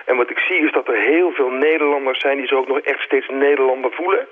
En 0.06 0.16
wat 0.16 0.30
ik 0.30 0.40
zie 0.40 0.60
is 0.66 0.72
dat 0.72 0.88
er 0.88 0.98
heel 0.98 1.32
veel 1.32 1.50
Nederlanders 1.50 2.20
zijn... 2.20 2.38
die 2.38 2.48
zich 2.48 2.58
ook 2.58 2.68
nog 2.68 2.80
echt 2.80 3.02
steeds 3.02 3.28
Nederlander 3.30 3.92
voelen... 3.92 4.28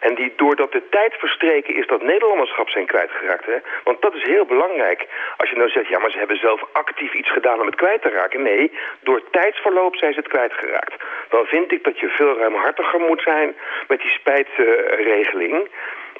En 0.00 0.14
die 0.14 0.32
doordat 0.36 0.72
de 0.72 0.82
tijd 0.90 1.14
verstreken 1.14 1.74
is 1.74 1.86
dat 1.86 2.02
Nederlanderschap 2.02 2.68
zijn 2.68 2.86
kwijtgeraakt. 2.86 3.46
Hè? 3.46 3.56
Want 3.84 4.02
dat 4.02 4.14
is 4.14 4.22
heel 4.22 4.44
belangrijk. 4.44 5.06
Als 5.36 5.50
je 5.50 5.56
nou 5.56 5.68
zegt, 5.68 5.88
ja, 5.88 5.98
maar 5.98 6.10
ze 6.10 6.18
hebben 6.18 6.36
zelf 6.36 6.64
actief 6.72 7.12
iets 7.14 7.32
gedaan 7.32 7.60
om 7.60 7.66
het 7.66 7.74
kwijt 7.74 8.02
te 8.02 8.08
raken. 8.08 8.42
Nee, 8.42 8.72
door 9.00 9.22
tijdsverloop 9.30 9.96
zijn 9.96 10.12
ze 10.12 10.18
het 10.18 10.28
kwijtgeraakt. 10.28 10.94
Dan 11.28 11.46
vind 11.46 11.72
ik 11.72 11.84
dat 11.84 11.98
je 11.98 12.08
veel 12.08 12.38
ruimhartiger 12.38 13.00
moet 13.00 13.22
zijn 13.22 13.56
met 13.88 14.00
die 14.00 14.10
spijtregeling. 14.10 15.68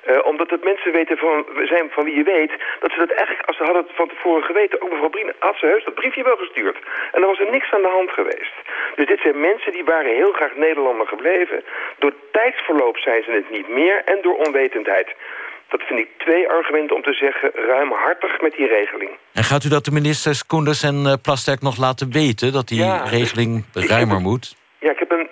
Uh, 0.08 0.14
uh, 0.20 0.26
omdat 0.26 0.50
het 0.50 0.64
mensen 0.64 0.92
weten 0.92 1.16
van, 1.16 1.46
zijn 1.64 1.90
van 1.90 2.04
wie 2.04 2.16
je 2.16 2.22
weet... 2.22 2.52
dat 2.80 2.90
ze 2.90 2.98
dat 2.98 3.10
eigenlijk, 3.10 3.48
als 3.48 3.56
ze 3.56 3.64
hadden 3.64 3.82
het 3.82 3.96
van 3.96 4.08
tevoren 4.08 4.42
geweten... 4.42 4.82
ook 4.82 4.90
mevrouw 4.90 5.08
Brien 5.08 5.32
had 5.38 5.56
ze 5.56 5.66
heus 5.66 5.84
dat 5.84 5.94
briefje 5.94 6.22
wel 6.22 6.36
gestuurd. 6.36 6.78
En 7.12 7.20
er 7.20 7.26
was 7.26 7.40
er 7.40 7.50
niks 7.50 7.72
aan 7.72 7.82
de 7.82 7.96
hand 7.98 8.10
geweest. 8.10 8.54
Dus 8.96 9.06
dit 9.06 9.20
zijn 9.20 9.40
mensen 9.40 9.72
die 9.72 9.84
waren 9.84 10.14
heel 10.14 10.32
graag 10.32 10.54
Nederlander 10.56 11.06
gebleven. 11.06 11.64
Door 11.98 12.14
tijdsverloop 12.32 12.96
zijn 12.96 13.22
ze 13.22 13.30
het 13.30 13.50
niet 13.50 13.68
meer 13.68 14.02
en 14.04 14.18
door 14.22 14.36
onwetendheid. 14.46 15.08
Dat 15.68 15.82
vind 15.82 15.98
ik 15.98 16.08
twee 16.18 16.48
argumenten 16.48 16.96
om 16.96 17.02
te 17.02 17.12
zeggen 17.12 17.50
ruimhartig 17.54 18.40
met 18.40 18.52
die 18.52 18.66
regeling. 18.66 19.10
En 19.32 19.44
gaat 19.44 19.64
u 19.64 19.68
dat 19.68 19.84
de 19.84 19.90
ministers 19.90 20.46
Koenders 20.46 20.82
en 20.82 20.98
uh, 21.06 21.12
Plasterk 21.22 21.60
nog 21.60 21.76
laten 21.78 22.12
weten... 22.12 22.52
dat 22.52 22.68
die 22.68 22.78
ja, 22.78 23.04
regeling 23.04 23.64
ruimer 23.72 24.20
moet? 24.20 24.56
Ja, 24.78 24.90
ik 24.90 24.98
heb, 24.98 25.10
een, 25.10 25.28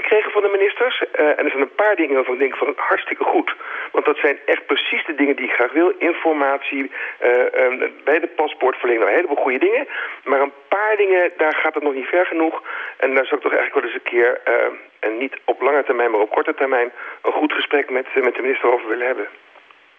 gekregen 0.00 0.30
van 0.30 0.42
de 0.42 0.56
ministers. 0.58 0.96
Uh, 1.00 1.38
en 1.38 1.44
er 1.44 1.50
zijn 1.50 1.62
een 1.62 1.80
paar 1.82 1.96
dingen 1.96 2.14
waarvan 2.14 2.34
ik 2.34 2.40
denk 2.40 2.56
van 2.56 2.72
hartstikke 2.76 3.24
goed. 3.24 3.54
Want 3.92 4.04
dat 4.04 4.16
zijn 4.16 4.38
echt 4.44 4.66
precies 4.66 5.04
de 5.06 5.14
dingen 5.14 5.36
die 5.36 5.48
ik 5.48 5.52
graag 5.58 5.72
wil. 5.72 5.92
Informatie, 5.98 6.90
uh, 7.22 7.64
um, 7.64 7.92
bij 8.04 8.20
de 8.20 8.30
paspoortverlening, 8.36 9.04
nou, 9.04 9.10
een 9.10 9.20
heleboel 9.20 9.44
goede 9.44 9.66
dingen. 9.66 9.88
Maar 10.24 10.40
een 10.40 10.58
paar 10.68 10.96
dingen, 10.96 11.32
daar 11.36 11.54
gaat 11.54 11.74
het 11.74 11.82
nog 11.82 11.94
niet 11.94 12.12
ver 12.14 12.26
genoeg. 12.26 12.62
En 12.96 13.14
daar 13.14 13.26
zou 13.26 13.36
ik 13.36 13.46
toch 13.46 13.54
eigenlijk 13.54 13.74
wel 13.74 13.84
eens 13.84 14.00
een 14.00 14.12
keer... 14.12 14.40
Uh, 14.48 14.54
en 15.00 15.18
niet 15.18 15.36
op 15.44 15.60
lange 15.60 15.84
termijn, 15.84 16.10
maar 16.10 16.20
op 16.20 16.30
korte 16.30 16.54
termijn... 16.54 16.92
een 17.22 17.32
goed 17.32 17.52
gesprek 17.52 17.90
met, 17.90 18.06
met 18.14 18.34
de 18.34 18.42
minister 18.42 18.72
over 18.72 18.88
willen 18.88 19.06
hebben. 19.06 19.28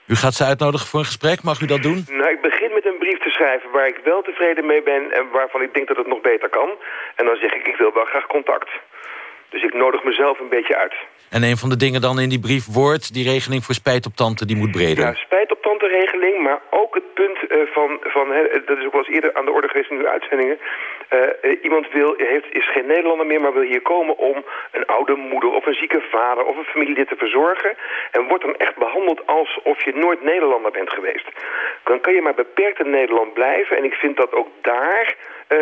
U 0.07 0.15
gaat 0.15 0.33
ze 0.33 0.43
uitnodigen 0.43 0.87
voor 0.87 0.99
een 0.99 1.05
gesprek, 1.05 1.43
mag 1.43 1.61
u 1.61 1.65
dat 1.65 1.81
doen? 1.81 2.05
Nou, 2.09 2.29
ik 2.29 2.41
begin 2.41 2.73
met 2.73 2.85
een 2.85 2.97
brief 2.97 3.19
te 3.19 3.29
schrijven 3.29 3.71
waar 3.71 3.87
ik 3.87 3.99
wel 4.03 4.21
tevreden 4.21 4.65
mee 4.65 4.83
ben... 4.83 5.11
en 5.11 5.29
waarvan 5.31 5.61
ik 5.61 5.73
denk 5.73 5.87
dat 5.87 5.97
het 5.97 6.07
nog 6.07 6.21
beter 6.21 6.49
kan. 6.49 6.69
En 7.15 7.25
dan 7.25 7.35
zeg 7.35 7.53
ik, 7.53 7.67
ik 7.67 7.75
wil 7.75 7.93
wel 7.93 8.05
graag 8.05 8.27
contact. 8.27 8.69
Dus 9.51 9.63
ik 9.63 9.73
nodig 9.73 10.03
mezelf 10.03 10.39
een 10.39 10.55
beetje 10.57 10.77
uit. 10.77 10.95
En 11.29 11.43
een 11.43 11.57
van 11.57 11.69
de 11.69 11.77
dingen 11.77 12.01
dan 12.01 12.19
in 12.19 12.29
die 12.29 12.39
brief 12.39 12.65
wordt... 12.65 13.13
die 13.13 13.29
regeling 13.31 13.63
voor 13.63 13.75
spijtoptanten, 13.75 14.47
die 14.47 14.55
moet 14.61 14.71
breder. 14.71 15.05
Ja, 15.05 15.13
spijtoptantenregeling, 15.13 16.43
maar 16.43 16.59
ook 16.69 16.95
het 16.95 17.13
punt 17.13 17.37
uh, 17.47 17.57
van... 17.75 17.89
van 18.01 18.31
hè, 18.31 18.41
dat 18.65 18.77
is 18.77 18.85
ook 18.85 18.95
wel 18.97 19.03
eens 19.03 19.15
eerder 19.15 19.33
aan 19.33 19.45
de 19.45 19.51
orde 19.51 19.67
geweest 19.67 19.91
in 19.91 19.97
uw 19.97 20.07
uitzendingen... 20.07 20.59
Uh, 21.13 21.63
iemand 21.63 21.91
wil, 21.91 22.13
heeft, 22.17 22.53
is 22.53 22.71
geen 22.71 22.85
Nederlander 22.85 23.25
meer, 23.25 23.41
maar 23.41 23.53
wil 23.53 23.71
hier 23.73 23.81
komen 23.81 24.17
om 24.17 24.45
een 24.71 24.85
oude 24.85 25.15
moeder 25.15 25.49
of 25.51 25.65
een 25.65 25.73
zieke 25.73 26.01
vader 26.11 26.43
of 26.43 26.57
een 26.57 26.71
familielid 26.73 27.07
te 27.07 27.15
verzorgen. 27.15 27.75
En 28.11 28.27
wordt 28.27 28.43
dan 28.43 28.55
echt 28.55 28.77
behandeld 28.77 29.27
alsof 29.27 29.85
je 29.85 29.93
nooit 29.95 30.23
Nederlander 30.23 30.71
bent 30.71 30.91
geweest. 30.93 31.27
Dan 31.83 32.01
kan 32.01 32.13
je 32.13 32.21
maar 32.21 32.33
beperkt 32.33 32.79
in 32.79 32.89
Nederland 32.89 33.33
blijven. 33.33 33.77
En 33.77 33.83
ik 33.83 33.93
vind 33.93 34.17
dat 34.17 34.33
ook 34.33 34.47
daar 34.61 35.15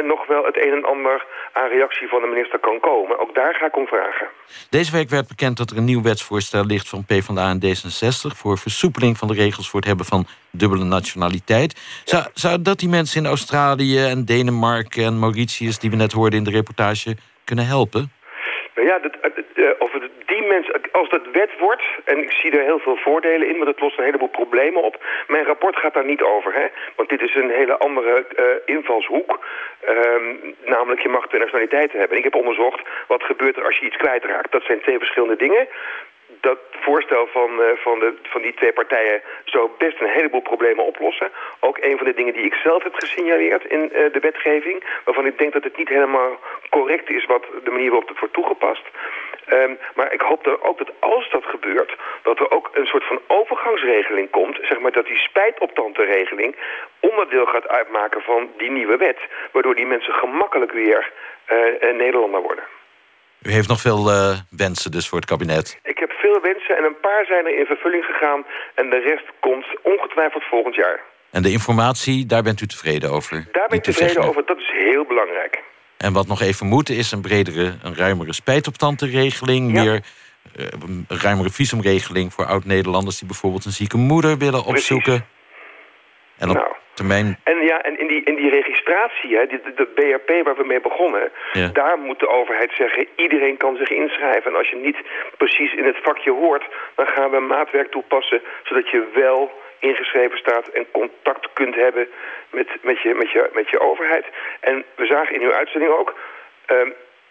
nog 0.04 0.28
wel 0.28 0.46
het 0.46 0.58
een 0.58 0.74
en 0.74 0.86
ander 0.86 1.26
aan 1.54 1.70
reactie 1.70 2.08
van 2.08 2.22
de 2.22 2.28
minister 2.28 2.60
kan 2.60 2.80
komen. 2.80 3.20
Ook 3.20 3.36
daar 3.36 3.56
ga 3.56 3.66
ik 3.66 3.78
om 3.78 3.88
vragen. 3.88 4.28
Deze 4.70 4.92
week 4.92 5.10
werd 5.10 5.28
bekend 5.28 5.58
dat 5.58 5.72
er 5.72 5.78
een 5.78 5.86
nieuw 5.86 6.02
wetsvoorstel 6.02 6.66
ligt 6.66 6.90
van 6.90 7.06
PvdA 7.06 7.50
en 7.50 7.62
D66... 7.66 8.38
voor 8.38 8.58
versoepeling 8.58 9.18
van 9.18 9.28
de 9.28 9.34
regels 9.34 9.70
voor 9.70 9.80
het 9.80 9.88
hebben 9.88 10.06
van 10.06 10.28
dubbele 10.52 10.84
nationaliteit. 10.84 12.02
Zou, 12.06 12.24
zou 12.34 12.62
dat 12.62 12.80
die 12.80 12.90
mensen 12.90 13.22
in 13.22 13.30
Australië 13.30 14.06
en 14.06 14.26
Denemarken 14.26 15.04
en 15.04 15.20
Mauritius... 15.20 15.80
die 15.80 15.90
we 15.90 15.96
net 15.96 16.12
hoorden 16.12 16.40
in 16.40 16.46
de 16.46 16.52
reportage, 16.52 17.16
kunnen 17.44 17.66
helpen? 17.66 18.12
Nou 18.80 18.92
ja, 18.92 19.00
dat, 19.00 19.16
uh, 19.54 19.70
of 19.80 19.92
het 19.92 20.04
die 20.26 20.42
mensen, 20.48 20.82
als 20.92 21.10
dat 21.10 21.32
wet 21.32 21.58
wordt, 21.60 21.84
en 22.06 22.18
ik 22.18 22.32
zie 22.32 22.52
er 22.52 22.64
heel 22.64 22.80
veel 22.80 22.96
voordelen 22.96 23.48
in, 23.48 23.58
want 23.58 23.68
het 23.68 23.80
lost 23.80 23.98
een 23.98 24.04
heleboel 24.04 24.30
problemen 24.30 24.84
op. 24.84 25.04
Mijn 25.28 25.46
rapport 25.46 25.76
gaat 25.76 25.94
daar 25.94 26.06
niet 26.06 26.22
over, 26.22 26.54
hè? 26.54 26.68
want 26.96 27.10
dit 27.10 27.22
is 27.22 27.36
een 27.36 27.50
hele 27.50 27.78
andere 27.78 28.26
uh, 28.38 28.76
invalshoek. 28.76 29.40
Um, 29.90 30.56
namelijk, 30.66 31.02
je 31.02 31.10
mag 31.10 31.28
twee 31.28 31.40
nationaliteiten 31.40 32.00
hebben. 32.00 32.18
Ik 32.18 32.24
heb 32.24 32.36
onderzocht 32.36 32.82
wat 33.08 33.24
gebeurt 33.24 33.58
er 33.58 33.66
als 33.66 33.78
je 33.78 33.86
iets 33.86 33.98
kwijtraakt. 33.98 34.52
Dat 34.52 34.64
zijn 34.64 34.82
twee 34.82 34.98
verschillende 34.98 35.36
dingen. 35.36 35.68
Dat 36.42 36.60
voorstel 36.72 37.28
van, 37.28 37.62
eh, 37.62 37.68
van, 37.76 38.00
de, 38.00 38.14
van 38.24 38.42
die 38.42 38.54
twee 38.54 38.74
partijen 38.74 39.22
zou 39.44 39.70
best 39.78 40.02
een 40.02 40.10
heleboel 40.10 40.42
problemen 40.42 40.86
oplossen. 40.86 41.32
Ook 41.60 41.78
een 41.78 41.98
van 41.98 42.06
de 42.06 42.14
dingen 42.14 42.34
die 42.34 42.44
ik 42.44 42.54
zelf 42.54 42.84
heb 42.84 42.94
gesignaleerd 42.94 43.66
in 43.66 43.94
eh, 43.94 44.12
de 44.12 44.20
wetgeving... 44.20 44.84
waarvan 45.06 45.26
ik 45.26 45.38
denk 45.38 45.54
dat 45.54 45.64
het 45.64 45.78
niet 45.78 45.90
helemaal 45.90 46.40
correct 46.70 47.10
is 47.10 47.26
wat 47.26 47.46
de 47.64 47.72
manier 47.72 47.90
waarop 47.90 48.10
het 48.10 48.20
wordt 48.20 48.34
toegepast. 48.34 48.84
Ehm, 49.46 49.74
maar 49.96 50.14
ik 50.14 50.22
hoop 50.22 50.46
er 50.46 50.64
ook 50.64 50.78
dat 50.78 50.92
als 51.00 51.30
dat 51.30 51.46
gebeurt... 51.46 51.96
dat 52.24 52.40
er 52.40 52.52
ook 52.52 52.70
een 52.74 52.86
soort 52.86 53.04
van 53.04 53.20
overgangsregeling 53.28 54.30
komt... 54.30 54.60
zeg 54.62 54.80
maar 54.80 54.92
dat 54.92 55.06
die 55.06 55.18
spijtoptantenregeling 55.18 56.56
onderdeel 57.00 57.46
gaat 57.46 57.68
uitmaken 57.68 58.22
van 58.22 58.50
die 58.58 58.72
nieuwe 58.72 58.98
wet... 58.98 59.20
waardoor 59.52 59.76
die 59.76 59.86
mensen 59.86 60.14
gemakkelijk 60.14 60.72
weer 60.72 61.12
uh, 61.52 61.94
Nederlander 61.94 62.42
worden. 62.42 62.64
U 63.42 63.52
heeft 63.52 63.68
nog 63.68 63.82
veel 63.82 64.12
uh, 64.12 64.38
wensen 64.50 64.92
dus 64.92 65.08
voor 65.08 65.18
het 65.18 65.28
kabinet. 65.28 65.80
Ik 65.84 65.98
heb 65.98 66.12
veel 66.12 66.40
wensen 66.42 66.78
en 66.78 66.84
een 66.84 67.00
paar 67.02 67.26
zijn 67.26 67.46
er 67.46 67.60
in 67.60 67.66
vervulling 67.66 68.04
gegaan... 68.04 68.46
en 68.76 68.90
de 68.90 69.00
rest 69.00 69.26
komt 69.40 69.66
ongetwijfeld 69.84 70.44
volgend 70.44 70.76
jaar. 70.76 71.00
En 71.32 71.42
de 71.42 71.52
informatie, 71.52 72.26
daar 72.26 72.44
bent 72.44 72.62
u 72.62 72.68
tevreden 72.68 73.12
over? 73.12 73.48
Daar 73.52 73.68
ben 73.68 73.78
ik 73.78 73.84
tevreden 73.84 74.24
over, 74.24 74.46
dat 74.46 74.58
is 74.58 74.72
heel 74.72 75.06
belangrijk. 75.06 75.64
En 75.98 76.14
wat 76.14 76.28
nog 76.28 76.42
even 76.42 76.68
moet, 76.68 76.90
is 76.90 77.12
een 77.12 77.22
bredere, 77.22 77.74
een 77.84 77.96
ruimere 77.96 78.34
spijtoptantenregeling... 78.34 79.76
Ja. 79.76 79.84
meer 79.84 80.02
uh, 80.56 80.66
een 80.88 81.06
ruimere 81.08 81.50
visumregeling 81.50 82.34
voor 82.34 82.46
oud-Nederlanders... 82.46 83.18
die 83.18 83.28
bijvoorbeeld 83.28 83.66
een 83.66 83.72
zieke 83.72 83.98
moeder 83.98 84.38
willen 84.38 84.64
opzoeken. 84.64 85.26
En 86.40 86.50
op 86.50 86.56
nou. 86.56 86.74
termijn... 86.94 87.40
En 87.44 87.62
ja, 87.62 87.82
en 87.82 88.00
in 88.00 88.08
die, 88.08 88.24
in 88.24 88.36
die 88.36 88.50
registratie, 88.50 89.36
hè, 89.38 89.48
de, 89.48 89.74
de 89.76 89.86
BRP 89.86 90.46
waar 90.46 90.56
we 90.56 90.66
mee 90.66 90.82
begonnen... 90.82 91.32
Ja. 91.54 91.68
daar 91.68 91.98
moet 91.98 92.20
de 92.20 92.28
overheid 92.28 92.72
zeggen, 92.74 93.08
iedereen 93.16 93.58
kan 93.58 93.76
zich 93.76 93.90
inschrijven. 93.90 94.52
En 94.52 94.58
als 94.58 94.70
je 94.70 94.76
niet 94.76 94.98
precies 95.38 95.74
in 95.74 95.86
het 95.86 95.98
vakje 96.02 96.32
hoort... 96.32 96.66
dan 96.96 97.08
gaan 97.08 97.32
we 97.32 97.40
maatwerk 97.40 97.92
toepassen, 97.92 98.42
zodat 98.64 98.90
je 98.90 99.10
wel 99.14 99.52
ingeschreven 99.80 100.38
staat... 100.38 100.68
en 100.68 100.92
contact 100.92 101.50
kunt 101.54 101.76
hebben 101.76 102.08
met, 102.50 102.68
met, 102.82 103.02
je, 103.02 103.14
met, 103.14 103.32
je, 103.32 103.50
met 103.54 103.70
je 103.70 103.80
overheid. 103.80 104.26
En 104.60 104.86
we 104.96 105.06
zagen 105.06 105.36
in 105.36 105.42
uw 105.42 105.54
uitzending 105.54 105.92
ook... 105.92 106.16
Uh, 106.72 106.78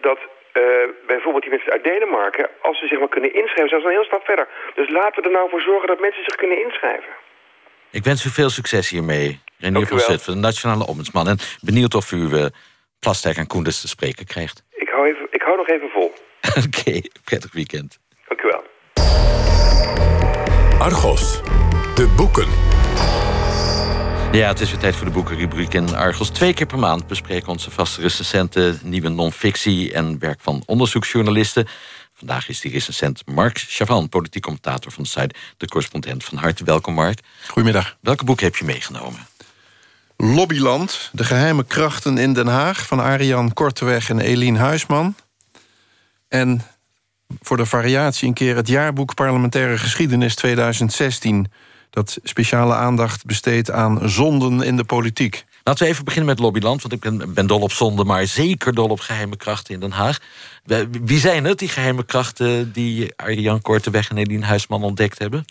dat 0.01 0.19
uh, 0.55 0.65
bijvoorbeeld 1.07 1.43
die 1.43 1.53
mensen 1.53 1.73
uit 1.73 1.85
Denemarken... 1.85 2.49
als 2.61 2.79
ze 2.79 2.87
zich 2.87 2.99
maar 2.99 3.09
kunnen 3.09 3.35
inschrijven, 3.35 3.69
zijn 3.69 3.81
ze 3.81 3.87
een 3.87 3.93
heel 3.93 4.05
stap 4.05 4.25
verder. 4.25 4.49
Dus 4.75 4.89
laten 4.89 5.23
we 5.23 5.29
er 5.29 5.35
nou 5.35 5.51
voor 5.51 5.61
zorgen 5.61 5.89
dat 5.89 6.01
mensen 6.01 6.25
zich 6.25 6.37
kunnen 6.37 6.63
inschrijven. 6.63 7.13
Ik 7.91 8.05
wens 8.05 8.25
u 8.25 8.31
veel 8.31 8.51
succes 8.51 8.89
hiermee. 8.89 9.41
Renier 9.59 9.87
van 9.87 10.01
Zet, 10.01 10.25
de 10.25 10.35
Nationale 10.35 10.87
Ombudsman. 10.87 11.29
En 11.29 11.39
benieuwd 11.61 11.95
of 11.95 12.13
u 12.13 12.17
uh, 12.17 12.47
Plasterk 12.99 13.37
en 13.37 13.47
Koenders 13.47 13.81
te 13.81 13.89
spreken 13.89 14.27
krijgt. 14.27 14.63
Ik 14.71 14.89
hou, 14.89 15.09
even, 15.09 15.27
ik 15.31 15.43
hou 15.43 15.57
nog 15.57 15.69
even 15.69 15.89
vol. 15.89 16.13
Oké, 16.65 16.79
okay, 16.79 17.11
prettig 17.25 17.53
weekend. 17.53 17.99
Dank 18.29 18.41
u 18.41 18.49
wel. 18.49 18.65
Argos, 20.79 21.41
de 21.95 22.15
boeken. 22.17 22.47
Ja, 24.33 24.49
het 24.49 24.61
is 24.61 24.71
weer 24.71 24.81
tijd 24.81 24.97
voor 24.97 25.07
de 25.07 25.13
boekenrubriek 25.13 25.75
in 25.75 25.95
Argos. 25.95 26.31
Twee 26.31 26.55
keer 26.55 26.67
per 26.67 26.79
maand 26.79 27.07
bespreken 27.07 27.49
onze 27.49 27.71
vaste 27.71 28.01
recensenten... 28.01 28.79
nieuwe 28.83 29.09
non-fictie 29.09 29.93
en 29.93 30.19
werk 30.19 30.41
van 30.41 30.63
onderzoeksjournalisten. 30.67 31.67
Vandaag 32.19 32.49
is 32.49 32.61
die 32.61 32.71
recensent 32.73 33.23
Mark 33.27 33.59
Chavan, 33.59 34.09
politiek 34.09 34.43
commentator 34.43 34.93
van 34.93 35.03
de 35.03 35.09
site 35.09 35.35
De 35.57 35.67
Correspondent. 35.67 36.25
Van 36.25 36.39
harte 36.39 36.65
welkom, 36.65 36.95
Mark. 36.95 37.21
Goedemiddag. 37.47 37.97
Welke 38.01 38.25
boek 38.25 38.41
heb 38.41 38.57
je 38.57 38.65
meegenomen? 38.65 39.27
Lobbyland, 40.17 41.11
de 41.13 41.25
geheime 41.25 41.65
krachten 41.65 42.19
in 42.19 42.33
Den 42.33 42.47
Haag... 42.47 42.87
van 42.87 43.01
Arian 43.01 43.53
Korteweg 43.53 44.11
en 44.11 44.21
Eline 44.21 44.59
Huisman. 44.59 45.15
En 46.29 46.63
voor 47.41 47.57
de 47.57 47.67
variatie 47.67 48.29
een 48.29 48.35
keer 48.35 48.57
het 48.57 48.69
jaarboek 48.69 49.15
Parlementaire 49.15 49.79
Geschiedenis 49.79 50.35
2016... 50.35 51.53
dat 51.91 52.19
speciale 52.23 52.75
aandacht 52.75 53.25
besteedt 53.25 53.71
aan 53.71 54.09
zonden 54.09 54.63
in 54.63 54.77
de 54.77 54.85
politiek. 54.85 55.45
Laten 55.69 55.85
we 55.85 55.93
even 55.93 56.05
beginnen 56.05 56.29
met 56.31 56.39
Lobbyland, 56.39 56.83
want 56.83 56.95
ik 57.05 57.35
ben, 57.35 57.47
dol 57.47 57.61
op 57.61 57.73
zonde... 57.73 58.05
maar 58.05 58.27
zeker 58.27 58.75
dol 58.75 58.89
op 58.89 59.01
geheime 59.01 59.37
krachten 59.37 59.75
in 59.75 59.81
Den 59.81 59.91
Haag. 59.91 60.19
Wie 61.03 61.19
zijn 61.19 61.45
het, 61.45 61.59
die 61.59 61.69
geheime 61.69 62.05
krachten... 62.05 62.73
die 62.73 63.13
Arjan 63.17 63.63
Korteweg 63.63 64.11
en 64.11 64.17
Eline 64.17 64.47
Huisman 64.47 64.83
ontdekt 64.83 65.19
hebben? 65.19 65.45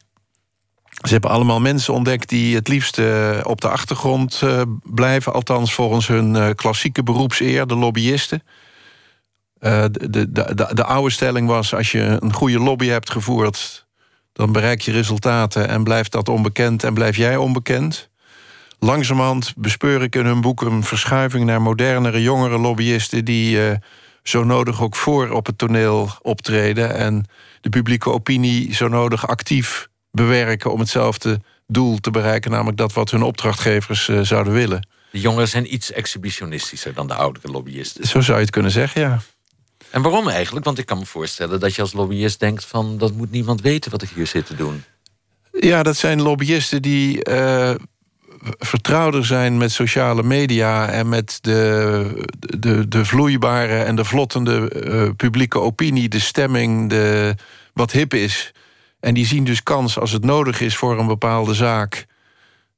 Ze 0.89 1.11
hebben 1.11 1.29
allemaal 1.29 1.59
mensen 1.59 1.93
ontdekt 1.93 2.29
die 2.29 2.55
het 2.55 2.67
liefst 2.67 2.97
uh, 2.97 3.39
op 3.43 3.61
de 3.61 3.69
achtergrond 3.69 4.41
uh, 4.43 4.61
blijven. 4.83 5.33
Althans 5.33 5.73
volgens 5.73 6.07
hun 6.07 6.35
uh, 6.35 6.49
klassieke 6.55 7.03
beroepseer, 7.03 7.67
de 7.67 7.75
lobbyisten. 7.75 8.43
De, 9.59 9.89
de, 10.09 10.31
de, 10.31 10.71
de, 10.73 10.83
oude 10.83 11.11
stelling 11.11 11.47
was... 11.47 11.73
als 11.73 11.91
je 11.91 12.17
een 12.19 12.33
goede 12.33 12.59
lobby 12.59 12.87
hebt 12.87 13.11
gevoerd... 13.11 13.87
dan 14.33 14.51
bereik 14.51 14.81
je 14.81 14.91
resultaten 14.91 15.67
en 15.67 15.83
blijft 15.83 16.11
dat 16.11 16.29
onbekend... 16.29 16.83
en 16.83 16.93
blijf 16.93 17.17
jij 17.17 17.35
onbekend. 17.35 18.09
Langzamerhand 18.79 19.53
bespeur 19.57 20.01
ik 20.01 20.15
in 20.15 20.25
hun 20.25 20.41
boek 20.41 20.61
een 20.61 20.83
verschuiving... 20.83 21.45
naar 21.45 21.61
modernere, 21.61 22.21
jongere 22.21 22.57
lobbyisten... 22.57 23.25
die 23.25 23.59
zo 24.23 24.43
nodig 24.43 24.81
ook 24.81 24.95
voor 24.95 25.29
op 25.29 25.45
het 25.45 25.57
toneel 25.57 26.09
optreden... 26.21 26.95
en 26.95 27.25
de 27.61 27.69
publieke 27.69 28.09
opinie 28.09 28.73
zo 28.73 28.87
nodig 28.87 29.27
actief 29.27 29.87
bewerken 30.11 30.71
om 30.71 30.79
hetzelfde 30.79 31.41
doel 31.67 31.97
te 31.97 32.11
bereiken, 32.11 32.51
namelijk 32.51 32.77
dat 32.77 32.93
wat 32.93 33.11
hun 33.11 33.21
opdrachtgevers 33.21 34.07
uh, 34.07 34.21
zouden 34.21 34.53
willen. 34.53 34.87
De 35.11 35.19
jongeren 35.19 35.47
zijn 35.47 35.73
iets 35.73 35.91
exhibitionistischer 35.91 36.93
dan 36.93 37.07
de 37.07 37.13
oudere 37.13 37.51
lobbyisten. 37.51 38.07
Zo 38.07 38.21
zou 38.21 38.37
je 38.37 38.43
het 38.43 38.53
kunnen 38.53 38.71
zeggen, 38.71 39.01
ja. 39.01 39.19
En 39.89 40.01
waarom 40.01 40.29
eigenlijk? 40.29 40.65
Want 40.65 40.77
ik 40.77 40.85
kan 40.85 40.97
me 40.97 41.05
voorstellen 41.05 41.59
dat 41.59 41.75
je 41.75 41.81
als 41.81 41.93
lobbyist 41.93 42.39
denkt 42.39 42.65
van... 42.65 42.97
dat 42.97 43.13
moet 43.13 43.31
niemand 43.31 43.61
weten 43.61 43.91
wat 43.91 44.01
ik 44.01 44.09
hier 44.09 44.27
zit 44.27 44.45
te 44.45 44.55
doen. 44.55 44.83
Ja, 45.51 45.83
dat 45.83 45.97
zijn 45.97 46.21
lobbyisten 46.21 46.81
die 46.81 47.29
uh, 47.29 47.75
vertrouwder 48.59 49.25
zijn 49.25 49.57
met 49.57 49.71
sociale 49.71 50.23
media... 50.23 50.89
en 50.89 51.09
met 51.09 51.37
de, 51.41 52.27
de, 52.39 52.87
de 52.87 53.05
vloeibare 53.05 53.83
en 53.83 53.95
de 53.95 54.05
vlottende 54.05 54.71
uh, 54.85 55.09
publieke 55.15 55.59
opinie... 55.59 56.09
de 56.09 56.19
stemming, 56.19 56.89
de, 56.89 57.35
wat 57.73 57.91
hip 57.91 58.13
is... 58.13 58.53
En 58.99 59.13
die 59.13 59.25
zien 59.25 59.43
dus 59.43 59.63
kans 59.63 59.99
als 59.99 60.11
het 60.11 60.23
nodig 60.23 60.61
is 60.61 60.75
voor 60.75 60.99
een 60.99 61.07
bepaalde 61.07 61.53
zaak. 61.53 62.05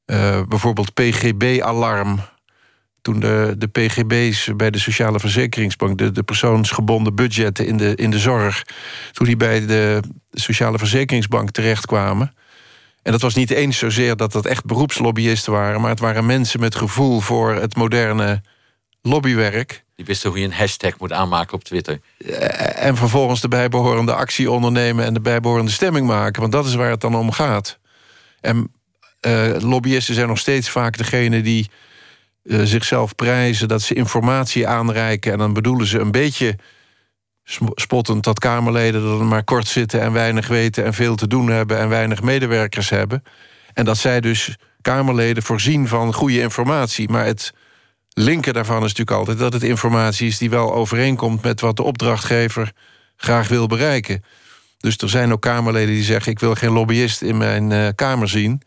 Uh, 0.06 0.42
bijvoorbeeld 0.48 0.94
PGB-alarm. 0.94 2.20
Toen 3.02 3.20
de, 3.20 3.56
de 3.58 3.68
PGB's 3.68 4.50
bij 4.56 4.70
de 4.70 4.80
Sociale 4.80 5.20
Verzekeringsbank... 5.20 5.98
de, 5.98 6.12
de 6.12 6.24
persoonsgebonden 6.24 7.16
budgetten 7.16 7.66
in 7.66 7.78
de, 7.78 7.96
in 7.96 8.12
de 8.12 8.20
zorg... 8.20 8.66
toen 9.12 9.26
die 9.26 9.38
bij 9.38 9.66
de 9.66 10.02
Sociale 10.32 10.78
Verzekeringsbank 10.78 11.52
terechtkwamen... 11.52 12.34
En 13.04 13.12
dat 13.12 13.22
was 13.22 13.36
niet 13.36 13.52
eens 13.52 13.78
zozeer 13.78 14.16
dat 14.16 14.32
dat 14.32 14.46
echt 14.46 14.66
beroepslobbyisten 14.66 15.54
waren... 15.54 15.82
maar 15.82 15.90
het 15.90 16.00
waren 16.00 16.26
mensen 16.26 16.60
met 16.60 16.76
gevoel 16.76 17.20
voor 17.20 17.54
het 17.54 17.76
moderne 17.76 18.42
lobbywerk. 19.02 19.84
Die 19.96 20.06
wisten 20.06 20.30
hoe 20.30 20.40
je 20.40 20.46
een 20.46 20.54
hashtag 20.54 21.00
moet 21.00 21.12
aanmaken 21.12 21.54
op 21.54 21.64
Twitter. 21.64 22.00
Eh, 22.18 22.86
en 22.86 22.96
vervolgens 22.96 23.42
de 23.42 23.48
bijbehorende 23.48 24.14
actie 24.14 24.52
ondernemen... 24.52 25.06
en 25.06 25.14
de 25.14 25.22
bijbehorende 25.22 25.72
stemming 25.72 26.08
maken. 26.08 26.42
Want 26.42 26.54
dat 26.54 26.66
is 26.66 26.76
waar 26.76 26.90
het 26.90 27.02
dan 27.02 27.16
om 27.16 27.32
gaat. 27.32 27.80
En 28.42 28.72
uh, 29.22 29.56
lobbyisten 29.60 30.16
zijn 30.16 30.28
nog 30.28 30.38
steeds 30.38 30.70
vaak 30.70 30.98
degene 30.98 31.42
die 31.42 31.70
uh, 32.44 32.62
zichzelf 32.64 33.16
prijzen... 33.16 33.68
dat 33.68 33.82
ze 33.82 33.94
informatie 33.94 34.68
aanreiken. 34.68 35.32
En 35.32 35.38
dan 35.38 35.54
bedoelen 35.54 35.88
ze 35.88 36.00
een 36.00 36.12
beetje 36.12 36.56
spottend 37.76 38.24
dat 38.24 38.40
Kamerleden... 38.40 39.20
er 39.20 39.26
maar 39.26 39.44
kort 39.44 39.68
zitten 39.68 40.02
en 40.02 40.14
weinig 40.14 40.48
weten 40.48 40.86
en 40.86 40.94
veel 40.94 41.16
te 41.16 41.28
doen 41.28 41.48
hebben... 41.48 41.78
en 41.78 41.90
weinig 41.90 42.22
medewerkers 42.22 42.90
hebben. 42.90 43.24
En 43.74 43.86
dat 43.86 43.98
zij 43.98 44.22
dus 44.22 44.56
Kamerleden 44.82 45.44
voorzien 45.44 45.88
van 45.88 46.14
goede 46.14 46.40
informatie. 46.40 47.10
Maar 47.10 47.26
het 47.26 47.54
linker 48.14 48.54
daarvan 48.54 48.76
is 48.76 48.82
natuurlijk 48.82 49.18
altijd 49.18 49.38
dat 49.38 49.54
het 49.54 49.64
informatie 49.64 50.28
is 50.28 50.38
die 50.38 50.50
wel 50.50 50.74
overeenkomt 50.74 51.42
met 51.42 51.62
wat 51.62 51.76
de 51.76 51.84
opdrachtgever 51.84 52.72
graag 53.16 53.48
wil 53.48 53.68
bereiken. 53.68 54.24
Dus 54.78 54.98
er 54.98 55.10
zijn 55.10 55.32
ook 55.32 55.42
Kamerleden 55.42 55.94
die 55.94 56.04
zeggen: 56.04 56.32
Ik 56.32 56.40
wil 56.40 56.56
geen 56.56 56.72
lobbyist 56.72 57.22
in 57.22 57.38
mijn 57.38 57.72
uh, 57.72 57.88
Kamer 57.96 58.30
zien. 58.30 58.62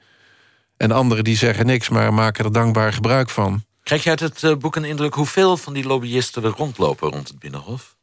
En 0.76 0.90
anderen 0.90 1.24
die 1.24 1.36
zeggen 1.36 1.66
niks, 1.66 1.88
maar 1.88 2.14
maken 2.14 2.44
er 2.44 2.52
dankbaar 2.52 2.92
gebruik 2.92 3.30
van. 3.30 3.64
Krijg 3.82 4.02
je 4.02 4.10
uit 4.10 4.20
het 4.20 4.42
uh, 4.42 4.54
boek 4.54 4.76
een 4.76 4.84
indruk 4.84 5.14
hoeveel 5.14 5.56
van 5.56 5.72
die 5.72 5.84
lobbyisten 5.84 6.44
er 6.44 6.50
rondlopen 6.56 7.10
rond 7.10 7.28
het 7.28 7.38
Binnenhof? 7.38 7.96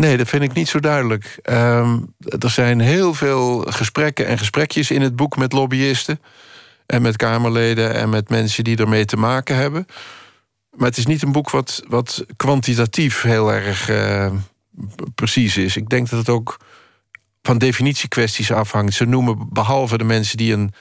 Nee, 0.00 0.16
dat 0.16 0.28
vind 0.28 0.42
ik 0.42 0.52
niet 0.52 0.68
zo 0.68 0.80
duidelijk. 0.80 1.38
Um, 1.50 2.14
er 2.38 2.50
zijn 2.50 2.80
heel 2.80 3.14
veel 3.14 3.58
gesprekken 3.58 4.26
en 4.26 4.38
gesprekjes 4.38 4.90
in 4.90 5.02
het 5.02 5.16
boek 5.16 5.36
met 5.36 5.52
lobbyisten. 5.52 6.20
En 6.86 7.02
met 7.02 7.16
Kamerleden 7.16 7.94
en 7.94 8.08
met 8.08 8.28
mensen 8.28 8.64
die 8.64 8.76
ermee 8.76 9.04
te 9.04 9.16
maken 9.16 9.56
hebben. 9.56 9.86
Maar 10.70 10.88
het 10.88 10.96
is 10.96 11.06
niet 11.06 11.22
een 11.22 11.32
boek 11.32 11.50
wat, 11.50 11.82
wat 11.88 12.24
kwantitatief 12.36 13.22
heel 13.22 13.52
erg 13.52 13.90
uh, 13.90 14.32
precies 15.14 15.56
is. 15.56 15.76
Ik 15.76 15.88
denk 15.88 16.08
dat 16.08 16.18
het 16.18 16.28
ook 16.28 16.56
van 17.42 17.58
definitiekwesties 17.58 18.52
afhangt. 18.52 18.94
Ze 18.94 19.04
noemen 19.04 19.48
behalve 19.50 19.98
de 19.98 20.04
mensen 20.04 20.36
die 20.36 20.52
een 20.52 20.72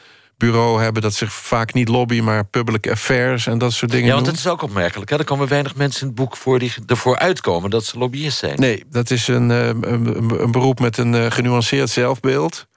bureau 0.41 0.81
hebben... 0.81 1.01
dat 1.01 1.13
zich 1.13 1.33
vaak 1.33 1.73
niet 1.73 1.87
lobby, 1.87 2.19
maar 2.19 2.45
public 2.45 2.89
affairs 2.89 3.47
en 3.47 3.57
dat 3.57 3.73
soort 3.73 3.91
dingen 3.91 4.07
Ja, 4.07 4.13
want 4.13 4.25
het 4.25 4.35
is 4.35 4.47
ook 4.47 4.61
opmerkelijk. 4.61 5.09
Hè? 5.09 5.17
Er 5.17 5.23
komen 5.23 5.47
weinig 5.47 5.75
mensen 5.75 6.01
in 6.01 6.07
het 6.07 6.15
boek 6.15 6.37
voor 6.37 6.59
die 6.59 6.73
ervoor 6.87 7.17
uitkomen... 7.17 7.69
dat 7.69 7.85
ze 7.85 7.97
lobbyist 7.97 8.37
zijn. 8.37 8.59
Nee, 8.59 8.83
dat 8.89 9.09
is 9.09 9.27
een, 9.27 9.51
eh, 9.51 9.67
een, 9.67 10.41
een 10.41 10.51
beroep 10.51 10.79
met 10.79 10.97
een 10.97 11.15
eh, 11.15 11.31
genuanceerd 11.31 11.89
zelfbeeld. 11.89 12.67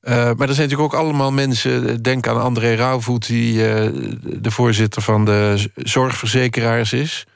Eh, 0.00 0.14
maar 0.14 0.48
er 0.48 0.54
zijn 0.54 0.68
natuurlijk 0.68 0.94
ook 0.94 1.00
allemaal 1.00 1.32
mensen... 1.32 2.02
denk 2.02 2.26
aan 2.26 2.40
André 2.40 2.74
Rauwvoet... 2.74 3.26
die 3.26 3.56
de 4.40 4.50
voorzitter 4.50 5.02
van 5.02 5.24
de 5.24 5.70
zorgverzekeraars 5.74 6.92
is. 6.92 7.26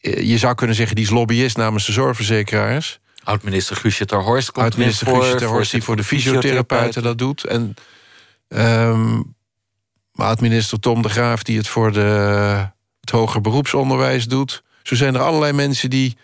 Je 0.00 0.38
zou 0.38 0.54
kunnen 0.54 0.76
zeggen, 0.76 0.96
die 0.96 1.04
is 1.04 1.10
lobbyist 1.10 1.56
namens 1.56 1.86
de 1.86 1.92
zorgverzekeraars. 1.92 3.00
Oud-minister 3.24 3.76
Guusje 3.76 4.04
ter 4.04 4.22
Horst 4.22 4.50
komt 4.50 4.64
Oud-minister 4.64 5.06
Guusje 5.06 5.34
ter 5.34 5.48
Horst 5.48 5.70
die 5.70 5.82
voor 5.82 5.96
de 5.96 6.04
fysiotherapeuten 6.04 7.02
dat 7.02 7.18
doet. 7.18 7.44
En 7.44 7.74
ehm, 8.58 9.20
oud-minister 10.14 10.80
Tom 10.80 11.02
de 11.02 11.08
Graaf 11.08 11.42
die 11.42 11.56
het 11.56 11.68
voor 11.68 11.92
de, 11.92 12.68
het 13.00 13.10
hoger 13.10 13.40
beroepsonderwijs 13.40 14.26
doet. 14.26 14.62
Zo 14.82 14.94
zijn 14.94 15.14
er 15.14 15.20
allerlei 15.20 15.52
mensen 15.52 15.90
die 15.90 16.16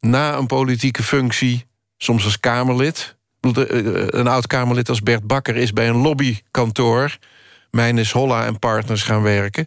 na 0.00 0.36
een 0.36 0.46
politieke 0.46 1.02
functie, 1.02 1.66
soms 1.96 2.24
als 2.24 2.40
Kamerlid... 2.40 3.16
Bedoel, 3.40 3.66
eh, 3.66 4.06
Een 4.06 4.26
oud-Kamerlid 4.26 4.88
als 4.88 5.02
Bert 5.02 5.26
Bakker 5.26 5.56
is 5.56 5.72
bij 5.72 5.88
een 5.88 5.96
lobbykantoor... 5.96 7.18
Mijnes 7.70 8.12
Holla 8.12 8.46
en 8.46 8.58
Partners 8.58 9.02
gaan 9.02 9.22
werken. 9.22 9.66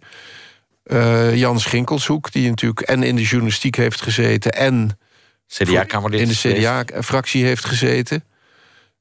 Eh, 0.84 1.36
Jan 1.36 1.60
Schinkelshoek, 1.60 2.32
die 2.32 2.50
natuurlijk 2.50 2.82
en 2.82 3.04
in 3.04 3.16
de 3.16 3.22
journalistiek 3.22 3.76
heeft 3.76 4.02
gezeten... 4.02 4.52
en 4.52 5.00
CDA-kamerlid 5.48 6.20
in 6.20 6.28
de. 6.28 6.36
CDA-fractie 6.36 7.46
heeft 7.46 7.66
gezeten. 7.66 8.24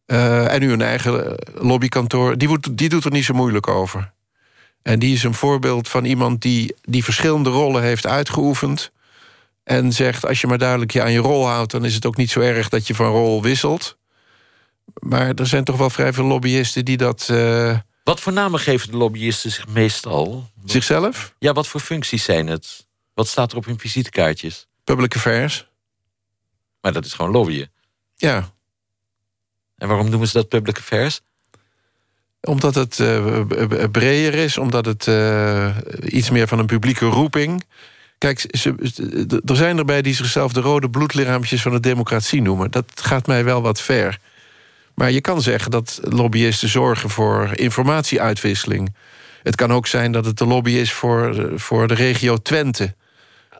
Eh, 0.06 0.52
en 0.52 0.60
nu 0.60 0.72
een 0.72 0.82
eigen 0.82 1.34
lobbykantoor. 1.54 2.38
Die, 2.38 2.48
wordt- 2.48 2.76
die 2.76 2.88
doet 2.88 3.04
er 3.04 3.10
niet 3.10 3.24
zo 3.24 3.34
moeilijk 3.34 3.68
over. 3.68 4.12
En 4.82 4.98
die 4.98 5.14
is 5.14 5.22
een 5.22 5.34
voorbeeld 5.34 5.88
van 5.88 6.04
iemand 6.04 6.42
die, 6.42 6.74
die 6.82 7.04
verschillende 7.04 7.50
rollen 7.50 7.82
heeft 7.82 8.06
uitgeoefend. 8.06 8.92
En 9.64 9.92
zegt, 9.92 10.26
als 10.26 10.40
je 10.40 10.46
maar 10.46 10.58
duidelijk 10.58 10.90
je 10.92 11.02
aan 11.02 11.12
je 11.12 11.18
rol 11.18 11.46
houdt... 11.46 11.70
dan 11.70 11.84
is 11.84 11.94
het 11.94 12.06
ook 12.06 12.16
niet 12.16 12.30
zo 12.30 12.40
erg 12.40 12.68
dat 12.68 12.86
je 12.86 12.94
van 12.94 13.06
rol 13.06 13.42
wisselt. 13.42 13.96
Maar 14.94 15.34
er 15.34 15.46
zijn 15.46 15.64
toch 15.64 15.76
wel 15.76 15.90
vrij 15.90 16.12
veel 16.12 16.24
lobbyisten 16.24 16.84
die 16.84 16.96
dat... 16.96 17.28
eh, 17.30 17.78
Wat 18.04 18.20
voor 18.20 18.32
namen 18.32 18.60
geven 18.60 18.90
de 18.90 18.96
lobbyisten 18.96 19.50
zich 19.50 19.68
meestal? 19.68 20.50
Zichzelf? 20.64 21.34
Ja, 21.38 21.52
wat 21.52 21.66
voor 21.68 21.80
functies 21.80 22.24
zijn 22.24 22.46
het? 22.46 22.86
Wat 23.14 23.28
staat 23.28 23.50
er 23.52 23.56
op 23.58 23.64
hun 23.64 23.78
visitekaartjes? 23.78 24.66
Public 24.84 25.14
affairs. 25.16 25.68
Maar 26.80 26.92
dat 26.92 27.04
is 27.04 27.12
gewoon 27.12 27.30
lobbyen. 27.32 27.70
Ja. 28.16 28.52
En 29.76 29.88
waarom 29.88 30.10
noemen 30.10 30.28
ze 30.28 30.36
dat 30.36 30.48
public 30.48 30.78
affairs? 30.78 31.20
Omdat 32.40 32.74
het 32.74 33.00
eh, 33.00 33.44
breder 33.90 34.34
is, 34.34 34.58
omdat 34.58 34.86
het 34.86 35.08
eh, 35.08 35.76
iets 36.04 36.30
meer 36.30 36.48
van 36.48 36.58
een 36.58 36.66
publieke 36.66 37.06
roeping. 37.06 37.64
Kijk, 38.18 38.44
er 39.44 39.56
zijn 39.56 39.78
erbij 39.78 40.02
die 40.02 40.14
zichzelf 40.14 40.52
de 40.52 40.60
rode 40.60 40.90
bloedlichaampjes 40.90 41.62
van 41.62 41.72
de 41.72 41.80
democratie 41.80 42.42
noemen. 42.42 42.70
Dat 42.70 42.84
gaat 42.94 43.26
mij 43.26 43.44
wel 43.44 43.62
wat 43.62 43.80
ver. 43.80 44.18
Maar 44.94 45.10
je 45.10 45.20
kan 45.20 45.42
zeggen 45.42 45.70
dat 45.70 46.00
lobbyisten 46.02 46.68
zorgen 46.68 47.10
voor 47.10 47.50
informatieuitwisseling. 47.54 48.94
Het 49.42 49.54
kan 49.54 49.72
ook 49.72 49.86
zijn 49.86 50.12
dat 50.12 50.24
het 50.24 50.38
de 50.38 50.46
lobby 50.46 50.70
is 50.70 50.92
voor, 50.92 51.52
voor 51.54 51.88
de 51.88 51.94
regio 51.94 52.36
Twente. 52.36 52.94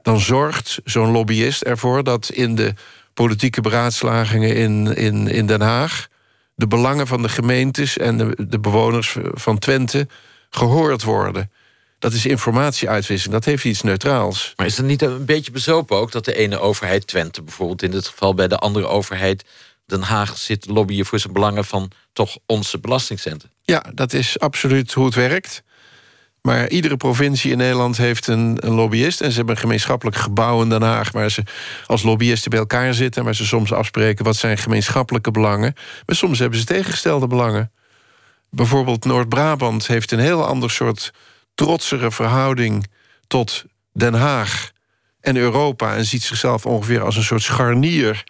Dan 0.02 0.20
zorgt 0.20 0.80
zo'n 0.84 1.10
lobbyist 1.10 1.62
ervoor 1.62 2.04
dat 2.04 2.30
in 2.30 2.54
de 2.54 2.74
politieke 3.14 3.60
beraadslagingen 3.60 4.56
in, 4.56 4.96
in, 4.96 5.28
in 5.28 5.46
Den 5.46 5.60
Haag 5.60 6.08
de 6.54 6.66
belangen 6.66 7.06
van 7.06 7.22
de 7.22 7.28
gemeentes 7.28 7.98
en 7.98 8.18
de, 8.18 8.46
de 8.48 8.58
bewoners 8.58 9.16
van 9.32 9.58
Twente 9.58 10.08
gehoord 10.50 11.02
worden. 11.02 11.50
Dat 11.98 12.12
is 12.12 12.26
informatieuitwisseling, 12.26 13.34
dat 13.34 13.44
heeft 13.44 13.64
iets 13.64 13.82
neutraals. 13.82 14.52
Maar 14.56 14.66
is 14.66 14.76
het 14.76 14.86
niet 14.86 15.02
een 15.02 15.24
beetje 15.24 15.50
bezopen 15.50 15.96
ook... 15.96 16.12
dat 16.12 16.24
de 16.24 16.34
ene 16.34 16.58
overheid, 16.58 17.06
Twente 17.06 17.42
bijvoorbeeld 17.42 17.82
in 17.82 17.90
dit 17.90 18.06
geval... 18.06 18.34
bij 18.34 18.48
de 18.48 18.58
andere 18.58 18.86
overheid, 18.86 19.44
Den 19.86 20.02
Haag, 20.02 20.38
zit 20.38 20.66
lobbyen... 20.66 21.06
voor 21.06 21.18
zijn 21.18 21.32
belangen 21.32 21.64
van 21.64 21.90
toch 22.12 22.38
onze 22.46 22.78
belastingcenten? 22.78 23.50
Ja, 23.62 23.84
dat 23.94 24.12
is 24.12 24.38
absoluut 24.38 24.92
hoe 24.92 25.04
het 25.04 25.14
werkt. 25.14 25.62
Maar 26.46 26.68
iedere 26.68 26.96
provincie 26.96 27.50
in 27.50 27.58
Nederland 27.58 27.96
heeft 27.96 28.26
een, 28.26 28.56
een 28.66 28.72
lobbyist... 28.72 29.20
en 29.20 29.30
ze 29.30 29.36
hebben 29.36 29.54
een 29.54 29.60
gemeenschappelijk 29.60 30.16
gebouw 30.16 30.62
in 30.62 30.68
Den 30.68 30.82
Haag... 30.82 31.12
waar 31.12 31.30
ze 31.30 31.42
als 31.86 32.02
lobbyisten 32.02 32.50
bij 32.50 32.58
elkaar 32.58 32.94
zitten... 32.94 33.24
waar 33.24 33.34
ze 33.34 33.46
soms 33.46 33.72
afspreken 33.72 34.24
wat 34.24 34.36
zijn 34.36 34.58
gemeenschappelijke 34.58 35.30
belangen. 35.30 35.74
Maar 36.06 36.16
soms 36.16 36.38
hebben 36.38 36.58
ze 36.58 36.64
tegengestelde 36.64 37.26
belangen. 37.26 37.72
Bijvoorbeeld 38.50 39.04
Noord-Brabant 39.04 39.86
heeft 39.86 40.10
een 40.10 40.18
heel 40.18 40.46
ander 40.46 40.70
soort 40.70 41.12
trotsere 41.54 42.10
verhouding... 42.10 42.86
tot 43.26 43.64
Den 43.92 44.14
Haag 44.14 44.70
en 45.20 45.36
Europa... 45.36 45.96
en 45.96 46.04
ziet 46.04 46.22
zichzelf 46.22 46.66
ongeveer 46.66 47.02
als 47.02 47.16
een 47.16 47.22
soort 47.22 47.42
scharnier... 47.42 48.24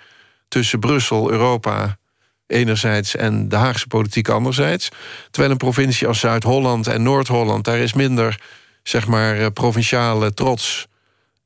tussen 0.48 0.80
Brussel, 0.80 1.30
Europa 1.30 1.98
enerzijds 2.46 3.16
en 3.16 3.48
de 3.48 3.56
Haagse 3.56 3.86
politiek 3.86 4.28
anderzijds. 4.28 4.88
Terwijl 5.30 5.52
een 5.52 5.58
provincie 5.58 6.06
als 6.06 6.18
Zuid-Holland 6.18 6.86
en 6.86 7.02
Noord-Holland... 7.02 7.64
daar 7.64 7.78
is 7.78 7.92
minder, 7.92 8.40
zeg 8.82 9.06
maar, 9.06 9.38
eh, 9.38 9.46
provinciale 9.52 10.34
trots... 10.34 10.88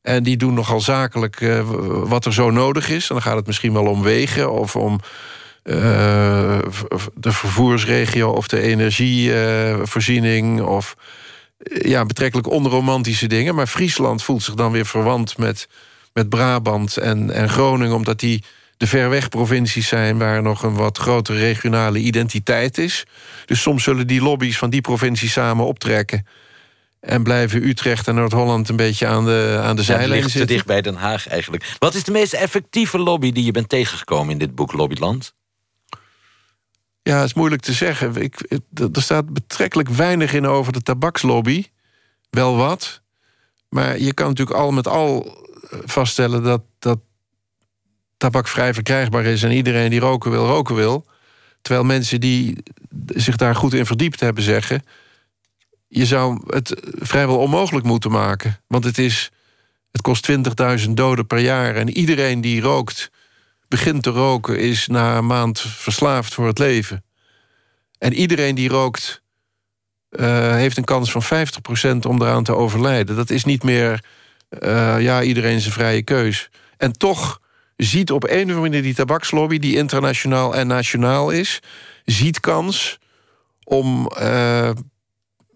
En 0.09 0.23
die 0.23 0.37
doen 0.37 0.55
nogal 0.55 0.81
zakelijk 0.81 1.41
eh, 1.41 1.61
wat 2.05 2.25
er 2.25 2.33
zo 2.33 2.51
nodig 2.51 2.89
is. 2.89 3.09
En 3.09 3.15
dan 3.15 3.23
gaat 3.23 3.37
het 3.37 3.47
misschien 3.47 3.73
wel 3.73 3.87
om 3.87 4.03
wegen 4.03 4.53
of 4.53 4.77
om 4.77 5.01
eh, 5.63 6.59
de 7.15 7.33
vervoersregio 7.33 8.31
of 8.31 8.49
de 8.49 8.61
energievoorziening 8.61 10.61
of 10.61 10.97
ja, 11.63 12.05
betrekkelijk 12.05 12.51
onromantische 12.51 13.27
dingen. 13.27 13.55
Maar 13.55 13.67
Friesland 13.67 14.23
voelt 14.23 14.43
zich 14.43 14.55
dan 14.55 14.73
weer 14.73 14.87
verwant 14.87 15.39
met, 15.39 15.69
met 16.13 16.29
Brabant 16.29 16.97
en, 16.97 17.31
en 17.31 17.49
Groningen, 17.49 17.95
omdat 17.95 18.21
die 18.21 18.45
de 18.79 18.87
verwegprovincies 18.87 19.89
zijn 19.89 20.19
waar 20.19 20.43
nog 20.43 20.63
een 20.63 20.75
wat 20.75 20.99
grotere 20.99 21.39
regionale 21.39 21.99
identiteit 21.99 22.79
is. 22.79 23.05
Dus 23.47 23.63
soms 23.63 23.83
zullen 23.83 24.07
die 24.07 24.23
lobby's 24.23 24.59
van 24.59 24.71
die 24.71 24.81
provincies 24.81 25.33
samen 25.33 25.67
optrekken. 25.67 26.27
En 27.01 27.23
blijven 27.23 27.67
Utrecht 27.69 28.09
en 28.09 28.15
Noord-Holland 28.15 28.69
een 28.69 28.77
beetje 28.77 29.07
aan 29.07 29.25
de, 29.25 29.59
aan 29.63 29.77
de 29.77 29.83
Ja, 29.83 29.89
het 29.93 30.01
zijlijn 30.01 30.11
ligt 30.11 30.25
te 30.25 30.31
zitten. 30.31 30.55
dicht 30.55 30.67
bij 30.67 30.83
Den 30.83 30.95
Haag 30.95 31.29
eigenlijk. 31.29 31.77
Wat 31.79 31.95
is 31.95 32.05
de 32.05 32.13
meest 32.13 32.33
effectieve 32.33 32.99
lobby 32.99 33.33
die 33.33 33.45
je 33.45 33.51
bent 33.51 33.69
tegengekomen 33.69 34.33
in 34.33 34.39
dit 34.39 34.55
boek 34.55 34.73
Lobbyland? 34.73 35.35
Ja, 37.03 37.17
het 37.17 37.27
is 37.27 37.35
moeilijk 37.35 37.63
te 37.63 37.73
zeggen. 37.73 38.23
Ik, 38.23 38.61
er 38.95 39.03
staat 39.03 39.33
betrekkelijk 39.33 39.89
weinig 39.89 40.33
in 40.33 40.47
over 40.47 40.73
de 40.73 40.83
tabakslobby. 40.83 41.65
Wel 42.31 42.57
wat. 42.57 43.03
Maar 43.69 43.99
je 43.99 44.15
kan 44.15 44.29
natuurlijk 44.29 44.59
al 44.59 44.71
met 44.71 44.89
al 44.89 45.25
eh, 45.71 45.79
vaststellen 45.85 46.43
dat, 46.43 46.63
dat 46.79 46.99
tabak 48.19 48.49
vrij 48.49 48.75
verkrijgbaar 48.75 49.25
is... 49.25 49.43
en 49.43 49.53
iedereen 49.53 49.91
die 49.91 50.01
roken 50.01 50.31
wil, 50.31 50.47
roken 50.47 50.75
wil. 50.75 51.07
Terwijl 51.63 51.85
mensen 51.85 52.21
die 52.21 52.63
zich 53.07 53.37
daar 53.37 53.55
goed 53.55 53.75
in 53.75 53.87
verdiept 53.87 54.21
hebben 54.21 54.43
zeggen... 54.43 54.83
je 55.89 56.07
zou 56.07 56.43
het 56.47 56.81
vrijwel 56.83 57.39
onmogelijk 57.39 57.87
moeten 57.87 58.11
maken. 58.11 58.61
Want 58.67 58.85
het, 58.85 58.99
is, 58.99 59.31
het 59.93 60.01
kost 60.03 60.31
20.000 60.87 60.91
doden 60.91 61.27
per 61.27 61.39
jaar. 61.39 61.75
En 61.75 61.89
iedereen 61.91 62.41
die 62.41 62.61
rookt, 62.61 63.11
begint 63.69 64.03
te 64.03 64.11
roken... 64.11 64.59
is 64.59 64.87
na 64.87 65.17
een 65.17 65.27
maand 65.27 65.61
verslaafd 65.61 66.35
voor 66.35 66.47
het 66.47 66.59
leven. 66.59 67.05
En 67.99 68.15
iedereen 68.15 68.55
die 68.55 68.69
rookt... 68.69 69.23
eh, 70.11 70.53
heeft 70.53 70.77
een 70.77 70.85
kans 70.85 71.11
van 71.11 71.23
50% 71.23 71.99
om 72.09 72.23
eraan 72.23 72.45
te 72.45 72.55
overlijden. 72.55 73.17
Dat 73.17 73.31
is 73.31 73.45
niet 73.45 73.63
meer, 73.63 74.05
eh, 74.49 75.01
ja, 75.01 75.23
iedereen 75.23 75.61
zijn 75.61 75.73
vrije 75.73 76.03
keus. 76.03 76.51
En 76.77 76.93
toch 76.93 77.41
ziet 77.79 78.11
op 78.11 78.25
een 78.25 78.31
of 78.31 78.41
andere 78.41 78.61
manier 78.61 78.83
die 78.83 78.95
tabakslobby... 78.95 79.59
die 79.59 79.77
internationaal 79.77 80.55
en 80.55 80.67
nationaal 80.67 81.31
is... 81.31 81.61
ziet 82.05 82.41
kans 82.41 82.99
om 83.65 84.07
eh, 84.07 84.71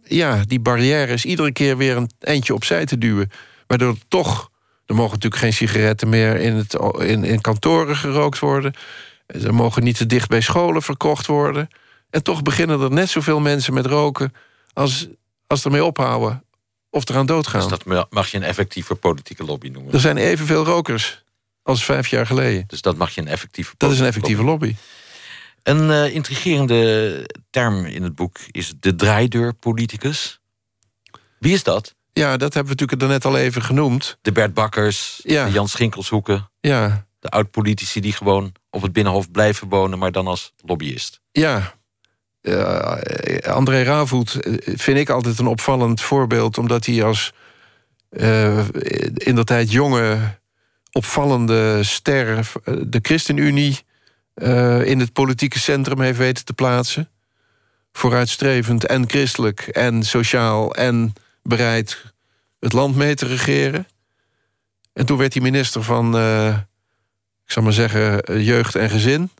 ja, 0.04 0.42
die 0.46 0.60
barrières 0.60 1.24
iedere 1.24 1.52
keer 1.52 1.76
weer 1.76 1.96
een 1.96 2.10
eindje 2.20 2.54
opzij 2.54 2.86
te 2.86 2.98
duwen. 2.98 3.30
Waardoor 3.66 3.96
toch... 4.08 4.50
Er 4.86 4.94
mogen 4.94 5.12
natuurlijk 5.12 5.42
geen 5.42 5.52
sigaretten 5.52 6.08
meer 6.08 6.36
in, 6.36 6.54
het, 6.54 6.74
in, 6.98 7.24
in 7.24 7.40
kantoren 7.40 7.96
gerookt 7.96 8.38
worden. 8.38 8.74
Ze 9.40 9.52
mogen 9.52 9.82
niet 9.82 9.96
te 9.96 10.06
dicht 10.06 10.28
bij 10.28 10.40
scholen 10.40 10.82
verkocht 10.82 11.26
worden. 11.26 11.68
En 12.10 12.22
toch 12.22 12.42
beginnen 12.42 12.80
er 12.80 12.90
net 12.90 13.08
zoveel 13.08 13.40
mensen 13.40 13.74
met 13.74 13.86
roken... 13.86 14.34
als, 14.72 15.08
als 15.46 15.64
ermee 15.64 15.84
ophouden 15.84 16.44
of 16.90 17.08
eraan 17.08 17.26
doodgaan. 17.26 17.60
Dus 17.60 17.70
dat 17.70 17.84
ma- 17.84 18.06
mag 18.10 18.28
je 18.28 18.36
een 18.36 18.42
effectieve 18.42 18.94
politieke 18.94 19.44
lobby 19.44 19.68
noemen. 19.68 19.92
Er 19.92 20.00
zijn 20.00 20.16
evenveel 20.16 20.64
rokers 20.64 21.21
als 21.62 21.84
vijf 21.84 22.08
jaar 22.08 22.26
geleden. 22.26 22.64
Dus 22.66 22.80
dat 22.82 22.96
mag 22.96 23.10
je 23.14 23.20
een 23.20 23.28
effectieve 23.28 23.74
Dat 23.76 23.90
is 23.92 23.98
een 23.98 24.06
effectieve 24.06 24.42
lobby. 24.42 24.74
Een 25.62 25.90
eh, 25.90 26.14
intrigerende 26.14 27.26
term 27.50 27.84
in 27.84 28.02
het 28.02 28.14
boek 28.14 28.36
is 28.50 28.72
de 28.80 28.94
draaideurpoliticus. 28.94 30.40
Wie 31.38 31.52
is 31.52 31.62
dat? 31.62 31.94
Ja, 32.12 32.30
dat 32.36 32.54
hebben 32.54 32.72
we 32.76 32.80
natuurlijk 32.80 33.00
daarnet 33.00 33.24
al 33.24 33.36
even 33.36 33.62
genoemd. 33.62 34.18
De 34.22 34.32
Bert 34.32 34.54
Bakkers, 34.54 35.20
Ja. 35.24 35.44
de 35.44 35.52
Jan 35.52 35.68
Schinkelshoeken. 35.68 36.50
Ja, 36.60 37.06
De 37.20 37.28
oud-politici 37.28 38.00
die 38.00 38.12
gewoon 38.12 38.52
op 38.70 38.82
het 38.82 38.92
Binnenhof 38.92 39.30
blijven 39.30 39.68
wonen... 39.68 39.98
maar 39.98 40.12
dan 40.12 40.26
als 40.26 40.52
lobbyist. 40.64 41.20
ja. 41.32 41.80
Uh, 42.42 42.96
André 43.46 43.82
Ravoet 43.82 44.36
vind 44.64 44.98
ik 44.98 45.08
altijd 45.10 45.38
een 45.38 45.46
opvallend 45.46 46.00
voorbeeld... 46.00 46.58
omdat 46.58 46.86
hij 46.86 47.04
als 47.04 47.32
uh, 48.10 48.58
in 49.14 49.34
de 49.34 49.44
tijd 49.44 49.70
jonge, 49.72 50.38
opvallende 50.92 51.82
ster... 51.82 52.52
de 52.64 52.98
ChristenUnie 53.02 53.80
uh, 54.34 54.86
in 54.86 55.00
het 55.00 55.12
politieke 55.12 55.58
centrum 55.58 56.00
heeft 56.00 56.18
weten 56.18 56.44
te 56.44 56.52
plaatsen. 56.52 57.08
Vooruitstrevend 57.92 58.86
en 58.86 59.08
christelijk 59.08 59.60
en 59.60 60.02
sociaal... 60.02 60.74
en 60.74 61.12
bereid 61.42 62.04
het 62.60 62.72
land 62.72 62.96
mee 62.96 63.14
te 63.14 63.26
regeren. 63.26 63.86
En 64.92 65.06
toen 65.06 65.18
werd 65.18 65.32
hij 65.32 65.42
minister 65.42 65.82
van, 65.82 66.16
uh, 66.16 66.56
ik 67.44 67.52
zal 67.52 67.62
maar 67.62 67.72
zeggen, 67.72 68.42
jeugd 68.42 68.74
en 68.74 68.90
gezin. 68.90 69.30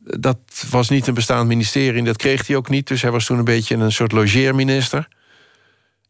Dat 0.00 0.38
was 0.70 0.88
niet 0.88 1.06
een 1.06 1.14
bestaand 1.14 1.48
ministerie 1.48 1.98
en 1.98 2.04
dat 2.04 2.16
kreeg 2.16 2.46
hij 2.46 2.56
ook 2.56 2.68
niet. 2.68 2.86
Dus 2.86 3.02
hij 3.02 3.10
was 3.10 3.24
toen 3.24 3.38
een 3.38 3.44
beetje 3.44 3.76
een 3.76 3.92
soort 3.92 4.12
logeerminister. 4.12 5.08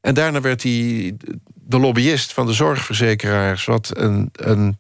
En 0.01 0.15
daarna 0.15 0.41
werd 0.41 0.63
hij 0.63 1.17
de 1.55 1.79
lobbyist 1.79 2.33
van 2.33 2.47
de 2.47 2.53
zorgverzekeraars... 2.53 3.65
wat 3.65 3.91
een, 3.97 4.29
een, 4.33 4.77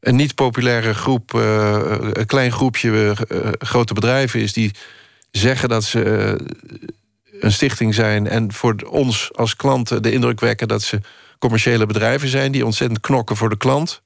een 0.00 0.16
niet 0.16 0.34
populaire 0.34 0.94
groep, 0.94 1.32
uh, 1.32 1.96
een 2.12 2.26
klein 2.26 2.52
groepje 2.52 3.16
uh, 3.28 3.48
grote 3.58 3.94
bedrijven 3.94 4.40
is... 4.40 4.52
die 4.52 4.70
zeggen 5.30 5.68
dat 5.68 5.84
ze 5.84 6.36
een 7.40 7.52
stichting 7.52 7.94
zijn... 7.94 8.26
en 8.26 8.52
voor 8.52 8.74
ons 8.88 9.30
als 9.34 9.56
klanten 9.56 10.02
de 10.02 10.12
indruk 10.12 10.40
wekken 10.40 10.68
dat 10.68 10.82
ze 10.82 11.00
commerciële 11.38 11.86
bedrijven 11.86 12.28
zijn... 12.28 12.52
die 12.52 12.64
ontzettend 12.64 13.00
knokken 13.00 13.36
voor 13.36 13.48
de 13.48 13.56
klant. 13.56 14.02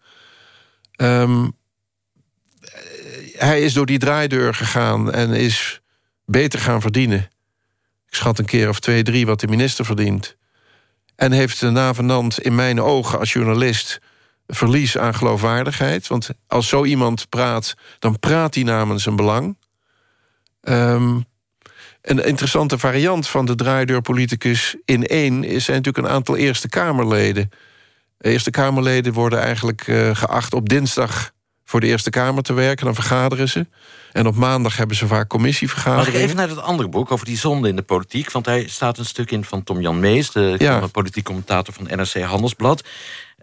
Um, 0.97 1.57
hij 3.33 3.63
is 3.63 3.73
door 3.73 3.87
die 3.87 3.99
draaideur 3.99 4.55
gegaan 4.55 5.13
en 5.13 5.31
is 5.33 5.81
beter 6.27 6.59
gaan 6.59 6.81
verdienen. 6.81 7.29
Schat 8.15 8.39
een 8.39 8.45
keer 8.45 8.69
of 8.69 8.81
twee, 8.81 9.03
drie 9.03 9.27
wat 9.27 9.41
de 9.41 9.49
minister 9.49 9.85
verdient. 9.85 10.37
En 11.17 11.33
heeft 11.33 11.61
de 11.61 11.71
navenant 11.71 12.41
in 12.41 12.55
mijn 12.55 12.81
ogen 12.81 13.19
als 13.19 13.33
journalist 13.33 14.01
verlies 14.47 14.99
aan 14.99 15.15
geloofwaardigheid. 15.15 16.07
Want 16.07 16.31
als 16.47 16.69
zo 16.69 16.85
iemand 16.85 17.29
praat, 17.29 17.75
dan 17.99 18.19
praat 18.19 18.55
hij 18.55 18.65
namens 18.65 19.07
een 19.07 19.17
belang. 19.17 19.57
Um, 20.63 21.25
een 22.03 22.25
interessante 22.25 22.79
variant 22.79 23.29
van 23.29 23.45
de 23.45 23.55
draaideurpoliticus 23.55 24.77
in 24.85 25.07
één... 25.07 25.45
is 25.45 25.65
zijn 25.65 25.77
natuurlijk 25.77 26.07
een 26.07 26.15
aantal 26.15 26.37
Eerste 26.37 26.69
Kamerleden. 26.69 27.51
Eerste 28.19 28.51
Kamerleden 28.51 29.13
worden 29.13 29.41
eigenlijk 29.41 29.87
uh, 29.87 30.17
geacht 30.17 30.55
op 30.55 30.69
dinsdag 30.69 31.33
voor 31.65 31.81
de 31.81 31.87
Eerste 31.87 32.11
Kamer 32.11 32.43
te 32.43 32.53
werken. 32.53 32.85
Dan 32.85 32.95
vergaderen 32.95 33.49
ze. 33.49 33.67
En 34.13 34.27
op 34.27 34.35
maandag 34.35 34.77
hebben 34.77 34.97
ze 34.97 35.07
vaak 35.07 35.29
commissievergaderingen. 35.29 36.13
Mag 36.13 36.21
ik 36.21 36.25
even 36.25 36.37
naar 36.37 36.49
het 36.49 36.59
andere 36.59 36.89
boek 36.89 37.13
over 37.13 37.27
die 37.27 37.39
zonde 37.39 37.69
in 37.69 37.77
de 37.77 37.83
politiek? 37.83 38.31
Want 38.31 38.47
hij 38.47 38.69
staat 38.69 38.99
een 38.99 39.05
stuk 39.05 39.31
in 39.31 39.45
van 39.45 39.65
Tom-Jan 39.65 40.01
Mees... 40.01 40.31
de 40.31 40.55
ja. 40.59 40.87
politiek 40.87 41.25
commentator 41.25 41.75
van 41.75 41.87
NRC 41.97 42.21
Handelsblad. 42.23 42.85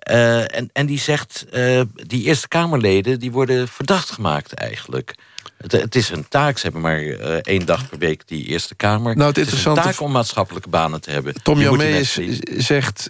Uh, 0.10 0.56
en, 0.56 0.70
en 0.74 0.86
die 0.86 1.00
zegt, 1.00 1.46
uh, 1.54 1.82
die 1.94 2.24
Eerste 2.24 2.48
Kamerleden... 2.48 3.20
die 3.20 3.32
worden 3.32 3.68
verdacht 3.68 4.10
gemaakt 4.10 4.54
eigenlijk... 4.54 5.16
Het, 5.58 5.72
het, 5.72 5.96
is 5.96 6.10
een 6.10 6.28
taak, 6.28 6.58
ze 6.58 6.64
hebben 6.64 6.82
maar 6.82 7.02
uh, 7.02 7.36
één 7.42 7.66
dag 7.66 7.90
per 7.90 7.98
week 7.98 8.28
die 8.28 8.46
Eerste 8.46 8.76
Kamer. 8.76 9.16
Nou, 9.16 9.28
het, 9.28 9.36
het 9.36 9.52
is 9.52 9.66
een 9.66 9.74
taak 9.74 10.02
om 10.02 10.12
maatschappelijke 10.12 10.70
banen 10.70 11.02
te 11.02 11.12
hebben. 11.12 11.34
Tom 11.44 11.60
Jan 11.60 11.78
Mees 11.78 12.20
zegt, 12.58 13.10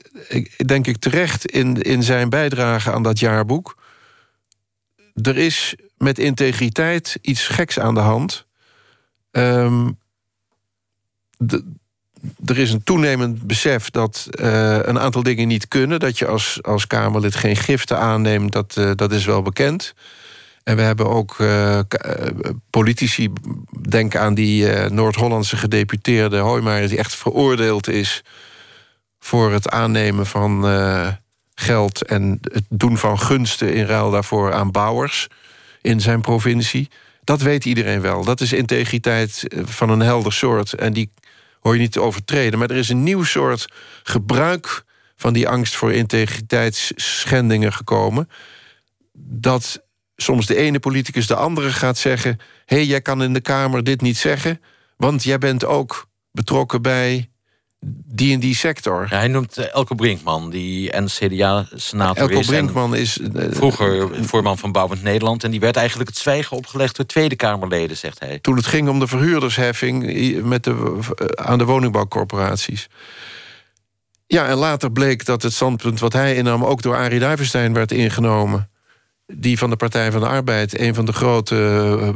denk 0.65 0.87
ik 0.87 0.97
terecht 0.97 1.45
in, 1.45 1.81
in 1.81 2.03
zijn 2.03 2.29
bijdrage 2.29 2.91
aan 2.91 3.03
dat 3.03 3.19
jaarboek... 3.19 3.75
er 5.13 5.37
is 5.37 5.75
met 5.97 6.19
integriteit 6.19 7.17
iets 7.21 7.47
geks 7.47 7.79
aan 7.79 7.93
de 7.93 7.99
hand. 7.99 8.45
De, 11.37 11.63
er 12.45 12.57
is 12.57 12.71
een 12.71 12.83
toenemend 12.83 13.41
besef 13.41 13.89
dat 13.89 14.27
uh, 14.31 14.77
een 14.81 14.99
aantal 14.99 15.23
dingen 15.23 15.47
niet 15.47 15.67
kunnen. 15.67 15.99
Dat 15.99 16.17
je 16.17 16.27
als, 16.27 16.59
als 16.61 16.87
Kamerlid 16.87 17.35
geen 17.35 17.55
giften 17.55 17.99
aanneemt, 17.99 18.51
dat, 18.51 18.75
uh, 18.77 18.91
dat 18.95 19.11
is 19.11 19.25
wel 19.25 19.41
bekend. 19.41 19.93
En 20.63 20.75
we 20.75 20.81
hebben 20.81 21.09
ook 21.09 21.37
uh, 21.39 21.79
politici, 22.69 23.29
denk 23.89 24.15
aan 24.15 24.33
die 24.33 24.65
Noord-Hollandse 24.89 25.57
gedeputeerde 25.57 26.37
Hoijmaier... 26.37 26.87
die 26.87 26.97
echt 26.97 27.15
veroordeeld 27.15 27.87
is 27.87 28.23
voor 29.19 29.51
het 29.51 29.69
aannemen 29.69 30.25
van 30.25 30.61
geld... 31.61 32.05
en 32.05 32.39
het 32.41 32.63
doen 32.69 32.97
van 32.97 33.19
gunsten 33.19 33.73
in 33.73 33.85
ruil 33.85 34.11
daarvoor 34.11 34.53
aan 34.53 34.71
bouwers 34.71 35.27
in 35.81 36.01
zijn 36.01 36.21
provincie. 36.21 36.89
Dat 37.23 37.41
weet 37.41 37.65
iedereen 37.65 38.01
wel. 38.01 38.23
Dat 38.23 38.41
is 38.41 38.53
integriteit 38.53 39.43
van 39.63 39.89
een 39.89 39.99
helder 39.99 40.33
soort. 40.33 40.73
En 40.73 40.93
die 40.93 41.11
hoor 41.59 41.73
je 41.73 41.79
niet 41.79 41.91
te 41.91 42.01
overtreden. 42.01 42.59
Maar 42.59 42.69
er 42.69 42.77
is 42.77 42.89
een 42.89 43.03
nieuw 43.03 43.23
soort 43.23 43.67
gebruik 44.03 44.83
van 45.15 45.33
die 45.33 45.49
angst 45.49 45.75
voor 45.75 45.93
integriteitsschendingen 45.93 47.73
gekomen. 47.73 48.29
Dat 49.13 49.83
soms 50.15 50.45
de 50.45 50.55
ene 50.55 50.79
politicus 50.79 51.27
de 51.27 51.35
andere 51.35 51.71
gaat 51.71 51.97
zeggen: 51.97 52.39
hé, 52.65 52.75
hey, 52.75 52.85
jij 52.85 53.01
kan 53.01 53.23
in 53.23 53.33
de 53.33 53.41
Kamer 53.41 53.83
dit 53.83 54.01
niet 54.01 54.17
zeggen, 54.17 54.61
want 54.97 55.23
jij 55.23 55.37
bent 55.37 55.65
ook 55.65 56.07
betrokken 56.31 56.81
bij 56.81 57.29
die 58.05 58.33
en 58.33 58.39
die 58.39 58.55
sector. 58.55 59.07
Ja, 59.09 59.17
hij 59.17 59.27
noemt 59.27 59.57
uh, 59.57 59.73
Elke 59.73 59.95
Brinkman, 59.95 60.49
die 60.49 60.97
NCDA-senator 60.97 62.31
Elke 62.31 62.45
Brinkman 62.45 62.95
is... 62.95 63.17
Uh, 63.17 63.43
vroeger 63.49 64.09
voorman 64.25 64.57
van 64.57 64.71
Bouwend 64.71 65.03
Nederland... 65.03 65.43
en 65.43 65.51
die 65.51 65.59
werd 65.59 65.75
eigenlijk 65.75 66.09
het 66.09 66.17
zwijgen 66.17 66.57
opgelegd 66.57 66.95
door 66.95 67.05
Tweede 67.05 67.35
Kamerleden, 67.35 67.97
zegt 67.97 68.19
hij. 68.19 68.39
Toen 68.39 68.55
het 68.55 68.65
ging 68.65 68.89
om 68.89 68.99
de 68.99 69.07
verhuurdersheffing 69.07 70.03
met 70.43 70.63
de, 70.63 70.99
aan 71.35 71.57
de 71.57 71.65
woningbouwcorporaties. 71.65 72.89
Ja, 74.27 74.47
en 74.47 74.57
later 74.57 74.91
bleek 74.91 75.25
dat 75.25 75.41
het 75.41 75.53
standpunt 75.53 75.99
wat 75.99 76.13
hij 76.13 76.35
innam... 76.35 76.65
ook 76.65 76.81
door 76.81 76.95
Arie 76.95 77.19
Duivenstein 77.19 77.73
werd 77.73 77.91
ingenomen. 77.91 78.69
Die 79.25 79.57
van 79.57 79.69
de 79.69 79.75
Partij 79.75 80.11
van 80.11 80.21
de 80.21 80.27
Arbeid 80.27 80.79
een 80.79 80.95
van 80.95 81.05
de 81.05 81.13
grote 81.13 82.13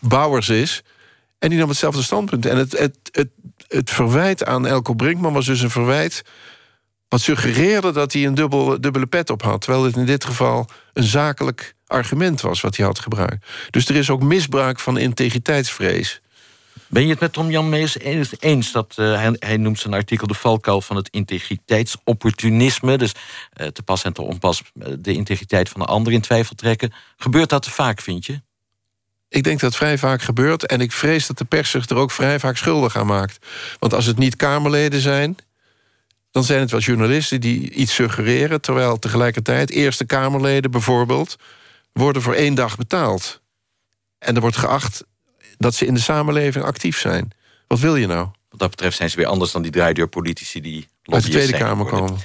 bouwers 0.00 0.48
is... 0.48 0.82
En 1.38 1.48
die 1.48 1.58
nam 1.58 1.68
hetzelfde 1.68 2.02
standpunt. 2.02 2.46
En 2.46 2.56
het, 2.56 2.78
het, 2.78 2.96
het, 3.12 3.28
het 3.68 3.90
verwijt 3.90 4.44
aan 4.44 4.66
Elko 4.66 4.94
Brinkman 4.94 5.32
was 5.32 5.46
dus 5.46 5.60
een 5.60 5.70
verwijt... 5.70 6.22
wat 7.08 7.20
suggereerde 7.20 7.92
dat 7.92 8.12
hij 8.12 8.26
een 8.26 8.34
dubbel, 8.34 8.80
dubbele 8.80 9.06
pet 9.06 9.30
op 9.30 9.42
had. 9.42 9.60
Terwijl 9.60 9.84
het 9.84 9.96
in 9.96 10.06
dit 10.06 10.24
geval 10.24 10.68
een 10.92 11.04
zakelijk 11.04 11.74
argument 11.86 12.40
was 12.40 12.60
wat 12.60 12.76
hij 12.76 12.86
had 12.86 12.98
gebruikt. 12.98 13.46
Dus 13.70 13.88
er 13.88 13.96
is 13.96 14.10
ook 14.10 14.22
misbruik 14.22 14.80
van 14.80 14.98
integriteitsvrees. 14.98 16.20
Ben 16.88 17.02
je 17.02 17.10
het 17.10 17.20
met 17.20 17.32
Tom 17.32 17.50
Jan 17.50 17.68
Mees 17.68 17.98
eens 18.38 18.72
dat 18.72 18.96
uh, 18.98 19.30
hij, 19.38 19.56
noemt 19.56 19.78
zijn 19.78 19.94
artikel 19.94 20.26
de 20.26 20.34
valkuil 20.34 20.80
van 20.80 20.96
het 20.96 21.08
integriteitsopportunisme, 21.10 22.98
dus 22.98 23.12
uh, 23.60 23.66
te 23.66 23.82
pas 23.82 24.02
en 24.02 24.12
te 24.12 24.22
onpas 24.22 24.62
uh, 24.74 24.86
de 24.98 25.12
integriteit 25.12 25.68
van 25.68 25.80
de 25.80 25.86
ander 25.86 26.12
in 26.12 26.20
twijfel 26.20 26.54
trekken? 26.54 26.92
Gebeurt 27.16 27.48
dat 27.48 27.62
te 27.62 27.70
vaak, 27.70 28.00
vind 28.00 28.26
je? 28.26 28.40
Ik 29.28 29.42
denk 29.42 29.60
dat 29.60 29.68
het 29.68 29.78
vrij 29.78 29.98
vaak 29.98 30.22
gebeurt. 30.22 30.66
En 30.66 30.80
ik 30.80 30.92
vrees 30.92 31.26
dat 31.26 31.38
de 31.38 31.44
pers 31.44 31.70
zich 31.70 31.88
er 31.88 31.96
ook 31.96 32.10
vrij 32.10 32.38
vaak 32.38 32.56
schuldig 32.56 32.96
aan 32.96 33.06
maakt. 33.06 33.46
Want 33.78 33.94
als 33.94 34.06
het 34.06 34.18
niet 34.18 34.36
Kamerleden 34.36 35.00
zijn... 35.00 35.36
dan 36.30 36.44
zijn 36.44 36.60
het 36.60 36.70
wel 36.70 36.80
journalisten 36.80 37.40
die 37.40 37.70
iets 37.70 37.94
suggereren... 37.94 38.60
terwijl 38.60 38.98
tegelijkertijd 38.98 39.70
Eerste 39.70 40.04
Kamerleden 40.04 40.70
bijvoorbeeld... 40.70 41.36
worden 41.92 42.22
voor 42.22 42.34
één 42.34 42.54
dag 42.54 42.76
betaald. 42.76 43.40
En 44.18 44.34
er 44.34 44.40
wordt 44.40 44.56
geacht 44.56 45.04
dat 45.56 45.74
ze 45.74 45.86
in 45.86 45.94
de 45.94 46.00
samenleving 46.00 46.64
actief 46.64 46.98
zijn. 46.98 47.30
Wat 47.66 47.78
wil 47.78 47.96
je 47.96 48.06
nou? 48.06 48.28
Wat 48.48 48.60
dat 48.60 48.70
betreft 48.70 48.96
zijn 48.96 49.10
ze 49.10 49.16
weer 49.16 49.26
anders 49.26 49.52
dan 49.52 49.62
die 49.62 49.70
draaideurpolitici... 49.70 50.60
die 50.60 50.86
uit 51.02 51.24
de 51.24 51.30
Tweede 51.30 51.58
Kamer 51.58 51.86
komen. 51.86 52.18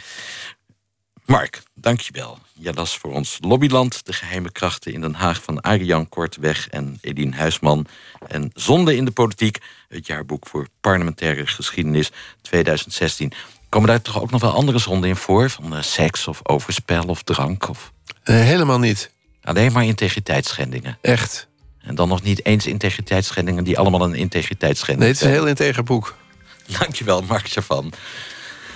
Mark, 1.32 1.64
dankjewel. 1.74 2.40
Ja, 2.54 2.72
dat 2.72 2.86
is 2.86 2.96
voor 2.96 3.14
ons 3.14 3.38
Lobbyland, 3.42 4.06
de 4.06 4.14
geheime 4.14 4.52
krachten 4.52 4.94
in 4.94 5.02
Den 5.02 5.14
Haag... 5.14 5.44
van 5.44 5.62
Arjan 5.62 6.10
Korteweg 6.10 6.70
en 6.70 6.98
Edien 7.02 7.34
Huisman. 7.34 7.86
En 8.28 8.52
Zonde 8.54 8.96
in 8.96 9.06
de 9.06 9.12
Politiek, 9.12 9.58
het 9.88 10.08
jaarboek 10.08 10.48
voor 10.48 10.68
parlementaire 10.82 11.48
geschiedenis 11.48 12.12
2016. 12.42 13.32
Komen 13.70 13.88
daar 13.88 14.02
toch 14.02 14.22
ook 14.22 14.32
nog 14.32 14.42
wel 14.42 14.52
andere 14.52 14.80
zonden 14.80 15.10
in 15.10 15.16
voor? 15.16 15.50
Van 15.50 15.76
uh, 15.76 15.82
seks 15.82 16.28
of 16.28 16.40
overspel 16.44 17.04
of 17.04 17.24
drank? 17.24 17.70
Of... 17.70 17.92
Helemaal 18.24 18.80
niet. 18.80 19.12
Alleen 19.44 19.72
maar 19.72 19.86
integriteitsschendingen. 19.86 20.98
Echt. 21.02 21.48
En 21.82 21.96
dan 21.96 22.08
nog 22.08 22.22
niet 22.22 22.46
eens 22.46 22.66
integriteitsschendingen... 22.66 23.64
die 23.64 23.78
allemaal 23.78 24.04
een 24.04 24.16
integriteitsschending 24.16 25.00
Nee, 25.00 25.12
het 25.12 25.22
is 25.22 25.28
een 25.28 25.34
heel 25.34 25.48
integer 25.48 25.84
boek. 25.84 26.16
Dankjewel, 26.80 27.22
Mark 27.22 27.48
Chavan. 27.48 27.94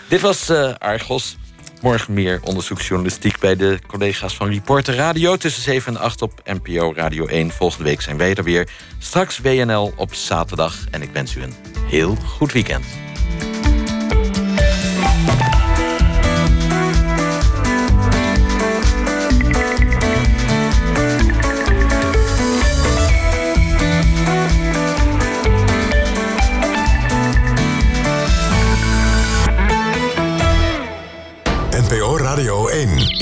Dit 0.08 0.22
was 0.22 0.50
uh, 0.50 0.74
Argos. 0.74 1.38
Morgen 1.82 2.14
meer 2.14 2.40
onderzoeksjournalistiek 2.44 3.40
bij 3.40 3.56
de 3.56 3.80
collega's 3.88 4.36
van 4.36 4.50
Reporter 4.50 4.96
Radio... 4.96 5.36
tussen 5.36 5.62
7 5.62 5.96
en 5.96 6.02
8 6.02 6.22
op 6.22 6.42
NPO 6.44 6.94
Radio 6.96 7.26
1. 7.26 7.52
Volgende 7.52 7.84
week 7.84 8.02
zijn 8.02 8.18
wij 8.18 8.36
er 8.36 8.44
weer. 8.44 8.70
Straks 9.00 9.38
WNL 9.38 9.94
op 9.96 10.14
zaterdag. 10.14 10.86
En 10.92 11.02
ik 11.02 11.10
wens 11.12 11.36
u 11.36 11.42
een 11.42 11.54
heel 11.90 12.16
goed 12.16 12.52
weekend. 12.52 12.86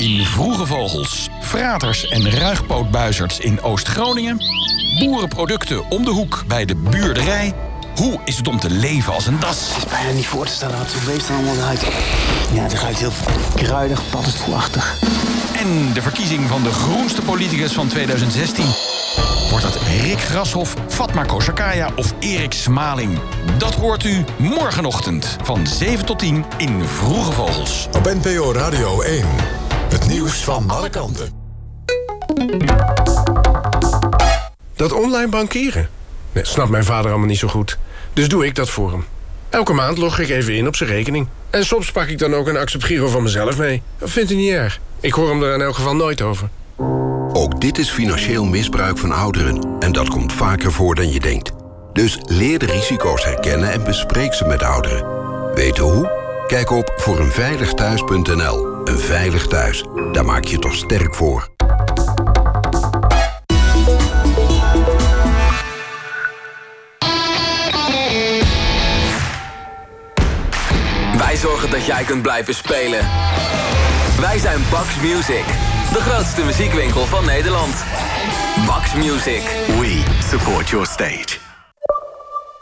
In 0.04 0.24
Vroege 0.24 0.66
Vogels, 0.66 1.28
Fraters 1.40 2.08
en 2.08 2.30
Ruigpootbuizerds 2.30 3.38
in 3.38 3.62
Oost-Groningen... 3.62 4.44
boerenproducten 4.98 5.90
om 5.90 6.04
de 6.04 6.10
hoek 6.10 6.44
bij 6.46 6.64
de 6.64 6.74
buurderij... 6.74 7.52
Hoe 7.94 8.20
is 8.24 8.36
het 8.36 8.48
om 8.48 8.58
te 8.58 8.70
leven 8.70 9.12
als 9.12 9.26
een 9.26 9.40
das? 9.40 9.68
Het 9.68 9.84
is 9.84 9.90
bijna 9.90 10.10
niet 10.10 10.26
voor 10.26 10.46
te 10.46 10.52
stellen 10.52 10.78
wat 10.78 10.90
zo'n 10.90 11.14
beest 11.14 11.28
er 11.28 11.34
allemaal 11.34 11.66
uit. 11.66 11.80
Ja, 12.52 12.62
het 12.62 12.72
ruikt 12.72 12.98
heel 12.98 13.12
kruidig, 13.54 14.00
paddenstoelachtig. 14.10 14.98
En 15.56 15.92
de 15.92 16.02
verkiezing 16.02 16.48
van 16.48 16.62
de 16.62 16.72
groenste 16.72 17.22
politicus 17.22 17.72
van 17.72 17.88
2016. 17.88 18.64
Wordt 19.50 19.64
dat 19.64 19.78
Rick 20.00 20.20
Grashoff, 20.20 20.74
Fatma 20.88 21.24
Koshakaya 21.24 21.90
of 21.96 22.14
Erik 22.18 22.52
Smaling? 22.52 23.18
Dat 23.58 23.74
hoort 23.74 24.04
u 24.04 24.24
morgenochtend 24.36 25.36
van 25.42 25.66
7 25.66 26.06
tot 26.06 26.18
10 26.18 26.44
in 26.56 26.84
Vroege 26.84 27.32
Vogels. 27.32 27.88
Op 27.92 28.04
NPO 28.22 28.52
Radio 28.52 29.00
1. 29.00 29.63
Het 30.04 30.12
nieuws 30.12 30.44
van 30.44 30.70
alle 30.70 30.90
kanten. 30.90 31.28
Dat 34.76 34.92
online 34.92 35.28
bankieren? 35.28 35.88
Nee, 36.32 36.44
snapt 36.44 36.70
mijn 36.70 36.84
vader 36.84 37.10
allemaal 37.10 37.28
niet 37.28 37.38
zo 37.38 37.48
goed. 37.48 37.78
Dus 38.12 38.28
doe 38.28 38.46
ik 38.46 38.54
dat 38.54 38.70
voor 38.70 38.90
hem. 38.90 39.04
Elke 39.48 39.72
maand 39.72 39.98
log 39.98 40.18
ik 40.18 40.28
even 40.28 40.54
in 40.54 40.66
op 40.66 40.76
zijn 40.76 40.90
rekening. 40.90 41.28
En 41.50 41.64
soms 41.64 41.92
pak 41.92 42.08
ik 42.08 42.18
dan 42.18 42.34
ook 42.34 42.46
een 42.46 42.56
Accept 42.56 42.84
Giro 42.84 43.08
van 43.08 43.22
mezelf 43.22 43.58
mee. 43.58 43.82
Dat 43.98 44.10
vindt 44.10 44.30
hij 44.30 44.38
niet 44.38 44.50
erg. 44.50 44.80
Ik 45.00 45.12
hoor 45.12 45.28
hem 45.28 45.42
er 45.42 45.54
in 45.54 45.60
elk 45.60 45.74
geval 45.74 45.96
nooit 45.96 46.22
over. 46.22 46.48
Ook 47.32 47.60
dit 47.60 47.78
is 47.78 47.90
financieel 47.90 48.44
misbruik 48.44 48.98
van 48.98 49.12
ouderen. 49.12 49.76
En 49.78 49.92
dat 49.92 50.08
komt 50.08 50.32
vaker 50.32 50.72
voor 50.72 50.94
dan 50.94 51.12
je 51.12 51.20
denkt. 51.20 51.50
Dus 51.92 52.18
leer 52.24 52.58
de 52.58 52.66
risico's 52.66 53.24
herkennen 53.24 53.72
en 53.72 53.84
bespreek 53.84 54.34
ze 54.34 54.44
met 54.44 54.62
ouderen. 54.62 55.06
Weten 55.54 55.84
hoe? 55.84 56.10
Kijk 56.46 56.70
op 56.70 56.92
voor 56.96 57.20
eenveiligthuis.nl. 57.20 58.73
Een 58.84 58.98
veilig 58.98 59.46
thuis. 59.46 59.84
Daar 60.12 60.24
maak 60.24 60.44
je 60.44 60.50
je 60.50 60.58
toch 60.58 60.74
sterk 60.74 61.14
voor. 61.14 61.48
Wij 71.18 71.36
zorgen 71.36 71.70
dat 71.70 71.86
jij 71.86 72.04
kunt 72.04 72.22
blijven 72.22 72.54
spelen. 72.54 73.00
Wij 74.20 74.38
zijn 74.38 74.60
Bax 74.70 75.00
Music, 75.00 75.44
de 75.92 76.00
grootste 76.00 76.44
muziekwinkel 76.44 77.04
van 77.04 77.24
Nederland. 77.24 77.84
Bax 78.66 78.94
Music. 78.94 79.42
We 79.66 80.04
support 80.28 80.68
your 80.68 80.86
stage. 80.86 81.38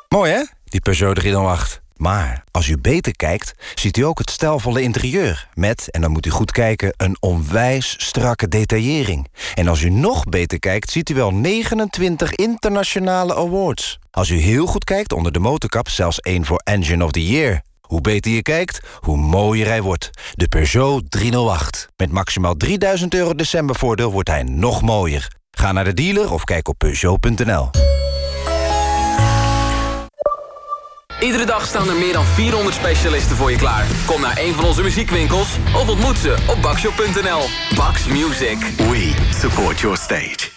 Mooi 0.09 0.33
hè, 0.33 0.43
die 0.65 0.81
Peugeot 0.81 1.15
308. 1.15 1.81
Maar 1.97 2.45
als 2.51 2.69
u 2.69 2.79
beter 2.79 3.17
kijkt, 3.17 3.53
ziet 3.75 3.97
u 3.97 4.03
ook 4.03 4.19
het 4.19 4.31
stijlvolle 4.31 4.83
interieur. 4.83 5.49
Met, 5.55 5.91
en 5.91 6.01
dan 6.01 6.11
moet 6.11 6.27
u 6.27 6.31
goed 6.31 6.53
kijken, 6.53 6.95
een 6.97 7.17
onwijs 7.21 7.95
strakke 7.99 8.49
detaillering. 8.49 9.29
En 9.55 9.69
als 9.69 9.83
u 9.83 9.91
nog 9.91 10.25
beter 10.25 10.59
kijkt, 10.59 10.91
ziet 10.91 11.11
u 11.11 11.15
wel 11.15 11.31
29 11.31 12.35
internationale 12.35 13.35
awards. 13.37 13.99
Als 14.11 14.29
u 14.29 14.37
heel 14.37 14.67
goed 14.67 14.85
kijkt 14.85 15.13
onder 15.13 15.33
de 15.33 15.39
motorkap, 15.39 15.89
zelfs 15.89 16.21
één 16.21 16.45
voor 16.45 16.61
Engine 16.65 17.05
of 17.05 17.11
the 17.11 17.27
Year. 17.27 17.61
Hoe 17.81 18.01
beter 18.01 18.33
je 18.33 18.43
kijkt, 18.43 18.81
hoe 19.01 19.17
mooier 19.17 19.67
hij 19.67 19.83
wordt. 19.83 20.11
De 20.35 20.49
Peugeot 20.49 21.11
308. 21.11 21.89
Met 21.97 22.13
maximaal 22.13 22.55
3000 22.55 23.15
euro 23.15 23.35
decembervoordeel 23.35 24.13
wordt 24.13 24.29
hij 24.29 24.43
nog 24.43 24.83
mooier. 24.83 25.29
Ga 25.51 25.73
naar 25.73 25.85
de 25.85 25.95
dealer 25.95 26.33
of 26.33 26.45
kijk 26.45 26.69
op 26.69 26.79
Peugeot.nl. 26.79 27.71
Iedere 31.23 31.45
dag 31.47 31.67
staan 31.67 31.89
er 31.89 31.97
meer 31.97 32.13
dan 32.13 32.25
400 32.25 32.75
specialisten 32.75 33.37
voor 33.37 33.51
je 33.51 33.57
klaar. 33.57 33.87
Kom 34.07 34.21
naar 34.21 34.39
een 34.39 34.55
van 34.55 34.65
onze 34.65 34.83
muziekwinkels 34.83 35.57
of 35.75 35.89
ontmoet 35.89 36.17
ze 36.17 36.37
op 36.51 36.63
bakshop.nl. 36.63 37.41
Bax 37.77 38.07
Music. 38.07 38.59
We 38.77 39.15
support 39.41 39.81
your 39.81 39.97
stage. 39.97 40.51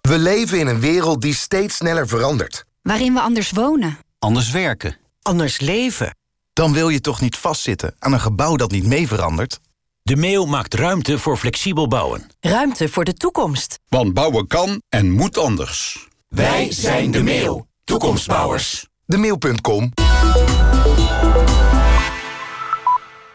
We 0.00 0.18
leven 0.18 0.58
in 0.58 0.66
een 0.66 0.80
wereld 0.80 1.20
die 1.20 1.34
steeds 1.34 1.76
sneller 1.76 2.08
verandert. 2.08 2.64
Waarin 2.82 3.14
we 3.14 3.20
anders 3.20 3.50
wonen. 3.50 3.98
Anders 4.18 4.50
werken. 4.50 4.96
Anders 5.22 5.60
leven. 5.60 6.16
Dan 6.52 6.72
wil 6.72 6.88
je 6.88 7.00
toch 7.00 7.20
niet 7.20 7.36
vastzitten 7.36 7.94
aan 7.98 8.12
een 8.12 8.20
gebouw 8.20 8.56
dat 8.56 8.70
niet 8.70 8.86
mee 8.86 9.08
verandert? 9.08 9.60
De 10.02 10.16
Mail 10.16 10.46
maakt 10.46 10.74
ruimte 10.74 11.18
voor 11.18 11.36
flexibel 11.36 11.88
bouwen. 11.88 12.30
Ruimte 12.40 12.88
voor 12.88 13.04
de 13.04 13.14
toekomst. 13.14 13.78
Want 13.88 14.14
bouwen 14.14 14.46
kan 14.46 14.82
en 14.88 15.10
moet 15.10 15.38
anders. 15.38 16.08
Wij 16.28 16.72
zijn 16.72 17.10
De 17.10 17.22
Mail. 17.22 17.66
Toekomstbouwers. 17.84 18.92
Demail.com 19.08 19.90